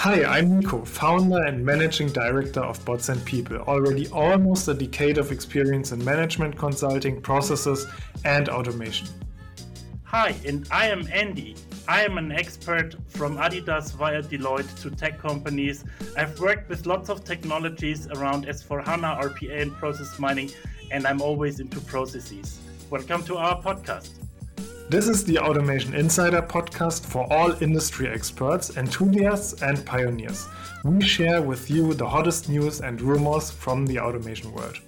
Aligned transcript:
Hi, 0.00 0.24
I'm 0.24 0.58
Nico, 0.58 0.82
founder 0.82 1.44
and 1.44 1.62
managing 1.62 2.08
director 2.08 2.60
of 2.60 2.82
Bots 2.86 3.10
and 3.10 3.22
People. 3.26 3.58
Already 3.58 4.08
almost 4.08 4.66
a 4.68 4.72
decade 4.72 5.18
of 5.18 5.30
experience 5.30 5.92
in 5.92 6.02
management 6.02 6.56
consulting, 6.56 7.20
processes, 7.20 7.86
and 8.24 8.48
automation. 8.48 9.08
Hi, 10.04 10.34
and 10.46 10.66
I 10.70 10.86
am 10.86 11.06
Andy. 11.12 11.54
I 11.86 12.02
am 12.02 12.16
an 12.16 12.32
expert 12.32 12.94
from 13.08 13.36
Adidas 13.36 13.92
via 13.92 14.22
Deloitte 14.22 14.80
to 14.80 14.90
tech 14.90 15.18
companies. 15.18 15.84
I've 16.16 16.40
worked 16.40 16.70
with 16.70 16.86
lots 16.86 17.10
of 17.10 17.22
technologies 17.22 18.06
around 18.06 18.46
S4HANA, 18.46 19.20
RPA, 19.20 19.60
and 19.60 19.72
process 19.74 20.18
mining, 20.18 20.50
and 20.90 21.06
I'm 21.06 21.20
always 21.20 21.60
into 21.60 21.78
processes. 21.78 22.58
Welcome 22.88 23.22
to 23.24 23.36
our 23.36 23.60
podcast. 23.60 24.19
This 24.90 25.06
is 25.06 25.24
the 25.24 25.38
Automation 25.38 25.94
Insider 25.94 26.42
podcast 26.42 27.06
for 27.06 27.32
all 27.32 27.52
industry 27.62 28.08
experts, 28.08 28.76
enthusiasts, 28.76 29.62
and 29.62 29.86
pioneers. 29.86 30.48
We 30.82 31.00
share 31.00 31.40
with 31.42 31.70
you 31.70 31.94
the 31.94 32.08
hottest 32.08 32.48
news 32.48 32.80
and 32.80 33.00
rumors 33.00 33.52
from 33.52 33.86
the 33.86 34.00
automation 34.00 34.52
world. 34.52 34.80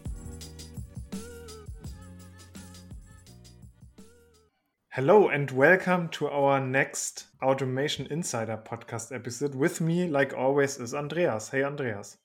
Hello 4.88 5.28
and 5.28 5.48
welcome 5.52 6.08
to 6.08 6.28
our 6.28 6.58
next 6.58 7.26
Automation 7.40 8.08
Insider 8.10 8.60
podcast 8.66 9.14
episode. 9.14 9.54
With 9.54 9.80
me, 9.80 10.08
like 10.08 10.34
always, 10.36 10.80
is 10.80 10.94
Andreas. 10.94 11.48
Hey, 11.48 11.62
Andreas. 11.62 12.16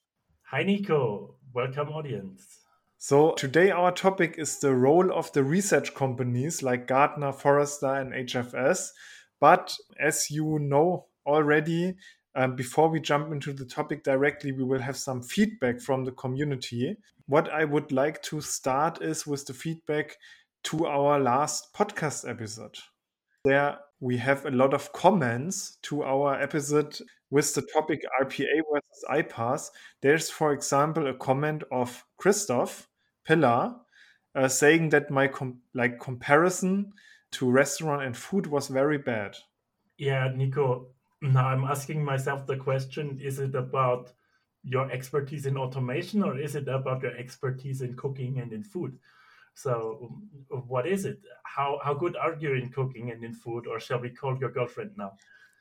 Hi, 0.46 0.64
Nico. 0.64 1.36
Welcome, 1.54 1.90
audience. 1.90 2.57
So, 3.00 3.30
today 3.34 3.70
our 3.70 3.92
topic 3.92 4.34
is 4.38 4.58
the 4.58 4.74
role 4.74 5.12
of 5.12 5.32
the 5.32 5.44
research 5.44 5.94
companies 5.94 6.64
like 6.64 6.88
Gartner, 6.88 7.30
Forrester, 7.30 7.94
and 7.94 8.12
HFS. 8.12 8.88
But 9.40 9.76
as 10.00 10.32
you 10.32 10.58
know 10.58 11.06
already, 11.24 11.94
um, 12.34 12.56
before 12.56 12.88
we 12.88 12.98
jump 12.98 13.32
into 13.32 13.52
the 13.52 13.64
topic 13.64 14.02
directly, 14.02 14.50
we 14.50 14.64
will 14.64 14.80
have 14.80 14.96
some 14.96 15.22
feedback 15.22 15.80
from 15.80 16.04
the 16.04 16.10
community. 16.10 16.96
What 17.26 17.48
I 17.48 17.64
would 17.64 17.92
like 17.92 18.20
to 18.24 18.40
start 18.40 19.00
is 19.00 19.24
with 19.24 19.46
the 19.46 19.54
feedback 19.54 20.16
to 20.64 20.86
our 20.86 21.20
last 21.20 21.72
podcast 21.72 22.28
episode. 22.28 22.78
There 23.44 23.78
we 24.00 24.16
have 24.16 24.46
a 24.46 24.50
lot 24.50 24.74
of 24.74 24.92
comments 24.92 25.78
to 25.82 26.04
our 26.04 26.40
episode 26.40 26.98
with 27.30 27.54
the 27.54 27.62
topic 27.62 28.02
RPA 28.22 28.60
versus 28.72 29.04
iPaaS. 29.10 29.70
There's, 30.00 30.30
for 30.30 30.52
example, 30.52 31.08
a 31.08 31.14
comment 31.14 31.64
of 31.72 32.04
Christoph 32.16 32.88
Pillar 33.24 33.74
uh, 34.34 34.48
saying 34.48 34.90
that 34.90 35.10
my 35.10 35.28
com- 35.28 35.60
like 35.74 35.98
comparison 35.98 36.92
to 37.32 37.50
restaurant 37.50 38.02
and 38.02 38.16
food 38.16 38.46
was 38.46 38.68
very 38.68 38.98
bad. 38.98 39.36
Yeah, 39.98 40.32
Nico. 40.34 40.88
Now 41.20 41.48
I'm 41.48 41.64
asking 41.64 42.04
myself 42.04 42.46
the 42.46 42.56
question: 42.56 43.18
Is 43.20 43.40
it 43.40 43.54
about 43.54 44.12
your 44.62 44.90
expertise 44.90 45.46
in 45.46 45.56
automation, 45.56 46.22
or 46.22 46.38
is 46.38 46.54
it 46.54 46.68
about 46.68 47.02
your 47.02 47.16
expertise 47.16 47.82
in 47.82 47.96
cooking 47.96 48.38
and 48.38 48.52
in 48.52 48.62
food? 48.62 48.96
So, 49.58 50.08
what 50.50 50.86
is 50.86 51.04
it? 51.04 51.18
How 51.42 51.80
how 51.82 51.92
good 51.92 52.14
are 52.14 52.36
you 52.38 52.54
in 52.54 52.70
cooking 52.70 53.10
and 53.10 53.24
in 53.24 53.34
food, 53.34 53.66
or 53.66 53.80
shall 53.80 54.00
we 54.00 54.10
call 54.10 54.38
your 54.38 54.52
girlfriend 54.52 54.92
now? 54.96 55.14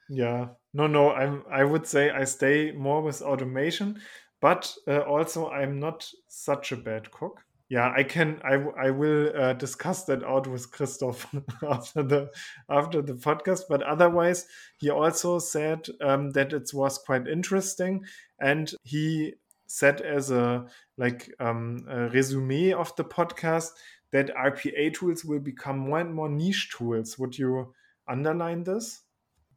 Yeah, 0.07 0.49
no, 0.71 0.85
no. 0.85 1.11
I'm. 1.13 1.43
I 1.49 1.63
would 1.63 1.87
say 1.87 2.11
I 2.11 2.23
stay 2.25 2.71
more 2.71 3.01
with 3.01 3.23
automation, 3.23 3.99
but 4.39 4.71
uh, 4.87 4.99
also 4.99 5.49
I'm 5.49 5.79
not 5.79 6.07
such 6.27 6.71
a 6.71 6.77
bad 6.77 7.09
cook. 7.09 7.41
Yeah, 7.69 7.91
I 7.97 8.03
can. 8.03 8.39
I 8.43 8.55
I 8.87 8.91
will 8.91 9.31
uh, 9.35 9.53
discuss 9.53 10.03
that 10.03 10.23
out 10.23 10.45
with 10.45 10.71
Christoph 10.71 11.25
after 11.67 12.03
the 12.03 12.29
after 12.69 13.01
the 13.01 13.15
podcast. 13.15 13.63
But 13.67 13.81
otherwise, 13.81 14.45
he 14.77 14.91
also 14.91 15.39
said 15.39 15.87
um, 16.01 16.29
that 16.33 16.53
it 16.53 16.69
was 16.71 16.99
quite 16.99 17.27
interesting, 17.27 18.05
and 18.39 18.71
he 18.83 19.33
said 19.67 20.01
as 20.01 20.31
a 20.31 20.65
like 20.97 21.31
um, 21.39 21.85
a 21.89 22.09
resume 22.09 22.71
of 22.71 22.95
the 22.95 23.03
podcast 23.03 23.71
that 24.11 24.33
RPA 24.35 24.93
tools 24.93 25.23
will 25.23 25.39
become 25.39 25.77
more 25.77 25.99
and 25.99 26.13
more 26.13 26.29
niche 26.29 26.71
tools. 26.75 27.19
Would 27.19 27.37
you 27.37 27.73
underline 28.07 28.63
this? 28.63 29.01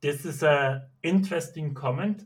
This 0.01 0.25
is 0.25 0.43
a 0.43 0.83
interesting 1.03 1.75
comment. 1.75 2.25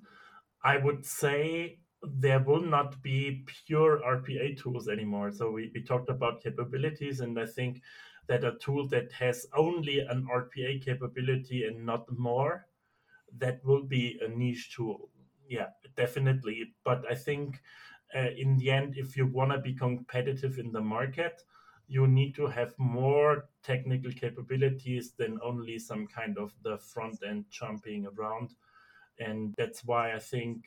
I 0.65 0.79
would 0.79 1.05
say 1.05 1.81
there 2.03 2.41
will 2.41 2.63
not 2.63 3.03
be 3.03 3.45
pure 3.67 4.01
RPA 4.01 4.59
tools 4.61 4.89
anymore. 4.89 5.31
So 5.33 5.51
we, 5.51 5.71
we 5.75 5.83
talked 5.83 6.09
about 6.09 6.43
capabilities, 6.43 7.21
and 7.21 7.39
I 7.39 7.47
think 7.47 7.83
that 8.27 8.45
a 8.45 8.57
tool 8.61 8.89
that 8.89 9.13
has 9.13 9.47
only 9.57 10.01
an 10.01 10.27
RPA 10.33 10.83
capability 10.83 11.65
and 11.65 11.85
not 11.85 12.07
more, 12.11 12.67
that 13.39 13.61
will 13.65 13.83
be 13.83 14.19
a 14.25 14.29
niche 14.29 14.75
tool 14.75 15.11
yeah, 15.49 15.69
definitely. 15.97 16.75
But 16.85 17.05
I 17.11 17.15
think 17.15 17.61
uh, 18.15 18.31
in 18.37 18.57
the 18.59 18.71
end, 18.71 18.95
if 18.97 19.17
you 19.17 19.27
want 19.27 19.53
to 19.53 19.59
be 19.59 19.75
competitive 19.75 20.59
in 20.59 20.73
the 20.73 20.81
market, 20.81 21.43
you 21.87 22.07
need 22.07 22.35
to 22.35 22.47
have 22.47 22.75
more 22.79 23.49
technical 23.63 24.11
capabilities 24.13 25.13
than 25.13 25.39
only 25.43 25.79
some 25.79 26.07
kind 26.07 26.39
of 26.39 26.53
the 26.63 26.79
front 26.79 27.19
end 27.27 27.45
jumping 27.51 28.07
around. 28.07 28.55
And 29.19 29.55
that's 29.59 29.85
why 29.85 30.15
I 30.15 30.19
think 30.19 30.65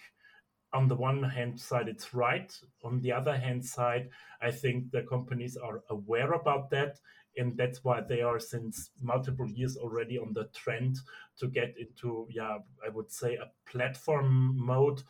on 0.73 0.87
the 0.87 0.95
one 0.95 1.23
hand 1.23 1.59
side 1.59 1.87
it's 1.87 2.13
right 2.13 2.53
on 2.83 2.99
the 3.01 3.11
other 3.11 3.37
hand 3.37 3.63
side 3.63 4.09
i 4.41 4.51
think 4.51 4.91
the 4.91 5.01
companies 5.03 5.55
are 5.55 5.81
aware 5.89 6.33
about 6.33 6.69
that 6.69 6.99
and 7.37 7.57
that's 7.57 7.83
why 7.83 8.01
they 8.01 8.21
are 8.21 8.39
since 8.39 8.89
multiple 9.01 9.47
years 9.49 9.77
already 9.77 10.17
on 10.17 10.33
the 10.33 10.45
trend 10.53 10.97
to 11.37 11.47
get 11.47 11.73
into 11.77 12.27
yeah 12.29 12.57
i 12.85 12.89
would 12.89 13.11
say 13.11 13.35
a 13.35 13.51
platform 13.69 14.55
mode 14.57 15.01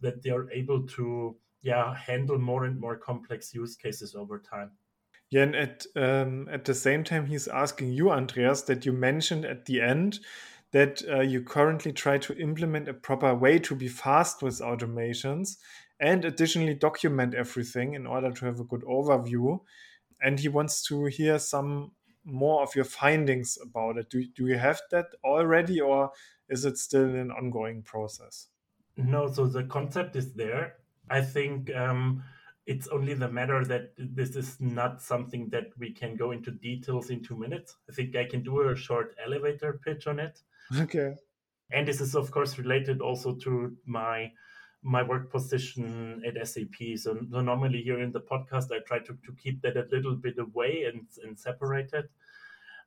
that 0.00 0.22
they 0.22 0.30
are 0.30 0.50
able 0.50 0.82
to 0.86 1.36
yeah 1.62 1.94
handle 1.94 2.38
more 2.38 2.64
and 2.64 2.80
more 2.80 2.96
complex 2.96 3.54
use 3.54 3.76
cases 3.76 4.14
over 4.14 4.38
time. 4.38 4.70
Yeah 5.30 5.42
and 5.42 5.54
at 5.54 5.86
um, 5.96 6.48
at 6.50 6.64
the 6.64 6.74
same 6.74 7.04
time 7.04 7.26
he's 7.26 7.48
asking 7.48 7.92
you 7.92 8.10
andreas 8.10 8.62
that 8.62 8.84
you 8.84 8.92
mentioned 8.92 9.44
at 9.44 9.66
the 9.66 9.80
end 9.80 10.20
that 10.72 11.02
uh, 11.08 11.20
you 11.20 11.42
currently 11.42 11.92
try 11.92 12.16
to 12.18 12.36
implement 12.38 12.88
a 12.88 12.94
proper 12.94 13.34
way 13.34 13.58
to 13.58 13.74
be 13.74 13.88
fast 13.88 14.42
with 14.42 14.60
automations 14.60 15.56
and 15.98 16.24
additionally 16.24 16.74
document 16.74 17.34
everything 17.34 17.94
in 17.94 18.06
order 18.06 18.32
to 18.32 18.46
have 18.46 18.60
a 18.60 18.64
good 18.64 18.82
overview 18.82 19.60
and 20.22 20.38
he 20.38 20.48
wants 20.48 20.82
to 20.84 21.06
hear 21.06 21.38
some 21.38 21.92
more 22.24 22.62
of 22.62 22.74
your 22.74 22.84
findings 22.84 23.58
about 23.62 23.96
it. 23.96 24.10
Do, 24.10 24.24
do 24.36 24.46
you 24.46 24.58
have 24.58 24.80
that 24.90 25.06
already, 25.24 25.80
or 25.80 26.12
is 26.48 26.64
it 26.64 26.78
still 26.78 27.14
an 27.14 27.30
ongoing 27.30 27.82
process? 27.82 28.48
No, 28.96 29.30
so 29.30 29.46
the 29.46 29.64
concept 29.64 30.16
is 30.16 30.34
there. 30.34 30.74
I 31.08 31.22
think 31.22 31.74
um, 31.74 32.22
it's 32.66 32.86
only 32.88 33.14
the 33.14 33.28
matter 33.28 33.64
that 33.64 33.92
this 33.96 34.36
is 34.36 34.60
not 34.60 35.02
something 35.02 35.48
that 35.50 35.70
we 35.78 35.92
can 35.92 36.16
go 36.16 36.30
into 36.30 36.50
details 36.50 37.10
in 37.10 37.22
two 37.22 37.36
minutes. 37.36 37.76
I 37.88 37.92
think 37.92 38.14
I 38.14 38.24
can 38.24 38.42
do 38.42 38.68
a 38.68 38.76
short 38.76 39.14
elevator 39.24 39.80
pitch 39.84 40.06
on 40.06 40.18
it. 40.18 40.40
Okay. 40.78 41.16
And 41.72 41.86
this 41.86 42.00
is, 42.00 42.14
of 42.14 42.30
course, 42.30 42.58
related 42.58 43.00
also 43.00 43.34
to 43.36 43.76
my 43.86 44.30
my 44.82 45.02
work 45.02 45.30
position 45.30 46.22
at 46.26 46.48
SAP. 46.48 46.96
So, 46.96 47.18
so, 47.30 47.40
normally 47.40 47.82
here 47.82 48.00
in 48.00 48.12
the 48.12 48.20
podcast, 48.20 48.72
I 48.72 48.78
try 48.86 48.98
to, 49.00 49.16
to 49.26 49.32
keep 49.36 49.60
that 49.62 49.76
a 49.76 49.86
little 49.90 50.14
bit 50.14 50.38
away 50.38 50.84
and, 50.84 51.06
and 51.24 51.38
separated. 51.38 52.08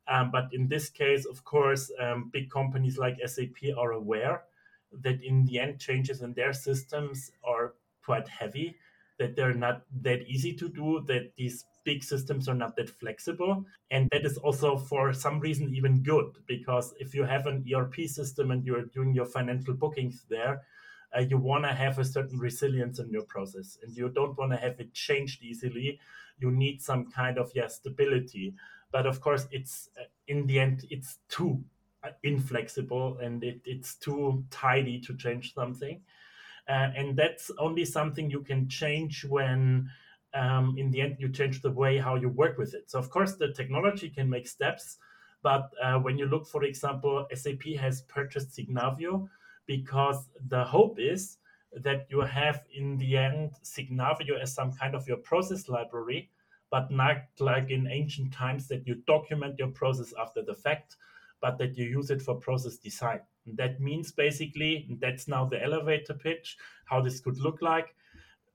Um, 0.07 0.31
but 0.31 0.49
in 0.51 0.67
this 0.67 0.89
case, 0.89 1.25
of 1.25 1.43
course, 1.43 1.91
um, 1.99 2.29
big 2.33 2.49
companies 2.49 2.97
like 2.97 3.17
SAP 3.25 3.77
are 3.77 3.91
aware 3.91 4.43
that 5.01 5.23
in 5.23 5.45
the 5.45 5.59
end, 5.59 5.79
changes 5.79 6.21
in 6.21 6.33
their 6.33 6.53
systems 6.53 7.31
are 7.43 7.73
quite 8.03 8.27
heavy, 8.27 8.75
that 9.17 9.35
they're 9.35 9.53
not 9.53 9.83
that 10.01 10.21
easy 10.27 10.53
to 10.53 10.69
do, 10.69 11.03
that 11.07 11.31
these 11.37 11.65
big 11.83 12.03
systems 12.03 12.47
are 12.47 12.55
not 12.55 12.75
that 12.75 12.89
flexible. 12.89 13.65
And 13.91 14.09
that 14.11 14.25
is 14.25 14.37
also 14.37 14.77
for 14.77 15.13
some 15.13 15.39
reason 15.39 15.73
even 15.73 16.03
good, 16.03 16.37
because 16.47 16.93
if 16.99 17.13
you 17.13 17.23
have 17.23 17.45
an 17.47 17.65
ERP 17.73 18.07
system 18.07 18.51
and 18.51 18.65
you're 18.65 18.85
doing 18.85 19.13
your 19.13 19.25
financial 19.25 19.73
bookings 19.73 20.25
there, 20.29 20.63
uh, 21.15 21.21
you 21.21 21.37
want 21.37 21.63
to 21.63 21.73
have 21.73 21.99
a 21.99 22.05
certain 22.05 22.39
resilience 22.39 22.99
in 22.99 23.09
your 23.09 23.23
process 23.23 23.77
and 23.83 23.95
you 23.95 24.09
don't 24.09 24.37
want 24.37 24.51
to 24.51 24.57
have 24.57 24.79
it 24.79 24.93
changed 24.93 25.43
easily. 25.43 25.99
You 26.39 26.51
need 26.51 26.81
some 26.81 27.11
kind 27.11 27.37
of 27.37 27.51
yeah 27.53 27.67
stability. 27.67 28.53
But 28.91 29.05
of 29.05 29.21
course 29.21 29.47
it's 29.51 29.89
uh, 29.99 30.05
in 30.27 30.47
the 30.47 30.59
end 30.59 30.85
it's 30.89 31.19
too 31.29 31.63
uh, 32.03 32.09
inflexible 32.23 33.17
and 33.19 33.43
it, 33.43 33.61
it's 33.65 33.95
too 33.95 34.43
tidy 34.49 34.99
to 35.01 35.15
change 35.15 35.53
something. 35.53 36.01
Uh, 36.67 36.91
and 36.95 37.17
that's 37.17 37.51
only 37.59 37.85
something 37.85 38.29
you 38.29 38.41
can 38.41 38.67
change 38.69 39.25
when 39.25 39.89
um, 40.33 40.75
in 40.77 40.89
the 40.89 41.01
end 41.01 41.17
you 41.19 41.29
change 41.29 41.61
the 41.61 41.69
way 41.69 41.97
how 41.97 42.15
you 42.15 42.29
work 42.29 42.57
with 42.57 42.73
it. 42.73 42.89
So 42.89 42.97
of 42.97 43.09
course 43.09 43.35
the 43.35 43.51
technology 43.53 44.09
can 44.09 44.29
make 44.29 44.47
steps 44.47 44.97
but 45.43 45.69
uh, 45.83 45.99
when 45.99 46.17
you 46.17 46.25
look 46.25 46.47
for 46.47 46.63
example 46.63 47.27
sap 47.35 47.61
has 47.77 48.01
purchased 48.03 48.57
signavio 48.57 49.27
because 49.65 50.29
the 50.47 50.63
hope 50.63 50.99
is 50.99 51.37
that 51.81 52.05
you 52.09 52.21
have 52.21 52.63
in 52.73 52.97
the 52.97 53.17
end 53.17 53.51
Signavio 53.63 54.39
as 54.41 54.53
some 54.53 54.71
kind 54.71 54.95
of 54.95 55.07
your 55.07 55.17
process 55.17 55.69
library, 55.69 56.29
but 56.69 56.91
not 56.91 57.17
like 57.39 57.69
in 57.69 57.87
ancient 57.87 58.33
times 58.33 58.67
that 58.67 58.87
you 58.87 58.95
document 59.07 59.55
your 59.57 59.69
process 59.69 60.13
after 60.19 60.41
the 60.41 60.53
fact, 60.53 60.97
but 61.41 61.57
that 61.57 61.77
you 61.77 61.85
use 61.85 62.09
it 62.09 62.21
for 62.21 62.35
process 62.35 62.77
design. 62.77 63.19
That 63.45 63.81
means 63.81 64.11
basically, 64.11 64.87
that's 65.01 65.27
now 65.27 65.45
the 65.45 65.61
elevator 65.61 66.13
pitch, 66.13 66.57
how 66.85 67.01
this 67.01 67.19
could 67.19 67.37
look 67.39 67.61
like. 67.61 67.95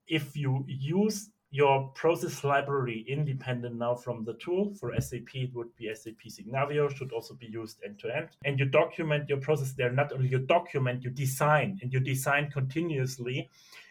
If 0.07 0.35
you 0.35 0.65
use 0.67 1.29
your 1.51 1.87
process 1.95 2.43
library 2.43 3.03
independent 3.07 3.75
now 3.75 3.95
from 3.95 4.23
the 4.23 4.33
tool. 4.35 4.73
For 4.79 4.93
SAP, 4.99 5.33
it 5.33 5.53
would 5.55 5.75
be 5.75 5.93
SAP 5.93 6.21
Signavio, 6.27 6.95
should 6.95 7.11
also 7.11 7.33
be 7.33 7.47
used 7.47 7.79
end 7.83 7.97
to 7.99 8.15
end. 8.15 8.29
And 8.45 8.59
you 8.59 8.65
document 8.65 9.29
your 9.29 9.39
process 9.39 9.73
there. 9.73 9.91
Not 9.91 10.11
only 10.11 10.27
you 10.27 10.39
document, 10.39 11.03
you 11.03 11.09
design, 11.09 11.79
and 11.81 11.91
you 11.91 11.99
design 11.99 12.51
continuously. 12.51 13.49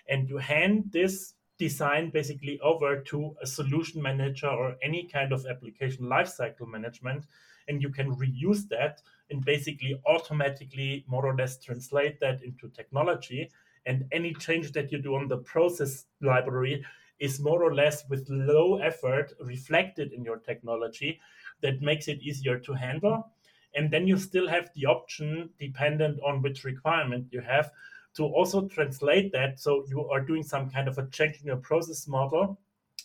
And 0.09 0.29
you 0.29 0.39
hand 0.39 0.91
this 0.93 1.35
design 1.59 2.11
basically 2.11 2.61
over 2.61 3.01
to 3.01 3.35
a 3.43 3.47
solution 3.47 4.01
manager 4.01 4.49
or 4.49 4.77
any 4.81 5.09
kind 5.09 5.33
of 5.33 5.45
application 5.47 6.05
lifecycle 6.05 6.69
management. 6.69 7.25
And 7.67 7.83
you 7.83 7.91
can 7.91 8.15
reuse 8.15 8.69
that 8.69 9.03
and 9.31 9.45
basically 9.45 10.01
automatically 10.07 11.05
more 11.09 11.27
or 11.27 11.35
less 11.35 11.59
translate 11.59 12.21
that 12.21 12.43
into 12.43 12.69
technology. 12.69 13.51
And 13.85 14.07
any 14.13 14.33
change 14.35 14.73
that 14.73 14.93
you 14.93 14.99
do 14.99 15.17
on 15.17 15.27
the 15.27 15.39
process 15.39 16.05
library 16.21 16.85
is 17.21 17.41
more 17.41 17.63
or 17.63 17.75
less 17.75 18.09
with 18.09 18.29
low 18.29 18.79
effort 18.79 19.33
reflected 19.41 20.13
in 20.13 20.25
your 20.25 20.39
technology 20.39 21.21
that 21.61 21.83
makes 21.83 22.09
it 22.09 22.21
easier 22.21 22.59
to 22.59 22.73
handle. 22.73 23.33
And 23.75 23.91
then 23.91 24.07
you 24.07 24.19
still 24.19 24.49
have 24.49 24.71
the 24.75 24.87
option, 24.87 25.51
dependent 25.59 26.21
on 26.25 26.43
which 26.43 26.65
requirement 26.65 27.27
you 27.31 27.41
have, 27.41 27.71
to 28.15 28.25
also 28.25 28.67
translate 28.69 29.33
that. 29.33 29.61
So 29.61 29.85
you 29.89 30.09
are 30.09 30.21
doing 30.21 30.43
some 30.43 30.71
kind 30.71 30.89
of 30.89 30.99
a 30.99 31.09
in 31.23 31.47
your 31.47 31.57
process 31.57 32.09
model 32.09 32.59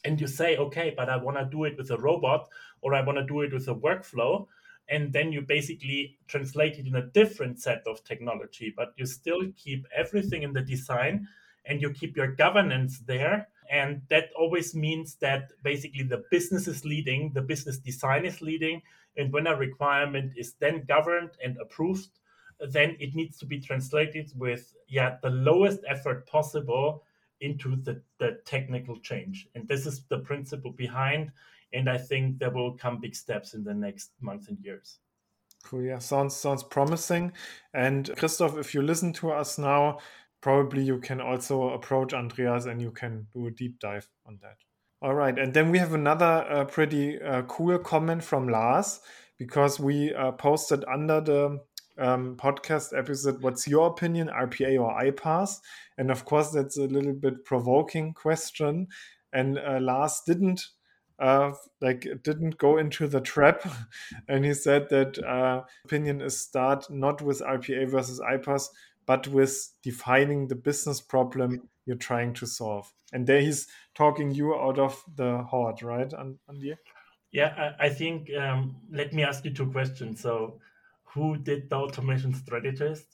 and 0.06 0.19
you 0.19 0.27
say, 0.27 0.57
okay, 0.57 0.94
but 0.95 1.10
I 1.10 1.18
want 1.18 1.38
to 1.38 1.45
do 1.45 1.65
it 1.65 1.77
with 1.77 1.92
a 1.92 1.98
robot 1.98 2.48
or 2.81 2.94
I 2.94 3.01
want 3.01 3.18
to 3.18 3.25
do 3.25 3.42
it 3.42 3.54
with 3.54 3.68
a 3.68 3.75
workflow. 3.75 4.48
And 4.89 5.13
then 5.13 5.31
you 5.31 5.42
basically 5.42 6.18
translate 6.27 6.77
it 6.77 6.88
in 6.88 6.95
a 6.95 7.07
different 7.07 7.60
set 7.60 7.83
of 7.88 8.04
technology, 8.04 8.74
but 8.75 8.94
you 8.98 9.06
still 9.06 9.42
keep 9.56 9.88
everything 9.95 10.44
in 10.44 10.51
the 10.51 10.62
design 10.62 11.27
and 11.65 11.81
you 11.81 11.92
keep 11.92 12.18
your 12.18 12.36
governance 12.36 13.00
there 13.00 13.48
and 13.74 14.04
that 14.10 14.30
always 14.38 14.75
means 14.75 15.16
that 15.16 15.52
basically 15.64 16.04
the 16.04 16.24
business 16.30 16.68
is 16.68 16.86
leading, 16.86 17.31
the 17.34 17.42
business 17.42 17.80
design 17.80 18.24
is 18.24 18.40
leading. 18.40 18.84
And 19.18 19.34
when 19.34 19.48
a 19.48 19.56
requirement 19.56 20.34
is 20.38 20.54
then 20.60 20.86
governed 20.88 21.31
and 21.44 21.58
approved, 21.58 22.20
then 22.70 22.96
it 23.00 23.16
needs 23.16 23.40
to 23.40 23.48
be 23.48 23.60
translated 23.60 24.31
with 24.36 24.75
yeah 24.88 25.18
the 25.24 25.31
lowest 25.31 25.80
effort 25.88 26.28
possible 26.28 27.04
into 27.42 27.75
the, 27.78 28.00
the 28.20 28.40
technical 28.46 29.00
change. 29.00 29.48
And 29.56 29.68
this 29.68 29.88
is 29.88 30.04
the 30.08 30.20
principle 30.20 30.72
behind. 30.72 31.31
And 31.74 31.90
I 31.90 31.98
think 31.98 32.38
there 32.38 32.52
will 32.52 32.74
come 32.78 33.02
big 33.02 33.16
steps 33.16 33.56
in 33.56 33.64
the 33.64 33.74
next 33.74 34.12
months 34.22 34.50
and 34.50 34.60
years. 34.60 35.00
Cool. 35.64 35.81
Yeah, 35.81 35.98
sounds 35.98 36.36
sounds 36.36 36.62
promising. 36.62 37.31
And 37.74 38.12
Christoph, 38.18 38.58
if 38.58 38.75
you 38.75 38.84
listen 38.84 39.14
to 39.14 39.31
us 39.31 39.58
now, 39.58 40.00
probably 40.44 40.84
you 40.84 41.00
can 41.00 41.22
also 41.22 41.69
approach 41.69 42.13
Andreas 42.13 42.66
and 42.66 42.81
you 42.81 42.92
can 42.92 43.25
do 43.34 43.48
a 43.48 43.51
deep 43.51 43.80
dive 43.80 44.10
on 44.25 44.38
that. 44.42 44.57
All 45.01 45.16
right, 45.16 45.40
and 45.40 45.54
then 45.54 45.72
we 45.72 45.78
have 45.80 45.94
another 45.94 46.45
uh, 46.50 46.66
pretty 46.66 47.22
uh, 47.22 47.44
cool 47.44 47.80
comment 47.80 48.24
from 48.24 48.50
Lars 48.50 49.00
because 49.38 49.80
we 49.80 50.13
uh, 50.13 50.34
posted 50.34 50.84
under 50.86 51.22
the 51.22 51.60
um, 51.98 52.36
podcast 52.36 52.98
episode, 52.98 53.42
"What's 53.42 53.68
your 53.68 53.88
opinion, 53.88 54.30
RPA 54.30 54.81
or 54.81 54.92
iPaaS?" 55.01 55.60
And 55.98 56.12
of 56.12 56.25
course, 56.25 56.51
that's 56.51 56.78
a 56.78 56.88
little 56.88 57.13
bit 57.13 57.46
provoking 57.46 58.13
question. 58.13 58.88
And 59.31 59.57
uh, 59.57 59.80
Lars 59.80 60.22
didn't 60.25 60.68
uh, 61.19 61.54
like 61.80 62.06
didn't 62.24 62.57
go 62.57 62.78
into 62.78 63.07
the 63.07 63.22
trap, 63.22 63.66
and 64.28 64.44
he 64.44 64.54
said 64.54 64.89
that 64.89 65.24
uh, 65.24 65.63
opinion 65.86 66.22
is 66.22 66.39
start 66.39 66.89
not 66.89 67.22
with 67.22 67.42
RPA 67.42 67.89
versus 67.89 68.19
iPaaS, 68.19 68.68
but 69.05 69.27
with 69.27 69.73
defining 69.83 70.47
the 70.47 70.55
business 70.55 71.01
problem 71.01 71.69
you're 71.85 71.97
trying 71.97 72.33
to 72.33 72.47
solve. 72.47 72.94
And 73.11 73.27
there 73.27 73.41
he's 73.41 73.67
talking 73.95 74.31
you 74.31 74.55
out 74.55 74.79
of 74.79 75.03
the 75.15 75.44
horde, 75.44 75.83
right, 75.83 76.11
Andy? 76.50 76.75
Yeah, 77.31 77.73
I, 77.79 77.89
think, 77.89 78.29
um, 78.35 78.77
let 78.91 79.13
me 79.13 79.23
ask 79.23 79.44
you 79.44 79.53
two 79.53 79.71
questions. 79.71 80.21
So, 80.21 80.59
who 81.13 81.38
did 81.38 81.69
the 81.69 81.75
automation 81.75 82.33
strategist? 82.33 83.05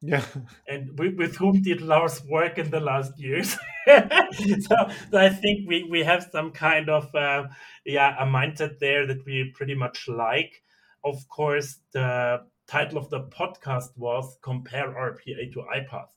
Yeah. 0.00 0.24
And 0.68 0.98
with, 0.98 1.16
with 1.16 1.36
whom 1.36 1.62
did 1.62 1.80
Lars 1.80 2.22
work 2.24 2.58
in 2.58 2.70
the 2.70 2.80
last 2.80 3.18
years? 3.18 3.56
so, 3.86 4.76
so, 5.10 5.18
I 5.18 5.28
think 5.30 5.68
we, 5.68 5.84
we 5.84 6.04
have 6.04 6.28
some 6.30 6.52
kind 6.52 6.88
of, 6.88 7.12
uh, 7.14 7.44
yeah, 7.84 8.14
a 8.18 8.26
mindset 8.26 8.78
there 8.78 9.06
that 9.06 9.24
we 9.26 9.52
pretty 9.54 9.74
much 9.74 10.08
like. 10.08 10.62
Of 11.04 11.28
course, 11.28 11.78
the 11.92 12.42
title 12.66 12.98
of 12.98 13.10
the 13.10 13.22
podcast 13.24 13.96
was 13.96 14.38
Compare 14.42 14.92
RPA 14.92 15.52
to 15.52 15.64
iPaaS. 15.74 16.08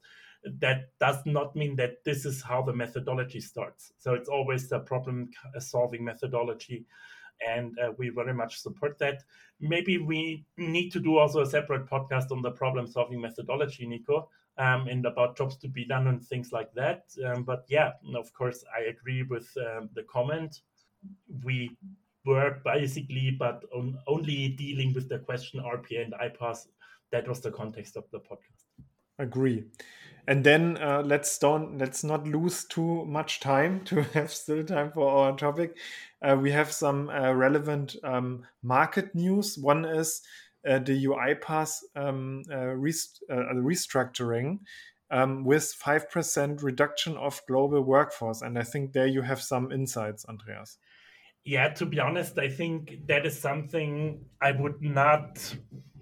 That 0.60 0.90
does 1.00 1.18
not 1.26 1.56
mean 1.56 1.76
that 1.76 2.04
this 2.06 2.26
is 2.26 2.42
how 2.42 2.62
the 2.62 2.74
methodology 2.74 3.42
starts. 3.42 3.92
So 3.98 4.14
it's 4.14 4.30
always 4.30 4.70
the 4.70 4.80
problem 4.80 5.30
solving 5.60 6.04
methodology. 6.04 6.86
And 7.46 7.78
uh, 7.80 7.92
we 7.98 8.10
very 8.10 8.34
much 8.34 8.60
support 8.60 8.98
that. 9.00 9.24
Maybe 9.60 9.98
we 9.98 10.46
need 10.58 10.92
to 10.92 11.00
do 11.00 11.18
also 11.18 11.42
a 11.42 11.46
separate 11.46 11.88
podcast 11.90 12.32
on 12.32 12.42
the 12.42 12.52
problem 12.52 12.88
solving 12.88 13.22
methodology, 13.22 13.86
Nico, 13.86 14.30
um, 14.58 14.88
and 14.88 15.06
about 15.06 15.38
jobs 15.38 15.58
to 15.58 15.68
be 15.68 15.86
done 15.86 16.08
and 16.08 16.22
things 16.26 16.52
like 16.52 16.74
that. 16.74 17.04
Um, 17.26 17.44
but 17.44 17.66
yeah, 17.70 17.92
of 18.16 18.34
course, 18.34 18.64
I 18.78 18.84
agree 18.90 19.24
with 19.24 19.50
um, 19.58 19.90
the 19.94 20.04
comment. 20.04 20.62
We 21.44 21.78
were 22.26 22.60
basically, 22.64 23.32
but 23.32 23.64
on, 23.74 23.98
only 24.08 24.50
dealing 24.50 24.94
with 24.94 25.10
the 25.10 25.20
question 25.20 25.62
RPA 25.62 26.04
and 26.04 26.14
iPaaS. 26.14 26.68
That 27.12 27.28
was 27.28 27.42
the 27.42 27.52
context 27.52 27.98
of 27.98 28.06
the 28.12 28.20
podcast. 28.20 28.66
Agree. 29.18 29.66
And 30.28 30.44
then 30.44 30.78
uh, 30.78 31.02
let's 31.04 31.38
don't 31.40 31.78
let's 31.80 32.04
not 32.04 32.28
lose 32.28 32.66
too 32.66 33.06
much 33.06 33.40
time 33.40 33.82
to 33.86 34.04
have 34.14 34.32
still 34.32 34.64
time 34.64 34.92
for 34.92 35.10
our 35.10 35.36
topic. 35.36 35.78
Uh, 36.22 36.38
we 36.40 36.52
have 36.52 36.72
some 36.72 37.10
uh, 37.10 37.34
relevant 37.34 37.96
um, 38.04 38.44
market 38.62 39.16
news. 39.16 39.58
One 39.58 39.86
is 39.86 40.22
uh, 40.68 40.80
the 40.80 41.06
UiPath 41.06 41.72
um, 41.96 42.44
uh, 42.52 42.76
rest 42.76 43.24
uh, 43.30 43.54
restructuring 43.56 44.60
um, 45.10 45.44
with 45.44 45.74
five 45.74 46.12
percent 46.12 46.62
reduction 46.62 47.18
of 47.18 47.42
global 47.48 47.82
workforce, 47.82 48.42
and 48.42 48.60
I 48.60 48.64
think 48.64 48.94
there 48.94 49.08
you 49.08 49.24
have 49.24 49.42
some 49.42 49.72
insights, 49.72 50.26
Andreas 50.26 50.78
yeah, 51.50 51.70
to 51.70 51.86
be 51.88 52.00
honest, 52.00 52.38
I 52.38 52.48
think 52.48 53.08
that 53.08 53.26
is 53.26 53.38
something 53.38 54.24
I 54.40 54.52
would 54.52 54.80
not, 54.84 55.56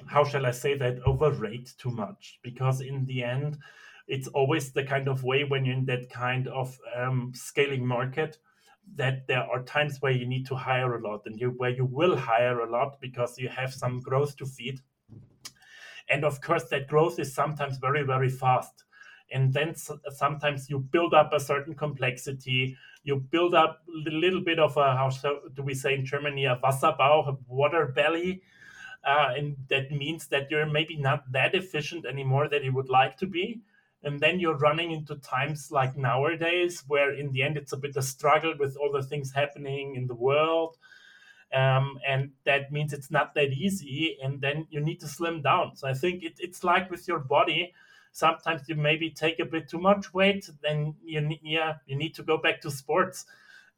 how 0.05 0.25
shall 0.25 0.45
I 0.45 0.51
say 0.51 0.77
that, 0.77 0.99
overrate 1.05 1.73
too 1.77 1.89
much. 1.89 2.39
Because 2.43 2.81
in 2.81 3.05
the 3.05 3.23
end, 3.23 3.57
it's 4.09 4.27
always 4.27 4.73
the 4.73 4.83
kind 4.83 5.07
of 5.07 5.23
way 5.23 5.45
when 5.45 5.63
you're 5.63 5.77
in 5.77 5.85
that 5.85 6.09
kind 6.09 6.49
of 6.49 6.77
um, 6.93 7.31
scaling 7.33 7.87
market 7.87 8.39
that 8.97 9.25
there 9.27 9.43
are 9.43 9.63
times 9.63 10.01
where 10.01 10.11
you 10.11 10.27
need 10.27 10.45
to 10.47 10.55
hire 10.55 10.95
a 10.95 11.01
lot 11.01 11.21
and 11.25 11.39
you 11.39 11.51
where 11.51 11.69
you 11.69 11.85
will 11.85 12.17
hire 12.17 12.59
a 12.59 12.69
lot 12.69 12.99
because 12.99 13.39
you 13.39 13.47
have 13.47 13.73
some 13.73 14.01
growth 14.01 14.35
to 14.35 14.45
feed. 14.45 14.81
And 16.09 16.25
of 16.25 16.41
course, 16.41 16.65
that 16.71 16.89
growth 16.89 17.19
is 17.19 17.33
sometimes 17.33 17.77
very, 17.77 18.03
very 18.03 18.29
fast. 18.29 18.83
And 19.31 19.53
then 19.53 19.75
sometimes 20.09 20.69
you 20.69 20.79
build 20.79 21.13
up 21.13 21.31
a 21.31 21.39
certain 21.39 21.73
complexity 21.73 22.75
you 23.07 23.15
build 23.15 23.55
up 23.55 23.83
a 23.87 24.09
little 24.09 24.41
bit 24.41 24.59
of 24.59 24.75
a 24.75 24.95
how 24.95 25.09
do 25.55 25.63
we 25.63 25.73
say 25.73 25.95
in 25.95 26.05
Germany 26.05 26.45
a 26.45 26.59
Wasserbauch, 26.61 27.29
a 27.29 27.37
water 27.47 27.87
belly, 27.95 28.41
uh, 29.05 29.29
and 29.37 29.55
that 29.69 29.91
means 29.91 30.27
that 30.27 30.51
you're 30.51 30.65
maybe 30.65 30.97
not 30.97 31.31
that 31.31 31.55
efficient 31.55 32.05
anymore 32.05 32.49
that 32.49 32.65
you 32.65 32.73
would 32.73 32.89
like 32.89 33.17
to 33.17 33.25
be. 33.25 33.61
And 34.03 34.19
then 34.19 34.39
you're 34.39 34.57
running 34.57 34.91
into 34.91 35.15
times 35.15 35.71
like 35.71 35.97
nowadays, 35.97 36.83
where 36.87 37.13
in 37.13 37.31
the 37.31 37.41
end 37.41 37.55
it's 37.55 37.71
a 37.71 37.77
bit 37.77 37.95
of 37.95 38.03
struggle 38.03 38.53
with 38.59 38.75
all 38.75 38.91
the 38.91 39.01
things 39.01 39.31
happening 39.31 39.95
in 39.95 40.05
the 40.05 40.15
world. 40.15 40.75
Um, 41.53 41.97
and 42.05 42.31
that 42.45 42.73
means 42.73 42.91
it's 42.91 43.09
not 43.09 43.33
that 43.35 43.51
easy. 43.53 44.17
And 44.21 44.41
then 44.41 44.67
you 44.69 44.81
need 44.81 44.99
to 44.99 45.07
slim 45.07 45.41
down. 45.41 45.77
So 45.77 45.87
I 45.87 45.93
think 45.93 46.23
it, 46.23 46.33
it's 46.39 46.63
like 46.63 46.91
with 46.91 47.07
your 47.07 47.19
body 47.19 47.73
sometimes 48.17 48.67
you 48.67 48.75
maybe 48.75 49.11
take 49.11 49.39
a 49.39 49.45
bit 49.45 49.69
too 49.69 49.77
much 49.77 50.11
weight, 50.11 50.49
then 50.63 50.95
you 51.03 51.37
yeah 51.43 51.75
you 51.85 51.95
need 51.95 52.15
to 52.15 52.23
go 52.23 52.37
back 52.37 52.61
to 52.61 52.71
sports. 52.71 53.25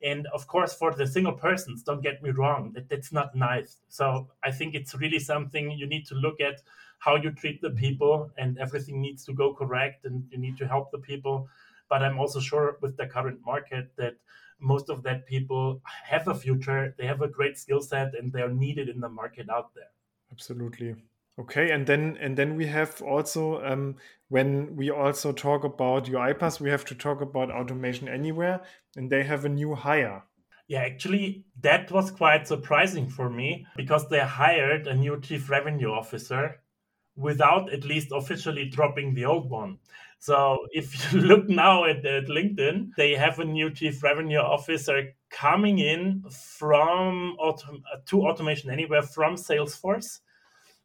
And 0.02 0.28
of 0.28 0.48
course, 0.48 0.74
for 0.74 0.94
the 0.94 1.06
single 1.06 1.34
persons, 1.34 1.84
don't 1.84 2.02
get 2.02 2.24
me 2.24 2.30
wrong, 2.30 2.72
that 2.74 2.88
that's 2.88 3.12
not 3.12 3.36
nice. 3.36 3.72
So 3.90 4.30
I 4.42 4.52
think 4.52 4.76
it's 4.76 4.96
really 4.96 5.20
something 5.20 5.72
you 5.72 5.88
need 5.88 6.06
to 6.08 6.16
look 6.16 6.40
at 6.40 6.62
how 7.00 7.16
you 7.18 7.32
treat 7.32 7.62
the 7.62 7.72
people, 7.72 8.32
and 8.38 8.58
everything 8.58 9.02
needs 9.02 9.26
to 9.26 9.34
go 9.34 9.54
correct, 9.54 10.06
and 10.06 10.24
you 10.32 10.38
need 10.38 10.58
to 10.58 10.68
help 10.68 10.92
the 10.92 11.00
people. 11.00 11.50
But 11.90 12.02
I'm 12.02 12.20
also 12.20 12.40
sure 12.40 12.78
with 12.82 12.96
the 12.96 13.08
current 13.08 13.40
market 13.46 13.92
that 13.98 14.16
most 14.60 14.90
of 14.90 15.04
that 15.04 15.26
people 15.26 15.82
have 16.12 16.28
a 16.28 16.36
future, 16.36 16.96
they 16.98 17.08
have 17.08 17.22
a 17.22 17.28
great 17.38 17.58
skill 17.58 17.82
set, 17.82 18.16
and 18.18 18.32
they're 18.32 18.56
needed 18.66 18.88
in 18.88 19.00
the 19.02 19.10
market 19.10 19.50
out 19.50 19.74
there. 19.76 19.92
Absolutely. 20.32 20.96
Okay, 21.40 21.72
and 21.72 21.88
then 21.88 22.18
and 22.20 22.38
then 22.38 22.56
we 22.56 22.66
have 22.66 23.02
also 23.02 23.64
um, 23.64 23.96
when 24.28 24.76
we 24.76 24.90
also 24.92 25.32
talk 25.32 25.64
about 25.64 26.06
UiPath, 26.06 26.60
we 26.60 26.70
have 26.70 26.84
to 26.86 26.96
talk 26.96 27.22
about 27.22 27.50
automation 27.50 28.10
anywhere, 28.10 28.62
and 28.98 29.10
they 29.10 29.24
have 29.24 29.46
a 29.46 29.50
new 29.50 29.74
hire. 29.74 30.24
Yeah, 30.68 30.82
actually, 30.82 31.46
that 31.62 31.92
was 31.92 32.12
quite 32.12 32.48
surprising 32.48 33.10
for 33.10 33.30
me 33.30 33.66
because 33.76 34.08
they 34.10 34.20
hired 34.20 34.86
a 34.86 34.94
new 34.94 35.20
chief 35.22 35.50
revenue 35.50 35.90
officer 35.90 36.62
without 37.16 37.72
at 37.74 37.86
least 37.86 38.10
officially 38.12 38.70
dropping 38.70 39.14
the 39.14 39.26
old 39.26 39.50
one. 39.50 39.80
So 40.20 40.60
if 40.72 41.12
you 41.12 41.22
look 41.22 41.50
now 41.50 41.86
at, 41.86 42.06
at 42.06 42.28
LinkedIn, 42.28 42.92
they 42.98 43.16
have 43.16 43.40
a 43.40 43.46
new 43.46 43.72
chief 43.72 44.04
revenue 44.04 44.40
officer 44.40 45.14
coming 45.32 45.80
in 45.80 46.24
from 46.30 47.38
to 48.08 48.22
Automation 48.28 48.70
Anywhere 48.70 49.04
from 49.04 49.36
Salesforce, 49.36 50.20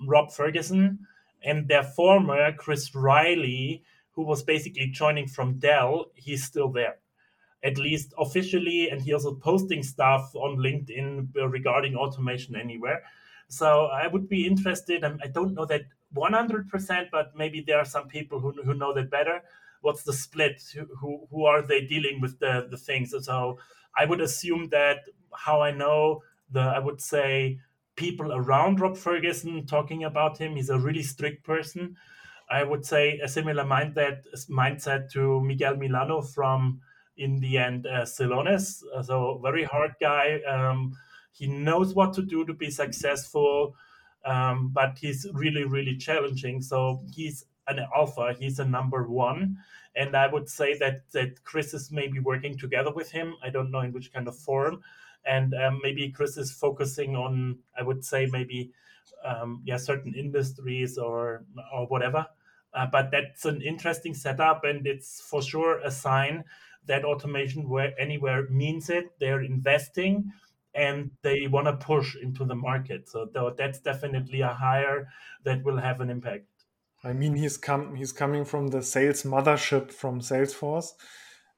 Rob 0.02 0.32
Ferguson, 0.32 1.06
and 1.42 1.68
their 1.68 1.82
former 1.82 2.52
Chris 2.52 2.94
Riley, 2.94 3.82
who 4.12 4.22
was 4.22 4.42
basically 4.42 4.88
joining 4.88 5.26
from 5.26 5.58
Dell, 5.58 6.06
he's 6.14 6.44
still 6.44 6.70
there 6.70 6.96
at 7.64 7.78
least 7.78 8.12
officially, 8.18 8.90
and 8.90 9.00
he 9.00 9.12
also 9.14 9.34
posting 9.34 9.82
stuff 9.82 10.34
on 10.36 10.58
LinkedIn 10.58 11.28
regarding 11.34 11.96
automation 11.96 12.54
anywhere. 12.54 13.02
So 13.48 13.86
I 13.86 14.06
would 14.06 14.28
be 14.28 14.46
interested, 14.46 15.02
I 15.02 15.28
don't 15.28 15.54
know 15.54 15.64
that 15.66 15.82
100%, 16.14 17.10
but 17.10 17.34
maybe 17.34 17.62
there 17.66 17.78
are 17.78 17.84
some 17.84 18.06
people 18.06 18.38
who, 18.38 18.52
who 18.62 18.74
know 18.74 18.92
that 18.92 19.10
better. 19.10 19.42
What's 19.80 20.02
the 20.02 20.12
split? 20.12 20.62
Who, 21.00 21.26
who 21.30 21.46
are 21.46 21.62
they 21.62 21.86
dealing 21.86 22.20
with 22.20 22.38
the, 22.38 22.68
the 22.70 22.76
things? 22.76 23.14
So 23.24 23.58
I 23.96 24.04
would 24.04 24.20
assume 24.20 24.68
that 24.68 24.98
how 25.34 25.62
I 25.62 25.70
know 25.70 26.22
the, 26.50 26.60
I 26.60 26.78
would 26.78 27.00
say, 27.00 27.58
people 27.96 28.32
around 28.32 28.80
Rob 28.80 28.96
Ferguson 28.96 29.66
talking 29.66 30.04
about 30.04 30.38
him, 30.38 30.56
he's 30.56 30.70
a 30.70 30.78
really 30.78 31.02
strict 31.02 31.44
person. 31.44 31.96
I 32.50 32.62
would 32.62 32.84
say 32.84 33.18
a 33.20 33.28
similar 33.28 33.64
mindset, 33.64 34.26
mindset 34.48 35.10
to 35.12 35.40
Miguel 35.40 35.76
Milano 35.76 36.20
from 36.20 36.80
in 37.16 37.38
the 37.40 37.58
end 37.58 37.86
uh. 37.86 38.02
Uh, 38.02 39.02
so 39.02 39.38
very 39.42 39.64
hard 39.64 39.94
guy. 40.00 40.40
Um, 40.48 40.96
he 41.32 41.46
knows 41.46 41.94
what 41.94 42.12
to 42.14 42.22
do 42.22 42.44
to 42.44 42.54
be 42.54 42.70
successful, 42.70 43.74
um, 44.24 44.70
but 44.72 44.98
he's 44.98 45.26
really 45.32 45.64
really 45.64 45.96
challenging. 45.96 46.62
So 46.62 47.02
he's 47.12 47.44
an 47.66 47.80
alpha. 47.94 48.34
He's 48.38 48.58
a 48.58 48.64
number 48.64 49.08
one, 49.08 49.58
and 49.96 50.16
I 50.16 50.26
would 50.26 50.48
say 50.48 50.76
that 50.78 51.10
that 51.12 51.42
Chris 51.44 51.74
is 51.74 51.90
maybe 51.90 52.18
working 52.20 52.56
together 52.58 52.92
with 52.92 53.10
him. 53.10 53.34
I 53.42 53.50
don't 53.50 53.70
know 53.70 53.80
in 53.80 53.92
which 53.92 54.12
kind 54.12 54.28
of 54.28 54.36
form, 54.36 54.82
and 55.26 55.54
um, 55.54 55.80
maybe 55.82 56.10
Chris 56.10 56.36
is 56.36 56.52
focusing 56.52 57.16
on. 57.16 57.58
I 57.78 57.82
would 57.82 58.04
say 58.04 58.26
maybe. 58.30 58.72
Um, 59.24 59.62
yeah, 59.64 59.78
certain 59.78 60.14
industries 60.14 60.98
or 60.98 61.44
or 61.72 61.86
whatever, 61.86 62.26
uh, 62.74 62.86
but 62.92 63.10
that's 63.10 63.46
an 63.46 63.62
interesting 63.62 64.12
setup, 64.12 64.64
and 64.64 64.86
it's 64.86 65.20
for 65.20 65.40
sure 65.40 65.78
a 65.78 65.90
sign 65.90 66.44
that 66.86 67.04
automation 67.04 67.68
where 67.68 67.98
anywhere 67.98 68.46
means 68.50 68.90
it. 68.90 69.18
They're 69.18 69.42
investing 69.42 70.32
and 70.74 71.10
they 71.22 71.46
want 71.46 71.66
to 71.66 71.72
push 71.74 72.16
into 72.16 72.44
the 72.44 72.54
market. 72.54 73.08
So 73.08 73.28
that's 73.56 73.80
definitely 73.80 74.40
a 74.40 74.48
hire 74.48 75.08
that 75.44 75.62
will 75.64 75.76
have 75.76 76.00
an 76.00 76.10
impact. 76.10 76.46
I 77.04 77.12
mean, 77.12 77.34
he's 77.34 77.56
come 77.56 77.94
he's 77.94 78.12
coming 78.12 78.44
from 78.44 78.68
the 78.68 78.82
sales 78.82 79.22
mothership 79.22 79.92
from 79.92 80.20
Salesforce, 80.20 80.92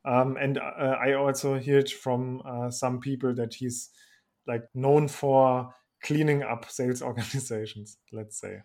um, 0.07 0.37
and 0.37 0.59
uh, 0.59 0.97
I 1.05 1.15
also 1.15 1.59
heard 1.59 1.91
from 1.91 2.43
uh, 2.45 2.71
some 2.71 3.01
people 3.01 3.35
that 3.35 3.55
he's 3.55 3.91
like 4.47 4.65
known 4.75 5.09
for 5.09 5.75
cleaning 6.03 6.43
up 6.43 6.71
sales 6.71 7.03
organizations. 7.11 7.99
Let's 8.13 8.41
say. 8.41 8.63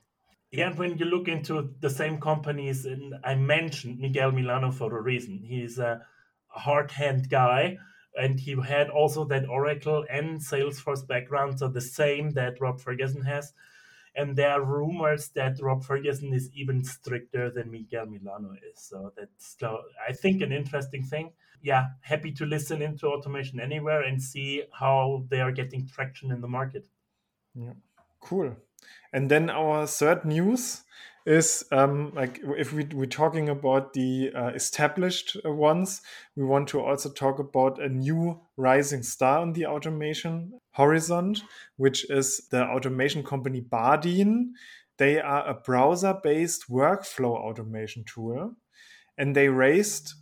Yeah, 0.51 0.67
and 0.67 0.77
when 0.77 0.97
you 0.97 1.05
look 1.05 1.27
into 1.27 1.73
the 1.79 1.89
same 1.89 2.19
companies, 2.19 2.85
and 2.85 3.15
I 3.23 3.35
mentioned 3.35 3.99
Miguel 3.99 4.31
Milano 4.31 4.71
for 4.71 4.97
a 4.97 5.01
reason. 5.01 5.41
He's 5.43 5.79
a 5.79 6.01
hard 6.47 6.91
hand 6.91 7.29
guy. 7.29 7.77
And 8.17 8.39
he 8.39 8.57
had 8.61 8.89
also 8.89 9.23
that 9.25 9.47
Oracle 9.47 10.05
and 10.09 10.39
Salesforce 10.39 11.07
background, 11.07 11.59
so 11.59 11.69
the 11.69 11.79
same 11.79 12.31
that 12.31 12.59
Rob 12.59 12.81
Ferguson 12.81 13.21
has. 13.21 13.53
And 14.15 14.35
there 14.35 14.51
are 14.51 14.63
rumors 14.63 15.29
that 15.35 15.61
Rob 15.61 15.83
Ferguson 15.83 16.33
is 16.33 16.49
even 16.53 16.83
stricter 16.83 17.49
than 17.49 17.71
Miguel 17.71 18.07
Milano 18.07 18.53
is. 18.53 18.81
So 18.81 19.13
that's, 19.15 19.55
I 20.07 20.11
think, 20.11 20.41
an 20.41 20.51
interesting 20.51 21.03
thing. 21.03 21.31
Yeah, 21.61 21.87
happy 22.01 22.31
to 22.33 22.45
listen 22.45 22.81
into 22.81 23.07
Automation 23.07 23.59
Anywhere 23.59 24.01
and 24.01 24.21
see 24.21 24.63
how 24.73 25.25
they 25.29 25.39
are 25.39 25.51
getting 25.51 25.87
traction 25.87 26.31
in 26.31 26.41
the 26.41 26.47
market. 26.47 26.87
Yeah, 27.55 27.73
cool. 28.19 28.55
And 29.13 29.29
then 29.29 29.49
our 29.49 29.85
third 29.87 30.25
news 30.25 30.83
is 31.25 31.63
um, 31.71 32.11
like 32.15 32.39
if 32.57 32.73
we, 32.73 32.85
we're 32.93 33.05
talking 33.05 33.49
about 33.49 33.93
the 33.93 34.31
uh, 34.35 34.47
established 34.47 35.37
ones, 35.45 36.01
we 36.35 36.43
want 36.43 36.67
to 36.69 36.81
also 36.81 37.09
talk 37.09 37.39
about 37.39 37.81
a 37.81 37.89
new 37.89 38.39
rising 38.57 39.03
star 39.03 39.39
on 39.39 39.53
the 39.53 39.65
automation 39.65 40.53
horizon, 40.71 41.35
which 41.77 42.09
is 42.09 42.47
the 42.49 42.63
automation 42.63 43.23
company 43.23 43.61
Bardeen. 43.61 44.51
They 44.97 45.19
are 45.19 45.47
a 45.47 45.53
browser 45.53 46.19
based 46.21 46.69
workflow 46.69 47.35
automation 47.35 48.03
tool 48.03 48.55
and 49.17 49.35
they 49.35 49.49
raised 49.49 50.13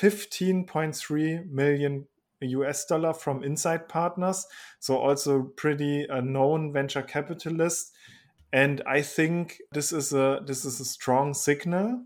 15.3 0.00 1.50
million 1.50 2.06
US 2.40 2.84
dollar 2.84 3.12
from 3.14 3.42
Insight 3.42 3.88
Partners. 3.88 4.46
So, 4.78 4.98
also 4.98 5.42
pretty 5.56 6.06
a 6.08 6.20
known 6.20 6.72
venture 6.72 7.02
capitalist 7.02 7.92
and 8.52 8.82
I 8.86 9.02
think 9.02 9.60
this 9.72 9.92
is 9.92 10.12
a 10.12 10.40
this 10.44 10.64
is 10.64 10.80
a 10.80 10.84
strong 10.84 11.34
signal. 11.34 12.04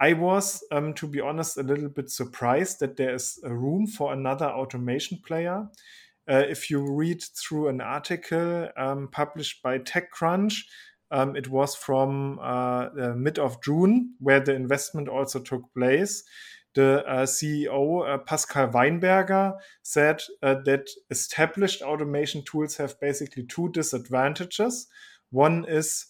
I 0.00 0.14
was, 0.14 0.64
um, 0.72 0.94
to 0.94 1.06
be 1.06 1.20
honest, 1.20 1.56
a 1.58 1.62
little 1.62 1.88
bit 1.88 2.10
surprised 2.10 2.80
that 2.80 2.96
there 2.96 3.14
is 3.14 3.38
a 3.44 3.54
room 3.54 3.86
for 3.86 4.12
another 4.12 4.46
automation 4.46 5.20
player. 5.24 5.68
Uh, 6.28 6.42
if 6.48 6.70
you 6.70 6.92
read 6.92 7.22
through 7.22 7.68
an 7.68 7.80
article 7.80 8.68
um, 8.76 9.08
published 9.12 9.62
by 9.62 9.78
TechCrunch, 9.78 10.64
um, 11.12 11.36
it 11.36 11.48
was 11.48 11.76
from 11.76 12.38
uh, 12.40 12.88
mid 13.14 13.38
of 13.38 13.62
June, 13.62 14.14
where 14.18 14.40
the 14.40 14.54
investment 14.54 15.08
also 15.08 15.38
took 15.38 15.72
place. 15.74 16.24
The 16.74 17.04
uh, 17.06 17.26
CEO, 17.26 18.08
uh, 18.08 18.18
Pascal 18.18 18.68
Weinberger, 18.68 19.54
said 19.82 20.22
uh, 20.42 20.54
that 20.64 20.88
established 21.10 21.82
automation 21.82 22.42
tools 22.44 22.78
have 22.78 22.98
basically 22.98 23.44
two 23.44 23.68
disadvantages. 23.72 24.88
One 25.32 25.64
is 25.66 26.06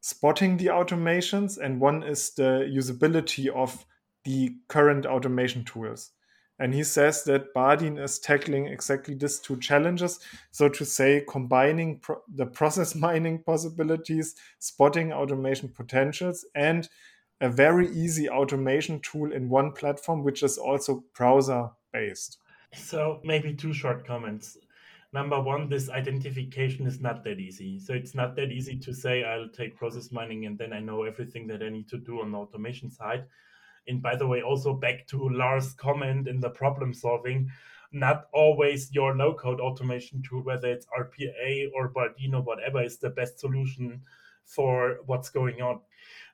spotting 0.00 0.56
the 0.56 0.66
automations, 0.66 1.56
and 1.56 1.80
one 1.80 2.02
is 2.02 2.34
the 2.34 2.68
usability 2.70 3.48
of 3.48 3.86
the 4.24 4.56
current 4.68 5.06
automation 5.06 5.64
tools. 5.64 6.10
And 6.58 6.74
he 6.74 6.82
says 6.82 7.22
that 7.24 7.54
Bardeen 7.54 8.02
is 8.02 8.18
tackling 8.18 8.66
exactly 8.66 9.14
these 9.14 9.38
two 9.38 9.58
challenges. 9.60 10.20
So, 10.50 10.68
to 10.68 10.84
say, 10.84 11.24
combining 11.28 12.00
pro- 12.00 12.22
the 12.34 12.46
process 12.46 12.94
mining 13.06 13.42
possibilities, 13.44 14.34
spotting 14.58 15.12
automation 15.12 15.68
potentials, 15.68 16.44
and 16.54 16.88
a 17.40 17.48
very 17.48 17.88
easy 17.90 18.28
automation 18.28 19.00
tool 19.00 19.32
in 19.32 19.48
one 19.48 19.72
platform, 19.72 20.24
which 20.24 20.42
is 20.42 20.58
also 20.58 21.04
browser 21.14 21.70
based. 21.92 22.38
So, 22.74 23.20
maybe 23.22 23.54
two 23.54 23.72
short 23.72 24.06
comments 24.06 24.56
number 25.12 25.40
one, 25.40 25.68
this 25.68 25.88
identification 25.90 26.86
is 26.86 27.00
not 27.00 27.24
that 27.24 27.38
easy. 27.38 27.78
So 27.78 27.94
it's 27.94 28.14
not 28.14 28.36
that 28.36 28.50
easy 28.50 28.76
to 28.78 28.92
say 28.92 29.24
I'll 29.24 29.48
take 29.48 29.76
process 29.76 30.12
mining 30.12 30.46
and 30.46 30.58
then 30.58 30.72
I 30.72 30.80
know 30.80 31.04
everything 31.04 31.46
that 31.48 31.62
I 31.62 31.68
need 31.68 31.88
to 31.88 31.98
do 31.98 32.20
on 32.20 32.32
the 32.32 32.38
automation 32.38 32.90
side. 32.90 33.24
And 33.88 34.02
by 34.02 34.16
the 34.16 34.26
way, 34.26 34.42
also 34.42 34.74
back 34.74 35.06
to 35.08 35.28
Lars' 35.28 35.72
comment 35.74 36.28
in 36.28 36.40
the 36.40 36.50
problem 36.50 36.92
solving, 36.92 37.50
not 37.92 38.26
always 38.32 38.92
your 38.92 39.16
low 39.16 39.34
code 39.34 39.60
automation 39.60 40.22
tool, 40.28 40.42
whether 40.42 40.68
it's 40.68 40.86
RPA 40.86 41.70
or 41.74 41.92
Bardeen, 41.92 42.42
whatever, 42.44 42.82
is 42.82 42.98
the 42.98 43.10
best 43.10 43.38
solution 43.38 44.00
for 44.44 44.98
what's 45.06 45.28
going 45.28 45.62
on. 45.62 45.80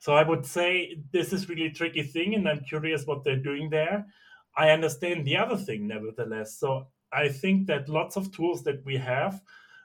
So 0.00 0.14
I 0.14 0.22
would 0.22 0.44
say 0.44 0.98
this 1.12 1.32
is 1.32 1.48
really 1.48 1.70
tricky 1.70 2.02
thing, 2.02 2.34
and 2.34 2.48
I'm 2.48 2.60
curious 2.60 3.06
what 3.06 3.22
they're 3.22 3.36
doing 3.36 3.70
there. 3.70 4.06
I 4.56 4.70
understand 4.70 5.24
the 5.24 5.36
other 5.36 5.56
thing, 5.56 5.86
nevertheless. 5.86 6.58
So 6.58 6.86
I 7.12 7.28
think 7.28 7.66
that 7.66 7.88
lots 7.88 8.16
of 8.16 8.32
tools 8.32 8.62
that 8.64 8.84
we 8.84 8.96
have 8.96 9.42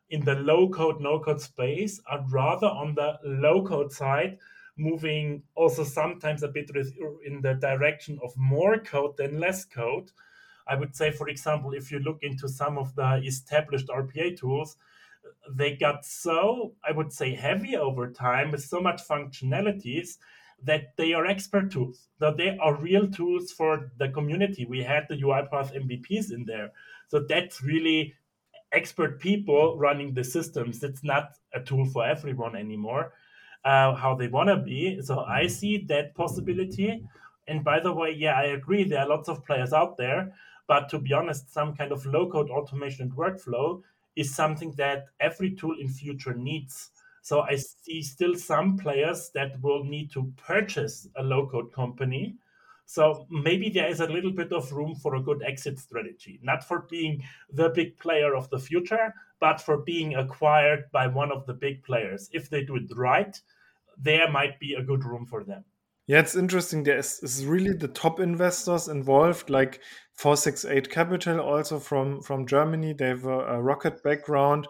in 0.09 0.23
the 0.23 0.35
low 0.35 0.69
code, 0.69 1.01
no 1.01 1.19
code 1.19 1.41
space 1.41 1.99
are 2.09 2.25
rather 2.29 2.67
on 2.67 2.95
the 2.95 3.19
low 3.23 3.61
code 3.65 3.91
side, 3.91 4.37
moving 4.77 5.43
also 5.55 5.83
sometimes 5.83 6.43
a 6.43 6.47
bit 6.47 6.69
in 7.25 7.41
the 7.41 7.55
direction 7.55 8.19
of 8.23 8.31
more 8.37 8.79
code 8.79 9.17
than 9.17 9.39
less 9.39 9.65
code. 9.65 10.11
I 10.67 10.75
would 10.75 10.95
say, 10.95 11.11
for 11.11 11.29
example, 11.29 11.73
if 11.73 11.91
you 11.91 11.99
look 11.99 12.19
into 12.21 12.47
some 12.47 12.77
of 12.77 12.95
the 12.95 13.21
established 13.25 13.87
RPA 13.87 14.37
tools, 14.39 14.77
they 15.51 15.75
got 15.75 16.05
so, 16.05 16.73
I 16.87 16.91
would 16.91 17.11
say, 17.11 17.33
heavy 17.33 17.75
over 17.75 18.11
time 18.11 18.51
with 18.51 18.63
so 18.63 18.79
much 18.79 19.05
functionalities 19.07 20.17
that 20.63 20.95
they 20.97 21.13
are 21.13 21.25
expert 21.25 21.71
tools. 21.71 22.07
That 22.19 22.37
they 22.37 22.57
are 22.57 22.75
real 22.75 23.07
tools 23.07 23.51
for 23.51 23.91
the 23.97 24.09
community. 24.09 24.65
We 24.65 24.83
had 24.83 25.05
the 25.07 25.15
UiPath 25.15 25.73
MVPs 25.75 26.31
in 26.33 26.45
there. 26.45 26.71
So 27.07 27.25
that's 27.27 27.63
really 27.63 28.13
expert 28.71 29.19
people 29.19 29.77
running 29.77 30.13
the 30.13 30.23
systems. 30.23 30.83
It's 30.83 31.03
not 31.03 31.31
a 31.53 31.61
tool 31.61 31.85
for 31.85 32.05
everyone 32.05 32.55
anymore. 32.55 33.13
Uh, 33.65 33.93
how 33.95 34.15
they 34.15 34.27
want 34.27 34.49
to 34.49 34.57
be. 34.57 35.01
So 35.01 35.21
I 35.21 35.47
see 35.47 35.85
that 35.89 36.15
possibility. 36.15 37.03
And 37.47 37.63
by 37.63 37.79
the 37.79 37.91
way, 37.91 38.11
yeah, 38.11 38.37
I 38.37 38.45
agree. 38.45 38.83
There 38.83 38.99
are 38.99 39.07
lots 39.07 39.29
of 39.29 39.45
players 39.45 39.73
out 39.73 39.97
there. 39.97 40.33
But 40.67 40.89
to 40.89 40.99
be 40.99 41.13
honest, 41.13 41.53
some 41.53 41.75
kind 41.75 41.91
of 41.91 42.05
low 42.05 42.29
code 42.29 42.49
automation 42.49 43.03
and 43.03 43.11
workflow 43.13 43.81
is 44.15 44.33
something 44.33 44.71
that 44.77 45.05
every 45.19 45.55
tool 45.55 45.75
in 45.79 45.87
future 45.87 46.33
needs. 46.33 46.91
So 47.21 47.41
I 47.41 47.55
see 47.55 48.01
still 48.01 48.35
some 48.35 48.77
players 48.77 49.31
that 49.33 49.61
will 49.61 49.83
need 49.83 50.11
to 50.11 50.31
purchase 50.37 51.07
a 51.15 51.23
low 51.23 51.47
code 51.47 51.73
company. 51.73 52.35
So 52.87 53.27
maybe 53.29 53.69
there 53.69 53.89
is 53.89 53.99
a 53.99 54.07
little 54.07 54.31
bit 54.31 54.53
of 54.53 54.71
room 54.71 54.95
for 54.95 55.15
a 55.15 55.21
good 55.21 55.43
exit 55.45 55.77
strategy, 55.77 56.39
not 56.41 56.63
for 56.63 56.87
being 56.89 57.21
the 57.51 57.69
big 57.69 57.97
player 57.99 58.33
of 58.33 58.49
the 58.49 58.59
future, 58.59 59.13
but 59.41 59.59
for 59.59 59.79
being 59.79 60.15
acquired 60.15 60.85
by 60.93 61.07
one 61.07 61.29
of 61.29 61.45
the 61.45 61.53
big 61.53 61.83
players. 61.83 62.29
If 62.31 62.49
they 62.49 62.63
do 62.63 62.77
it 62.77 62.89
right, 62.95 63.39
there 63.97 64.31
might 64.31 64.57
be 64.61 64.73
a 64.73 64.81
good 64.81 65.03
room 65.03 65.25
for 65.25 65.43
them. 65.43 65.65
Yeah, 66.07 66.19
it's 66.19 66.37
interesting. 66.37 66.83
There 66.83 66.97
is, 66.97 67.19
is 67.21 67.45
really 67.45 67.73
the 67.73 67.89
top 67.89 68.21
investors 68.21 68.87
involved, 68.87 69.49
like 69.49 69.81
468 70.13 70.89
Capital, 70.89 71.41
also 71.41 71.79
from 71.79 72.21
from 72.21 72.47
Germany. 72.47 72.93
They 72.93 73.09
have 73.09 73.25
a, 73.25 73.39
a 73.39 73.61
rocket 73.61 74.01
background, 74.01 74.69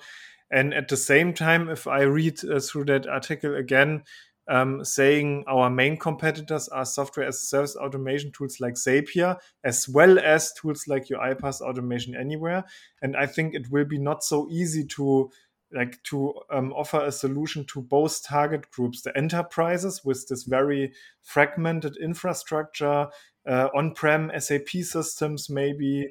and 0.50 0.74
at 0.74 0.88
the 0.88 0.98
same 0.98 1.36
time, 1.36 1.70
if 1.70 1.86
I 1.86 2.02
read 2.02 2.44
uh, 2.44 2.60
through 2.60 2.86
that 2.86 3.06
article 3.06 3.56
again, 3.56 4.04
um, 4.50 4.84
saying 4.84 5.44
our 5.48 5.70
main 5.70 5.98
competitors 5.98 6.68
are 6.70 6.86
software 6.86 7.28
as 7.28 7.36
a 7.36 7.46
service 7.46 7.76
automation 7.76 8.32
tools 8.32 8.60
like 8.60 8.76
Zapier, 8.76 9.38
as 9.64 9.88
well 9.90 10.20
as 10.20 10.54
tools 10.54 10.86
like 10.88 11.08
UiPath 11.08 11.62
Automation 11.62 12.16
Anywhere. 12.16 12.64
And 13.02 13.16
I 13.16 13.26
think 13.26 13.54
it 13.54 13.70
will 13.72 13.86
be 13.86 13.98
not 13.98 14.24
so 14.24 14.48
easy 14.50 14.86
to 14.86 15.30
like 15.74 16.02
to 16.04 16.34
um, 16.50 16.72
offer 16.74 17.02
a 17.02 17.12
solution 17.12 17.66
to 17.66 17.82
both 17.82 18.24
target 18.24 18.72
groups 18.72 19.02
the 19.02 19.16
enterprises 19.18 20.02
with 20.06 20.26
this 20.30 20.44
very 20.44 20.94
fragmented 21.22 21.98
infrastructure 21.98 23.08
uh, 23.46 23.68
on-prem 23.76 24.32
sap 24.40 24.70
systems 24.70 25.50
maybe 25.50 26.08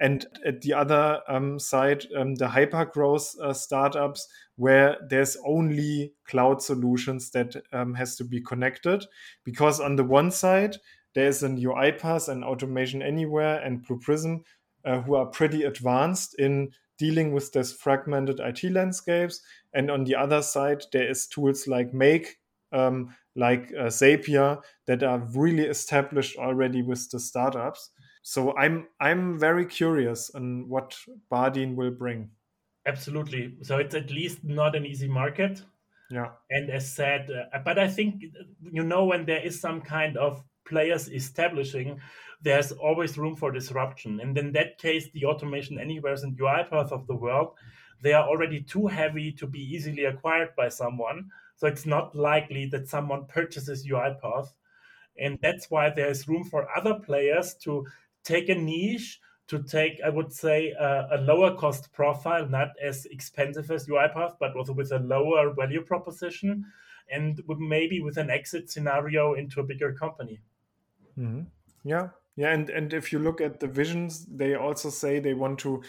and 0.00 0.26
at 0.46 0.60
the 0.62 0.72
other 0.72 1.20
um, 1.28 1.58
side 1.58 2.06
um, 2.16 2.34
the 2.36 2.48
hyper 2.48 2.84
growth 2.84 3.34
uh, 3.42 3.52
startups 3.52 4.28
where 4.56 4.96
there's 5.08 5.36
only 5.46 6.12
cloud 6.26 6.62
solutions 6.62 7.30
that 7.30 7.54
um, 7.72 7.94
has 7.94 8.16
to 8.16 8.24
be 8.24 8.40
connected 8.40 9.04
because 9.44 9.80
on 9.80 9.96
the 9.96 10.04
one 10.04 10.30
side 10.30 10.76
there's 11.14 11.42
an 11.42 11.60
UiPath 11.60 12.28
and 12.28 12.44
Automation 12.44 13.00
Anywhere 13.00 13.60
and 13.60 13.86
Blue 13.86 13.98
Prism 13.98 14.44
uh, 14.84 15.00
who 15.00 15.14
are 15.14 15.26
pretty 15.26 15.62
advanced 15.62 16.34
in 16.38 16.72
dealing 16.98 17.32
with 17.32 17.52
this 17.52 17.72
fragmented 17.72 18.40
IT 18.40 18.64
landscapes. 18.70 19.40
And 19.72 19.90
on 19.90 20.04
the 20.04 20.14
other 20.14 20.42
side, 20.42 20.82
there 20.92 21.08
is 21.08 21.26
tools 21.26 21.66
like 21.66 21.92
Make, 21.92 22.38
um, 22.72 23.14
like 23.34 23.72
uh, 23.78 23.86
Zapier, 23.86 24.60
that 24.86 25.02
are 25.02 25.18
really 25.34 25.64
established 25.64 26.36
already 26.36 26.82
with 26.82 27.10
the 27.10 27.18
startups. 27.18 27.90
So 28.26 28.56
I'm 28.56 28.88
I'm 29.00 29.38
very 29.38 29.66
curious 29.66 30.30
on 30.30 30.66
what 30.66 30.96
Bardeen 31.30 31.74
will 31.76 31.90
bring. 31.90 32.30
Absolutely. 32.86 33.56
So 33.60 33.76
it's 33.76 33.94
at 33.94 34.10
least 34.10 34.42
not 34.42 34.74
an 34.74 34.86
easy 34.86 35.08
market. 35.08 35.62
Yeah. 36.10 36.30
And 36.50 36.70
as 36.70 36.90
said, 36.90 37.28
uh, 37.30 37.58
but 37.58 37.78
I 37.78 37.86
think 37.86 38.24
you 38.62 38.82
know 38.82 39.04
when 39.04 39.26
there 39.26 39.44
is 39.44 39.60
some 39.60 39.82
kind 39.82 40.16
of 40.16 40.42
players 40.66 41.10
establishing, 41.10 42.00
there's 42.40 42.72
always 42.72 43.18
room 43.18 43.36
for 43.36 43.52
disruption. 43.52 44.20
And 44.20 44.36
in 44.38 44.52
that 44.52 44.78
case, 44.78 45.10
the 45.12 45.26
automation 45.26 45.78
anywheres 45.78 46.22
and 46.22 46.38
UiPath 46.38 46.92
of 46.92 47.06
the 47.06 47.14
world, 47.14 47.52
they 48.00 48.14
are 48.14 48.26
already 48.26 48.62
too 48.62 48.86
heavy 48.86 49.32
to 49.32 49.46
be 49.46 49.60
easily 49.60 50.06
acquired 50.06 50.56
by 50.56 50.70
someone. 50.70 51.30
So 51.56 51.66
it's 51.66 51.84
not 51.84 52.16
likely 52.16 52.64
that 52.66 52.88
someone 52.88 53.26
purchases 53.26 53.86
UiPath. 53.86 54.48
And 55.18 55.38
that's 55.42 55.70
why 55.70 55.90
there's 55.90 56.26
room 56.26 56.44
for 56.44 56.66
other 56.76 56.94
players 56.94 57.54
to 57.64 57.86
take 58.24 58.48
a 58.48 58.54
niche, 58.54 59.20
to 59.46 59.62
take, 59.62 60.00
I 60.04 60.08
would 60.08 60.32
say, 60.32 60.70
a, 60.70 61.08
a 61.12 61.18
lower 61.18 61.54
cost 61.54 61.92
profile, 61.92 62.48
not 62.48 62.70
as 62.82 63.04
expensive 63.06 63.70
as 63.70 63.86
UiPath, 63.86 64.36
but 64.40 64.56
also 64.56 64.72
with 64.72 64.90
a 64.92 64.98
lower 64.98 65.52
value 65.52 65.82
proposition 65.82 66.64
and 67.10 67.40
maybe 67.46 68.00
with 68.00 68.16
an 68.16 68.30
exit 68.30 68.70
scenario 68.70 69.34
into 69.34 69.60
a 69.60 69.64
bigger 69.64 69.92
company. 69.92 70.40
Mm-hmm. 71.18 71.42
Yeah, 71.84 72.08
yeah, 72.36 72.52
and, 72.52 72.70
and 72.70 72.92
if 72.92 73.12
you 73.12 73.18
look 73.18 73.40
at 73.40 73.60
the 73.60 73.68
visions, 73.68 74.26
they 74.26 74.54
also 74.54 74.90
say 74.90 75.20
they 75.20 75.34
want 75.34 75.58
to 75.60 75.82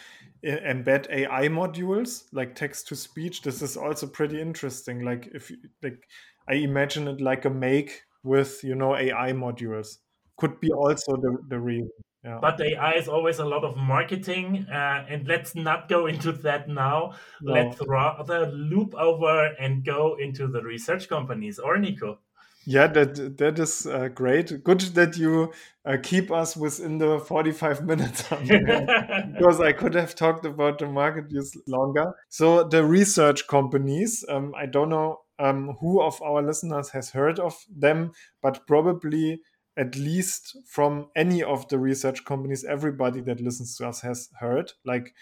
embed 0.44 1.10
AI 1.10 1.48
modules 1.48 2.26
like 2.32 2.54
text 2.54 2.88
to 2.90 2.96
speech. 2.96 3.42
This 3.42 3.62
is 3.62 3.78
also 3.78 4.06
pretty 4.06 4.40
interesting. 4.40 5.02
Like 5.02 5.30
if 5.34 5.52
like 5.82 6.08
I 6.48 6.56
imagine 6.56 7.08
it 7.08 7.22
like 7.22 7.46
a 7.46 7.50
make 7.50 8.04
with 8.24 8.64
you 8.64 8.76
know 8.76 8.96
AI 8.96 9.32
modules 9.32 9.98
could 10.38 10.60
be 10.60 10.72
also 10.72 11.16
the 11.16 11.38
the 11.48 11.60
reason. 11.60 11.90
Yeah. 12.26 12.40
But 12.42 12.60
AI 12.60 12.94
is 12.94 13.08
always 13.08 13.38
a 13.38 13.46
lot 13.46 13.64
of 13.64 13.78
marketing, 13.78 14.66
uh, 14.68 15.06
and 15.08 15.28
let's 15.28 15.54
not 15.54 15.88
go 15.88 16.08
into 16.08 16.32
that 16.32 16.68
now. 16.68 17.14
No. 17.40 17.54
Let's 17.54 17.80
rather 17.88 18.48
loop 18.48 18.96
over 18.96 19.54
and 19.60 19.86
go 19.86 20.18
into 20.20 20.48
the 20.48 20.64
research 20.64 21.08
companies. 21.08 21.60
Or 21.60 21.78
Nico. 21.78 22.18
Yeah, 22.66 22.88
that 22.88 23.38
that 23.38 23.60
is 23.60 23.86
uh, 23.86 24.08
great. 24.08 24.64
Good 24.64 24.82
that 24.96 25.18
you 25.18 25.54
uh, 25.86 25.98
keep 26.02 26.32
us 26.32 26.58
within 26.58 26.98
the 26.98 27.20
45 27.20 27.86
minutes 27.86 28.24
because 28.30 29.62
I 29.62 29.72
could 29.72 29.94
have 29.94 30.16
talked 30.16 30.48
about 30.48 30.80
the 30.80 30.88
market 30.88 31.30
use 31.30 31.56
longer. 31.68 32.16
So 32.30 32.64
the 32.64 32.84
research 32.84 33.48
companies, 33.48 34.26
um, 34.28 34.56
I 34.58 34.66
don't 34.66 34.90
know 34.90 35.20
um, 35.38 35.78
who 35.80 36.02
of 36.02 36.20
our 36.24 36.42
listeners 36.42 36.90
has 36.90 37.12
heard 37.12 37.40
of 37.40 37.56
them, 37.70 38.14
but 38.42 38.66
probably 38.66 39.42
at 39.78 39.96
least 39.96 40.58
from 40.66 41.10
any 41.16 41.44
of 41.44 41.68
the 41.68 41.78
research 41.78 42.24
companies, 42.26 42.64
everybody 42.64 43.22
that 43.22 43.42
listens 43.42 43.76
to 43.78 43.88
us 43.88 44.02
has 44.02 44.30
heard. 44.40 44.72
Like, 44.86 45.14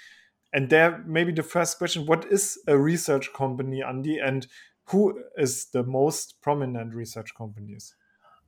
and 0.54 0.70
there 0.70 1.04
maybe 1.08 1.32
the 1.32 1.44
first 1.44 1.78
question: 1.78 2.06
What 2.06 2.26
is 2.32 2.60
a 2.68 2.78
research 2.78 3.34
company, 3.34 3.82
Andy? 3.82 4.20
And 4.20 4.48
who 4.86 5.24
is 5.38 5.66
the 5.72 5.84
most 5.84 6.42
prominent 6.42 6.94
research 6.94 7.34
companies? 7.36 7.96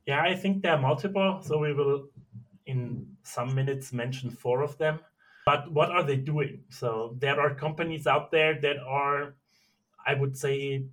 Yeah, 0.06 0.22
I 0.22 0.34
think 0.36 0.62
there 0.62 0.72
are 0.72 0.80
multiple. 0.80 1.40
So 1.42 1.58
we 1.58 1.72
will, 1.72 2.08
in 2.66 3.06
some 3.24 3.54
minutes, 3.54 3.92
mention 3.92 4.30
four 4.30 4.62
of 4.62 4.78
them. 4.78 5.00
But 5.46 5.72
what 5.72 5.90
are 5.90 6.02
they 6.02 6.16
doing? 6.16 6.62
So 6.70 7.16
there 7.18 7.40
are 7.40 7.54
companies 7.54 8.06
out 8.06 8.30
there 8.30 8.60
that 8.60 8.76
are, 8.78 9.34
I 10.04 10.14
would 10.14 10.36
say, 10.36 10.86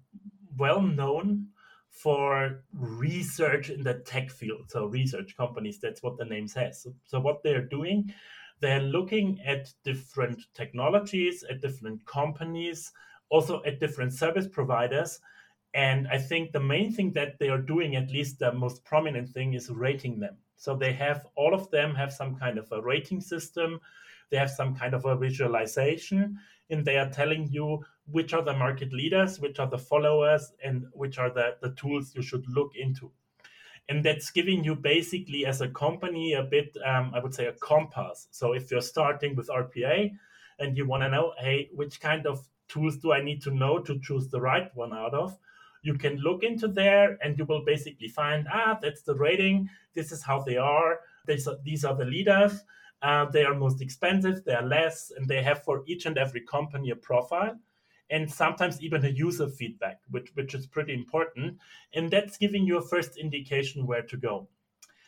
well 0.58 0.82
known 0.82 1.48
for 1.94 2.64
research 2.74 3.70
in 3.70 3.84
the 3.84 3.96
tech 4.06 4.30
field. 4.30 4.70
So 4.70 4.88
research 4.88 5.38
companies, 5.38 5.80
that's 5.80 6.04
what 6.04 6.18
the 6.18 6.26
name 6.26 6.48
says. 6.48 6.82
So, 6.82 6.94
so 7.06 7.20
what 7.20 7.44
they're 7.44 7.66
doing, 7.66 8.14
they're 8.60 8.82
looking 8.82 9.40
at 9.46 9.72
different 9.86 10.42
technologies, 10.54 11.44
at 11.50 11.62
different 11.62 12.06
companies, 12.06 12.92
also 13.30 13.62
at 13.64 13.80
different 13.80 14.14
service 14.14 14.48
providers 14.48 15.20
and 15.74 16.08
I 16.08 16.20
think 16.20 16.52
the 16.52 16.60
main 16.60 16.94
thing 16.94 17.14
that 17.14 17.40
they 17.40 17.50
are 17.50 17.62
doing, 17.62 17.96
at 17.96 18.12
least 18.12 18.40
the 18.40 18.52
most 18.52 18.84
prominent 18.86 19.30
thing, 19.30 19.54
is 19.54 19.70
rating 19.70 20.20
them. 20.20 20.38
So 20.56 20.76
they 20.76 20.94
have 20.94 21.26
all 21.36 21.54
of 21.54 21.70
them 21.72 21.96
have 21.96 22.14
some 22.14 22.36
kind 22.36 22.58
of 22.58 22.72
a 22.72 22.82
rating 22.82 23.22
system. 23.22 23.80
They 24.30 24.38
have 24.38 24.52
some 24.52 24.76
kind 24.76 24.94
of 24.94 25.06
a 25.06 25.16
visualization, 25.16 26.40
and 26.70 26.86
they 26.86 26.98
are 26.98 27.10
telling 27.10 27.48
you 27.52 27.84
which 28.06 28.34
are 28.34 28.42
the 28.42 28.54
market 28.54 28.92
leaders, 28.92 29.40
which 29.40 29.60
are 29.60 29.70
the 29.70 29.78
followers, 29.78 30.52
and 30.64 30.86
which 30.94 31.18
are 31.18 31.30
the, 31.30 31.56
the 31.62 31.72
tools 31.72 32.14
you 32.16 32.22
should 32.22 32.46
look 32.50 32.72
into. 32.76 33.12
And 33.90 34.04
that's 34.04 34.32
giving 34.32 34.64
you 34.64 34.76
basically, 34.76 35.46
as 35.46 35.62
a 35.62 35.68
company, 35.70 36.34
a 36.34 36.44
bit, 36.44 36.76
um, 36.86 37.12
I 37.14 37.20
would 37.20 37.34
say, 37.34 37.48
a 37.48 37.54
compass. 37.54 38.28
So 38.32 38.54
if 38.54 38.72
you're 38.72 38.82
starting 38.82 39.36
with 39.36 39.50
RPA 39.50 40.12
and 40.60 40.78
you 40.78 40.88
want 40.88 41.04
to 41.04 41.10
know, 41.10 41.34
hey, 41.40 41.70
which 41.74 42.00
kind 42.00 42.26
of 42.26 42.48
tools 42.68 42.98
do 42.98 43.12
I 43.12 43.22
need 43.22 43.42
to 43.44 43.52
know 43.52 43.80
to 43.80 44.00
choose 44.00 44.30
the 44.30 44.40
right 44.40 44.70
one 44.76 44.94
out 44.94 45.14
of? 45.14 45.38
you 45.84 45.94
can 45.96 46.16
look 46.18 46.44
into 46.44 46.68
there 46.68 47.18
and 47.22 47.38
you 47.38 47.46
will 47.46 47.64
basically 47.64 48.08
find 48.08 48.48
ah 48.52 48.78
that's 48.82 49.04
the 49.04 49.14
rating 49.14 49.70
this 49.94 50.12
is 50.12 50.24
how 50.24 50.42
they 50.42 50.58
are 50.58 51.00
these 51.28 51.48
are, 51.48 51.58
these 51.64 51.86
are 51.86 51.96
the 51.96 52.06
leaders 52.06 52.64
uh, 53.04 53.26
they 53.26 53.44
are 53.44 53.54
most 53.54 53.82
expensive 53.82 54.44
they 54.46 54.54
are 54.54 54.66
less 54.66 55.12
and 55.16 55.28
they 55.28 55.44
have 55.44 55.64
for 55.64 55.84
each 55.86 56.06
and 56.06 56.18
every 56.18 56.42
company 56.42 56.90
a 56.90 56.96
profile 56.96 57.56
and 58.14 58.32
sometimes 58.32 58.82
even 58.82 59.04
a 59.06 59.10
user 59.10 59.48
feedback 59.48 60.00
which, 60.12 60.30
which 60.36 60.54
is 60.54 60.68
pretty 60.68 60.94
important. 60.94 61.58
And 61.94 62.12
that's 62.12 62.38
giving 62.38 62.66
you 62.66 62.78
a 62.78 62.88
first 62.88 63.18
indication 63.18 63.88
where 63.88 64.04
to 64.04 64.18
go. 64.18 64.48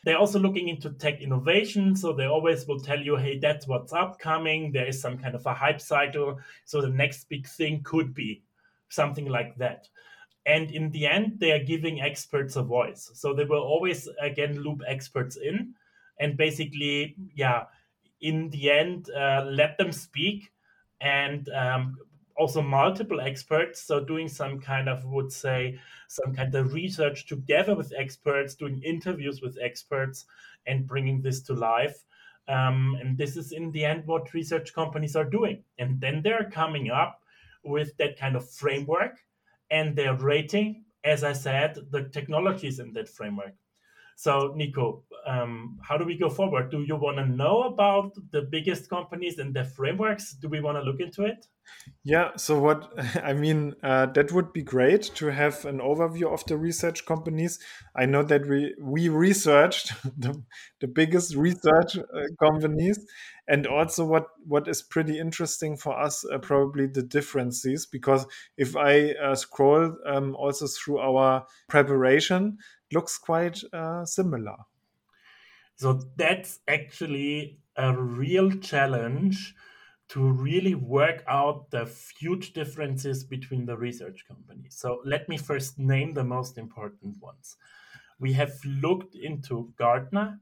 They're 0.03 0.17
also 0.17 0.39
looking 0.39 0.69
into 0.69 0.91
tech 0.91 1.21
innovation 1.21 1.95
so 1.95 2.13
they 2.13 2.25
always 2.25 2.67
will 2.67 2.79
tell 2.79 2.99
you 2.99 3.15
hey 3.15 3.39
that's 3.39 3.67
what's 3.67 3.93
upcoming. 3.93 4.71
There 4.71 4.87
is 4.87 5.01
some 5.01 5.17
kind 5.17 5.35
of 5.35 5.45
a 5.45 5.53
hype 5.53 5.81
cycle. 5.81 6.39
So 6.65 6.81
the 6.81 6.89
next 6.89 7.29
big 7.29 7.47
thing 7.47 7.81
could 7.83 8.13
be 8.13 8.43
something 8.89 9.27
like 9.27 9.55
that. 9.57 9.87
And 10.45 10.69
in 10.71 10.91
the 10.91 11.07
end 11.07 11.39
they 11.39 11.51
are 11.51 11.63
giving 11.63 12.01
experts 12.01 12.55
a 12.55 12.63
voice. 12.63 13.11
So 13.13 13.33
they 13.33 13.45
will 13.45 13.63
always 13.63 14.07
again 14.21 14.61
loop 14.61 14.81
experts 14.87 15.37
in 15.37 15.73
and 16.19 16.37
basically 16.37 17.15
yeah 17.35 17.63
in 18.25 18.49
the 18.49 18.71
end 18.71 19.09
uh, 19.11 19.43
let 19.45 19.77
them 19.77 19.91
speak 19.91 20.51
and 21.01 21.49
um, 21.49 21.95
also 22.37 22.61
multiple 22.61 23.21
experts 23.21 23.81
so 23.81 23.99
doing 23.99 24.27
some 24.27 24.59
kind 24.59 24.89
of 24.89 25.05
would 25.05 25.31
say 25.31 25.79
some 26.07 26.33
kind 26.33 26.53
of 26.55 26.73
research 26.73 27.25
together 27.25 27.75
with 27.75 27.93
experts 27.97 28.55
doing 28.55 28.81
interviews 28.83 29.41
with 29.41 29.57
experts 29.61 30.25
and 30.67 30.87
bringing 30.87 31.21
this 31.21 31.41
to 31.41 31.53
life. 31.53 32.03
Um, 32.47 32.97
and 33.01 33.17
this 33.17 33.37
is 33.37 33.51
in 33.51 33.71
the 33.71 33.83
end 33.83 34.05
what 34.05 34.33
research 34.33 34.73
companies 34.73 35.15
are 35.15 35.25
doing. 35.25 35.63
And 35.79 35.99
then 35.99 36.21
they're 36.21 36.49
coming 36.51 36.91
up 36.91 37.21
with 37.63 37.95
that 37.97 38.17
kind 38.17 38.35
of 38.35 38.49
framework 38.49 39.17
and 39.71 39.95
they're 39.95 40.15
rating, 40.15 40.85
as 41.03 41.23
I 41.23 41.33
said, 41.33 41.79
the 41.89 42.03
technologies 42.03 42.79
in 42.79 42.93
that 42.93 43.09
framework. 43.09 43.53
So, 44.15 44.53
Nico, 44.55 45.03
um, 45.27 45.77
how 45.81 45.97
do 45.97 46.05
we 46.05 46.17
go 46.17 46.29
forward? 46.29 46.71
Do 46.71 46.83
you 46.83 46.95
want 46.95 47.17
to 47.17 47.25
know 47.25 47.63
about 47.63 48.13
the 48.31 48.43
biggest 48.43 48.89
companies 48.89 49.39
and 49.39 49.53
their 49.53 49.65
frameworks? 49.65 50.33
Do 50.33 50.47
we 50.47 50.61
want 50.61 50.77
to 50.77 50.83
look 50.83 50.99
into 51.01 51.25
it? 51.25 51.45
Yeah, 52.03 52.35
so 52.35 52.59
what 52.59 52.93
I 53.23 53.33
mean, 53.33 53.75
uh, 53.83 54.05
that 54.07 54.31
would 54.31 54.53
be 54.53 54.61
great 54.61 55.03
to 55.15 55.27
have 55.27 55.65
an 55.65 55.79
overview 55.79 56.31
of 56.31 56.45
the 56.45 56.57
research 56.57 57.05
companies. 57.05 57.59
I 57.95 58.05
know 58.05 58.23
that 58.23 58.47
we 58.47 58.75
we 58.79 59.09
researched 59.09 59.91
the, 60.17 60.41
the 60.79 60.87
biggest 60.87 61.35
research 61.35 61.97
uh, 61.97 62.03
companies, 62.39 62.99
and 63.47 63.65
also 63.65 64.05
what 64.05 64.27
what 64.45 64.67
is 64.67 64.83
pretty 64.83 65.19
interesting 65.19 65.77
for 65.77 65.99
us 65.99 66.23
uh, 66.31 66.37
probably 66.37 66.87
the 66.87 67.03
differences 67.03 67.85
because 67.85 68.25
if 68.57 68.75
I 68.75 69.11
uh, 69.13 69.35
scroll 69.35 69.95
um, 70.05 70.35
also 70.35 70.67
through 70.67 70.99
our 70.99 71.45
preparation, 71.67 72.57
looks 72.91 73.17
quite 73.17 73.59
uh, 73.73 74.05
similar. 74.05 74.57
So 75.75 76.01
that's 76.15 76.59
actually 76.67 77.59
a 77.75 77.95
real 77.95 78.51
challenge 78.51 79.55
to 80.07 80.21
really 80.21 80.75
work 80.75 81.23
out 81.27 81.71
the 81.71 81.89
huge 82.19 82.53
differences 82.53 83.23
between 83.23 83.65
the 83.65 83.75
research 83.75 84.25
companies. 84.27 84.75
So 84.77 85.01
let 85.03 85.27
me 85.27 85.37
first 85.37 85.79
name 85.79 86.13
the 86.13 86.23
most 86.23 86.57
important 86.57 87.17
ones. 87.21 87.57
We 88.19 88.33
have 88.33 88.53
looked 88.63 89.15
into 89.15 89.73
Gartner, 89.77 90.39